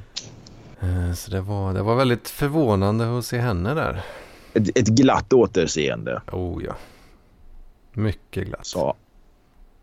[0.80, 4.02] Eh, Så det var, det var väldigt förvånande att se henne där.
[4.54, 6.72] Ett, ett glatt återseende, Oh ja.
[7.92, 8.66] Mycket glatt.
[8.66, 8.94] sa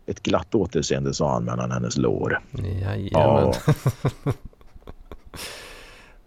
[0.06, 2.40] Ett glatt återseende sa han mellan hennes lår.
[2.52, 3.10] Jajamän.
[3.10, 3.54] Ja,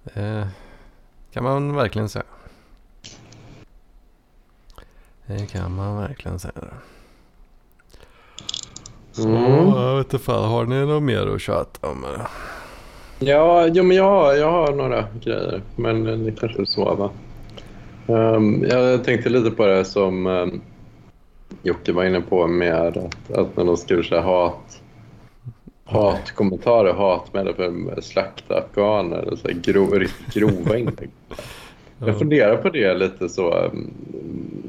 [0.04, 0.48] Det
[1.34, 2.24] kan man verkligen säga.
[5.26, 6.54] Det kan man verkligen säga.
[9.12, 9.68] Så, Mm.
[9.70, 12.04] jag vet inte fan, har ni något mer att tjata om?
[12.06, 12.28] eller?
[13.20, 16.96] Ja, jo, men jag, har, jag har några grejer, men det kanske är så.
[16.96, 17.10] Va?
[18.08, 20.62] Um, jag tänkte lite på det som um,
[21.64, 22.98] Jocke var inne på med att,
[23.32, 24.71] att när de skriver så här hat,
[25.92, 31.10] hatkommentarer, hatmedel för slakta afghaner, eller så grov, riktigt grova inlägg.
[32.06, 33.92] Jag funderar på det lite så um,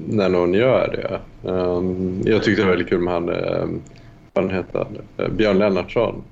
[0.08, 1.48] när någon gör det.
[1.50, 3.82] Um, jag tyckte det var väldigt kul med han, um,
[4.32, 4.98] vad han?
[5.20, 6.22] Uh, Björn Lennartsson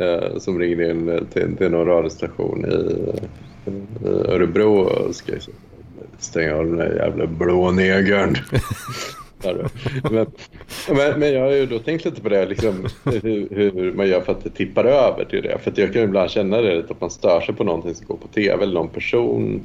[0.00, 3.10] uh, som ringde in till, till någon radiostation i,
[3.70, 5.38] i Örebro och skrev
[6.18, 8.36] stänga av den där jävla blå negern.
[10.10, 10.26] men,
[10.88, 14.20] men, men, jag har ju då tänkt lite på det, liksom, hur, hur, man gör
[14.20, 15.58] för att det tippar över till det.
[15.58, 18.16] För jag kan ibland känna det lite, att man stör sig på någonting som går
[18.16, 19.62] på tv eller någon person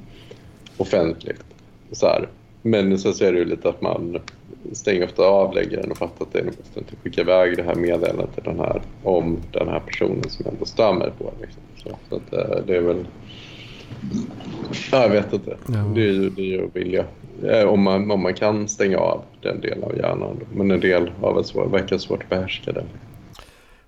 [0.77, 1.43] offentligt.
[1.91, 2.27] Så här.
[2.61, 4.19] Men så är det ju lite att man
[4.71, 7.75] stänger ofta av läggaren och fattar att det är bäst att skicka iväg det här
[7.75, 11.33] meddelandet till den här, om den här personen som ändå mig på.
[11.41, 11.61] Liksom.
[11.75, 13.05] Så, så att, eh, det är väl...
[14.91, 15.57] Jag vet inte.
[15.67, 15.91] Ja.
[15.95, 17.05] Det är ju det är att vilja.
[17.43, 20.39] Eh, om man, om man kan stänga av den delen av hjärnan.
[20.53, 22.85] Men en del har väl svår, verkar svårt att behärska den.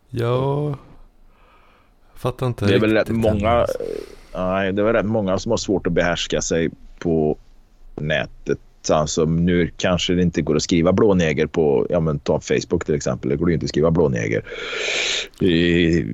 [0.10, 0.76] Ja,
[2.16, 3.66] fattar inte Det är väl rätt många,
[4.36, 6.70] nej, det är väl rätt många som har svårt att behärska sig
[7.00, 7.38] på
[7.96, 8.60] nätet.
[8.92, 12.96] Alltså, nu kanske det inte går att skriva blåneger på ja, men ta Facebook till
[12.96, 13.30] exempel.
[13.30, 14.44] Det går ju inte att skriva blåneger.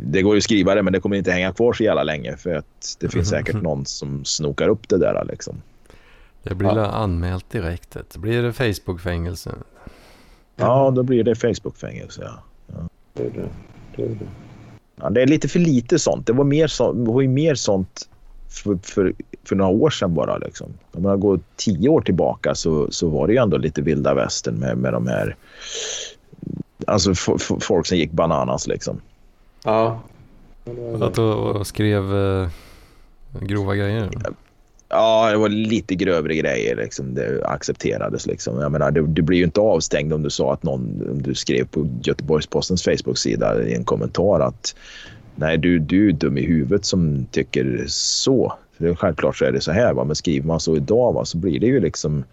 [0.04, 2.38] Det går ju att skriva det, men det kommer inte hänga kvar så jävla länge
[2.38, 5.26] för att det finns säkert någon som snokar upp det där.
[5.30, 5.62] Liksom.
[6.50, 6.86] Det blir ja.
[6.86, 7.98] anmält direkt.
[8.14, 9.52] Det blir det Facebook-fängelse.
[10.56, 12.22] Ja, då blir det Facebook-fängelse.
[12.24, 12.44] Ja.
[12.68, 12.90] Ja.
[13.14, 13.50] Det, är det.
[13.96, 14.28] Det, är det.
[14.96, 16.28] Ja, det är lite för lite sånt.
[16.28, 18.10] Det var, mer så, det var ju mer sånt
[18.50, 19.14] för, för,
[19.44, 20.38] för några år sedan bara.
[20.38, 20.74] Liksom.
[20.92, 24.56] Om man går tio år tillbaka så, så var det ju ändå lite vilda västern
[24.56, 25.36] med, med de här...
[26.88, 27.14] Alltså
[27.62, 29.02] folk som gick bananas liksom.
[29.64, 30.00] Ja.
[31.02, 32.50] Att och skrev eh,
[33.40, 34.10] grova grejer?
[34.90, 36.76] Ja, det var lite grövre grejer.
[36.76, 37.14] Liksom.
[37.14, 38.28] Det accepterades.
[38.28, 38.62] Liksom.
[38.62, 41.36] Jag menar, du, du blir ju inte avstängd om du sa att någon, om du
[41.36, 44.76] skrev på Göteborgs-Postens Facebook-sida i en kommentar att
[45.36, 48.54] nej, du, du är dum i huvudet som tycker så.
[48.78, 50.04] För självklart så är det så här, va?
[50.04, 52.24] men skriver man så idag va, så blir det ju liksom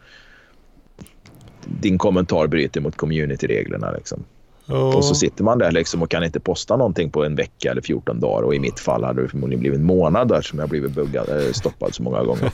[1.81, 3.91] din kommentar bryter mot communityreglerna.
[3.91, 4.25] Liksom.
[4.69, 4.97] Oh.
[4.97, 7.83] Och så sitter man där liksom och kan inte posta någonting på en vecka eller
[7.83, 8.43] 14 dagar.
[8.43, 11.29] Och i mitt fall hade det förmodligen blivit en månad där som jag blivit buggad,
[11.29, 12.53] äh, stoppad så många gånger.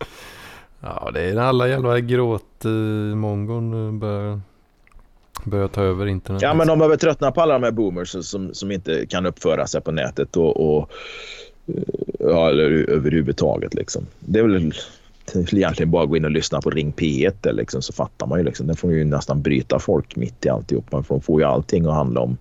[0.80, 4.40] ja, det är alla jävla gråt-mongon uh, börjar,
[5.44, 6.42] börjar ta över internet.
[6.42, 9.66] Ja, men de behöver tröttna på alla de här boomers som, som inte kan uppföra
[9.66, 10.90] sig på nätet och, och
[12.18, 14.06] ja, eller överhuvudtaget liksom.
[14.18, 14.72] Det är väl
[15.34, 18.44] egentligen bara gå in och lyssna på Ring P1 liksom, så fattar man ju.
[18.44, 18.66] Liksom.
[18.66, 20.92] Den får ju nästan bryta folk mitt i alltihop.
[20.92, 22.36] Man får, får ju allting att handla om...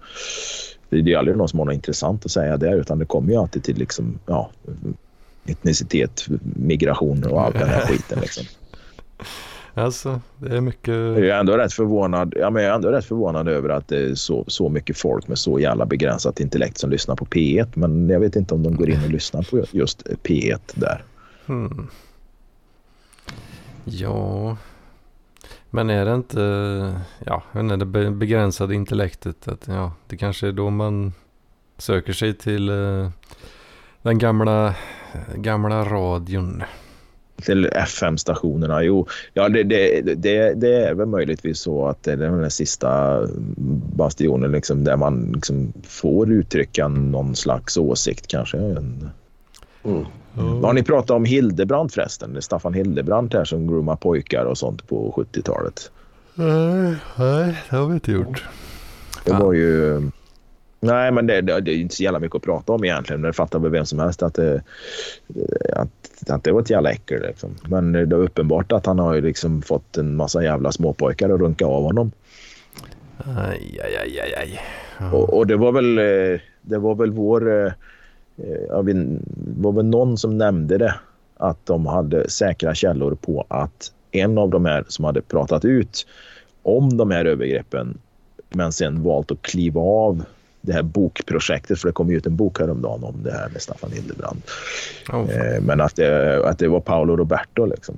[0.89, 3.31] Det är ju aldrig någon som har något intressant att säga där utan det kommer
[3.31, 4.49] ju alltid till liksom, ja,
[5.45, 8.19] etnicitet, migration och allt den här skiten.
[8.21, 8.45] Liksom.
[9.73, 10.87] Alltså, det är mycket...
[10.87, 13.97] Jag är ändå rätt förvånad, ja, men jag är ändå rätt förvånad över att det
[13.97, 17.67] är så, så mycket folk med så jävla begränsat intellekt som lyssnar på P1.
[17.73, 21.03] Men jag vet inte om de går in och lyssnar på just P1 där.
[21.45, 21.87] Hmm.
[23.85, 24.57] Ja,
[25.69, 26.39] men är det inte,
[27.25, 31.13] ja, är det begränsade intellektet att ja, det kanske är då man
[31.77, 33.09] söker sig till uh,
[34.01, 34.75] den gamla,
[35.35, 36.63] gamla radion.
[37.35, 39.07] Till FM-stationerna, jo.
[39.33, 43.21] Ja, det, det, det, det, är väl möjligtvis så att det är den sista
[43.95, 48.57] bastionen liksom, där man liksom får uttrycka någon slags åsikt kanske.
[49.83, 50.05] Mm.
[50.37, 50.63] Mm.
[50.63, 52.33] Har ni pratat om Hildebrandt förresten?
[52.33, 55.91] Det är Staffan Hildebrandt här som groomar pojkar och sånt på 70-talet.
[56.35, 58.43] Nej, nej, det har vi inte gjort.
[59.25, 60.01] Det var ju...
[60.79, 63.21] Nej, men det, det, det är inte så jävla mycket att prata om egentligen.
[63.21, 64.61] Det fattar väl vem som helst att det,
[65.75, 67.21] att, att det var ett jävla äckel.
[67.21, 67.55] Liksom.
[67.67, 71.39] Men det är uppenbart att han har ju liksom fått en massa jävla småpojkar att
[71.39, 72.11] runka av honom.
[73.17, 74.33] Aj, aj, aj, aj.
[74.37, 74.59] aj.
[75.11, 77.73] Och, och, det var väl, eh, det var väl vår
[78.37, 80.95] eh, Eh, det var väl någon som nämnde det
[81.37, 86.07] att de hade säkra källor på att en av de här som hade pratat ut
[86.63, 87.97] om de här övergreppen
[88.49, 90.23] men sen valt att kliva av
[90.61, 93.91] det här bokprojektet, för det kom ut en bok häromdagen om det här med Staffan
[93.91, 94.41] Hildebrand.
[95.11, 97.95] Oh, men att det, att det var Paolo Roberto liksom.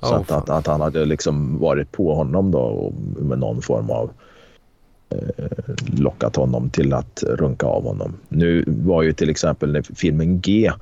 [0.00, 3.90] Så oh, att, att, att, han hade liksom varit på honom då med någon form
[3.90, 4.10] av
[5.12, 8.16] Eh, lockat honom till att runka av honom.
[8.28, 10.72] Nu var ju till exempel när filmen G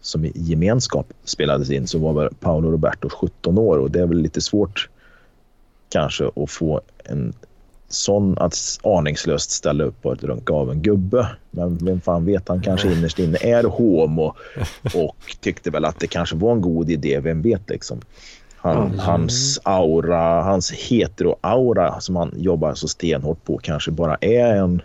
[0.00, 4.06] som i gemenskap spelades in så var väl Paolo Roberto 17 år och det är
[4.06, 4.88] väl lite svårt
[5.88, 7.32] kanske att få en
[7.88, 11.28] sån att aningslöst ställa upp och runka av en gubbe.
[11.50, 14.34] Men vem fan vet, han kanske innerst inne är homo
[14.94, 18.00] och tyckte väl att det kanske var en god idé, vem vet liksom.
[18.66, 18.98] Han, Mm.
[18.98, 24.82] Hans aura, hans hetero-aura som han jobbar så stenhårt på kanske bara är en,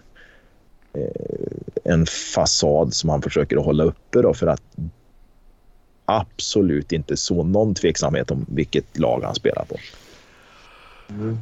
[0.93, 4.61] eh, en fasad som han försöker att hålla uppe då för att
[6.05, 9.75] absolut inte så någon tveksamhet om vilket lag han spelar på.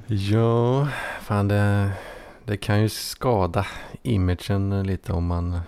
[0.07, 0.87] Ja,
[1.21, 1.91] fan det,
[2.45, 3.65] det kan ju skada
[4.03, 5.59] imagen lite om man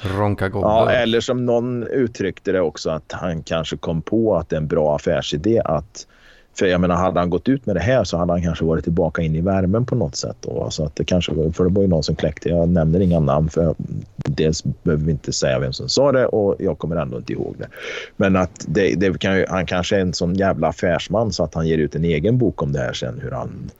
[0.00, 0.50] Ronka.
[0.52, 4.60] Ja, eller som någon uttryckte det också att han kanske kom på att det är
[4.60, 6.06] en bra affärsidé att
[6.58, 8.84] för jag menar, hade han gått ut med det här så hade han kanske varit
[8.84, 10.36] tillbaka in i värmen på något sätt.
[10.40, 10.70] Då.
[10.70, 13.48] Så att det kanske, för det var ju någon som kläckte, jag nämner inga namn
[13.48, 13.74] för
[14.16, 17.54] dels behöver vi inte säga vem som sa det och jag kommer ändå inte ihåg
[17.58, 17.68] det.
[18.16, 21.54] Men att det, det kan ju, han kanske är en sån jävla affärsman så att
[21.54, 23.70] han ger ut en egen bok om det här sen hur han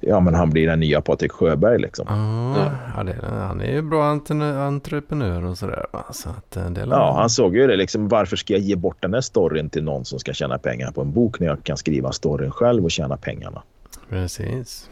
[0.00, 2.06] Ja men han blir den nya Patrik Sjöberg liksom.
[2.08, 5.86] Ja, ja det, han är ju bra entre- entreprenör och sådär.
[6.10, 8.08] Så att eh, det Ja, han såg ju det liksom.
[8.08, 11.00] Varför ska jag ge bort den här storyn till någon som ska tjäna pengar på
[11.00, 13.62] en bok när jag kan skriva storyn själv och tjäna pengarna?
[14.08, 14.90] Precis.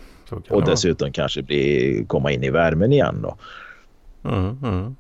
[0.51, 3.37] Och dessutom kanske bli, komma in i värmen igen då.
[4.31, 4.97] Mm, mm.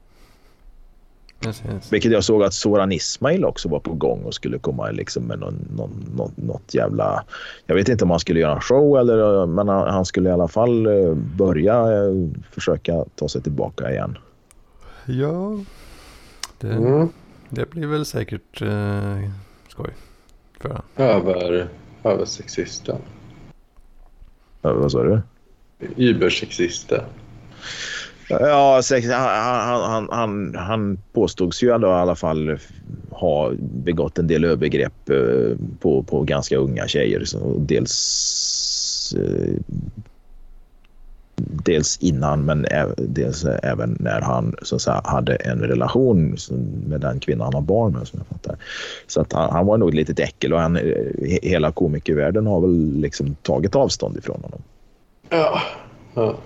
[1.40, 1.92] Precis.
[1.92, 5.38] Vilket jag såg att Soran Ismail också var på gång och skulle komma liksom med
[5.38, 7.24] någon, någon, något, något jävla...
[7.66, 10.48] Jag vet inte om han skulle göra en show eller men han, skulle i alla
[10.48, 14.18] fall eh, börja eh, försöka ta sig tillbaka igen.
[15.06, 15.58] Ja,
[16.60, 17.08] det, Mm.
[17.48, 19.30] det blir väl säkert eh,
[19.68, 19.90] skoj.
[20.60, 20.82] För han.
[20.96, 21.68] Över,
[22.04, 22.96] över sexisten.
[24.62, 25.20] Ja, vad sa du?
[25.96, 27.04] Übersexisten.
[28.30, 32.58] Ja, sex, han, han, han, han, påstods ju ändå i alla fall
[33.10, 37.24] ha begått en del övergrepp eh, på, på ganska unga tjejer.
[37.24, 39.54] Så dels, eh,
[41.36, 42.66] dels innan men
[42.96, 46.36] dels även när han så att säga, hade en relation
[46.86, 48.08] med den kvinnan han har barn med.
[48.08, 48.56] Som jag fattar.
[49.06, 50.82] Så att han, han var nog ett litet äckel och han, eh,
[51.42, 54.62] hela komikervärlden har väl liksom tagit avstånd ifrån honom.
[55.28, 55.60] Ja.
[56.14, 56.36] ja.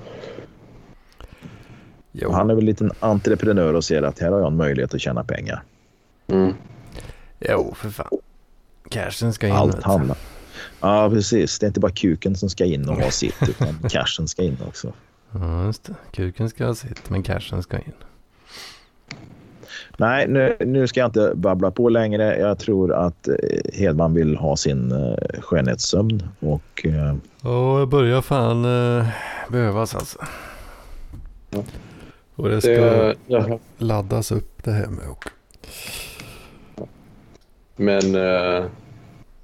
[2.17, 4.95] Jo, Han är väl en liten entreprenör och ser att här har jag en möjlighet
[4.95, 5.63] att tjäna pengar.
[6.27, 6.53] Mm.
[7.41, 8.09] jo, för fan.
[8.89, 9.53] Cashen ska in.
[9.53, 10.17] Allt handlar.
[10.81, 11.59] Ja, precis.
[11.59, 14.59] Det är inte bara kuken som ska in och ha sitt, utan cashen ska in
[14.69, 14.93] också.
[15.31, 15.95] Ja, just det.
[16.13, 17.93] Kuken ska ha sitt, men cashen ska in.
[19.97, 22.39] Nej, nu, nu ska jag inte babbla på längre.
[22.39, 23.35] Jag tror att eh,
[23.73, 29.07] Hedman vill ha sin eh, skönhetssömn och eh, Ja, jag börjar fan eh,
[29.49, 30.19] behövas alltså.
[32.37, 32.43] Ja.
[32.43, 33.59] Och det ska Det, ja.
[33.79, 35.25] laddas upp det här med och
[37.77, 38.65] Men uh,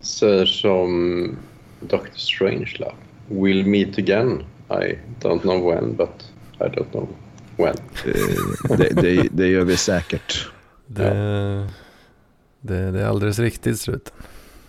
[0.01, 1.37] säger som
[1.81, 2.95] Doctor Strangelove.
[3.29, 4.45] We'll meet again.
[4.71, 7.09] I don't know when, but I don't know
[7.57, 7.75] when.
[8.07, 10.51] eh, det, det, det gör vi säkert.
[10.87, 11.69] det,
[12.61, 14.15] det, det är alldeles riktigt struten.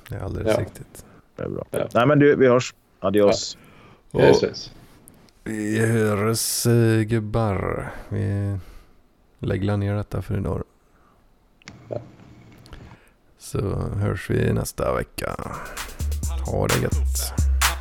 [0.09, 0.61] Det är alldeles Ja.
[0.61, 1.05] riktigt.
[1.35, 1.65] Det är bra.
[1.71, 1.87] Ja.
[1.93, 2.73] Nej, men du, vi hörs.
[2.99, 3.57] Adios.
[4.11, 4.71] Och Yes, yes.
[5.43, 7.91] Vi hörs eh, gubbar.
[8.09, 8.57] Vi
[9.39, 10.63] lägger ner detta för idag.
[11.89, 12.01] Ja.
[13.37, 15.35] Så hörs vi nästa vecka.
[16.45, 17.33] Ha det gött.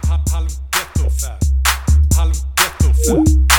[0.08, 1.42] Halv ghetto fab.
[2.16, 3.50] Halv ghetto fab.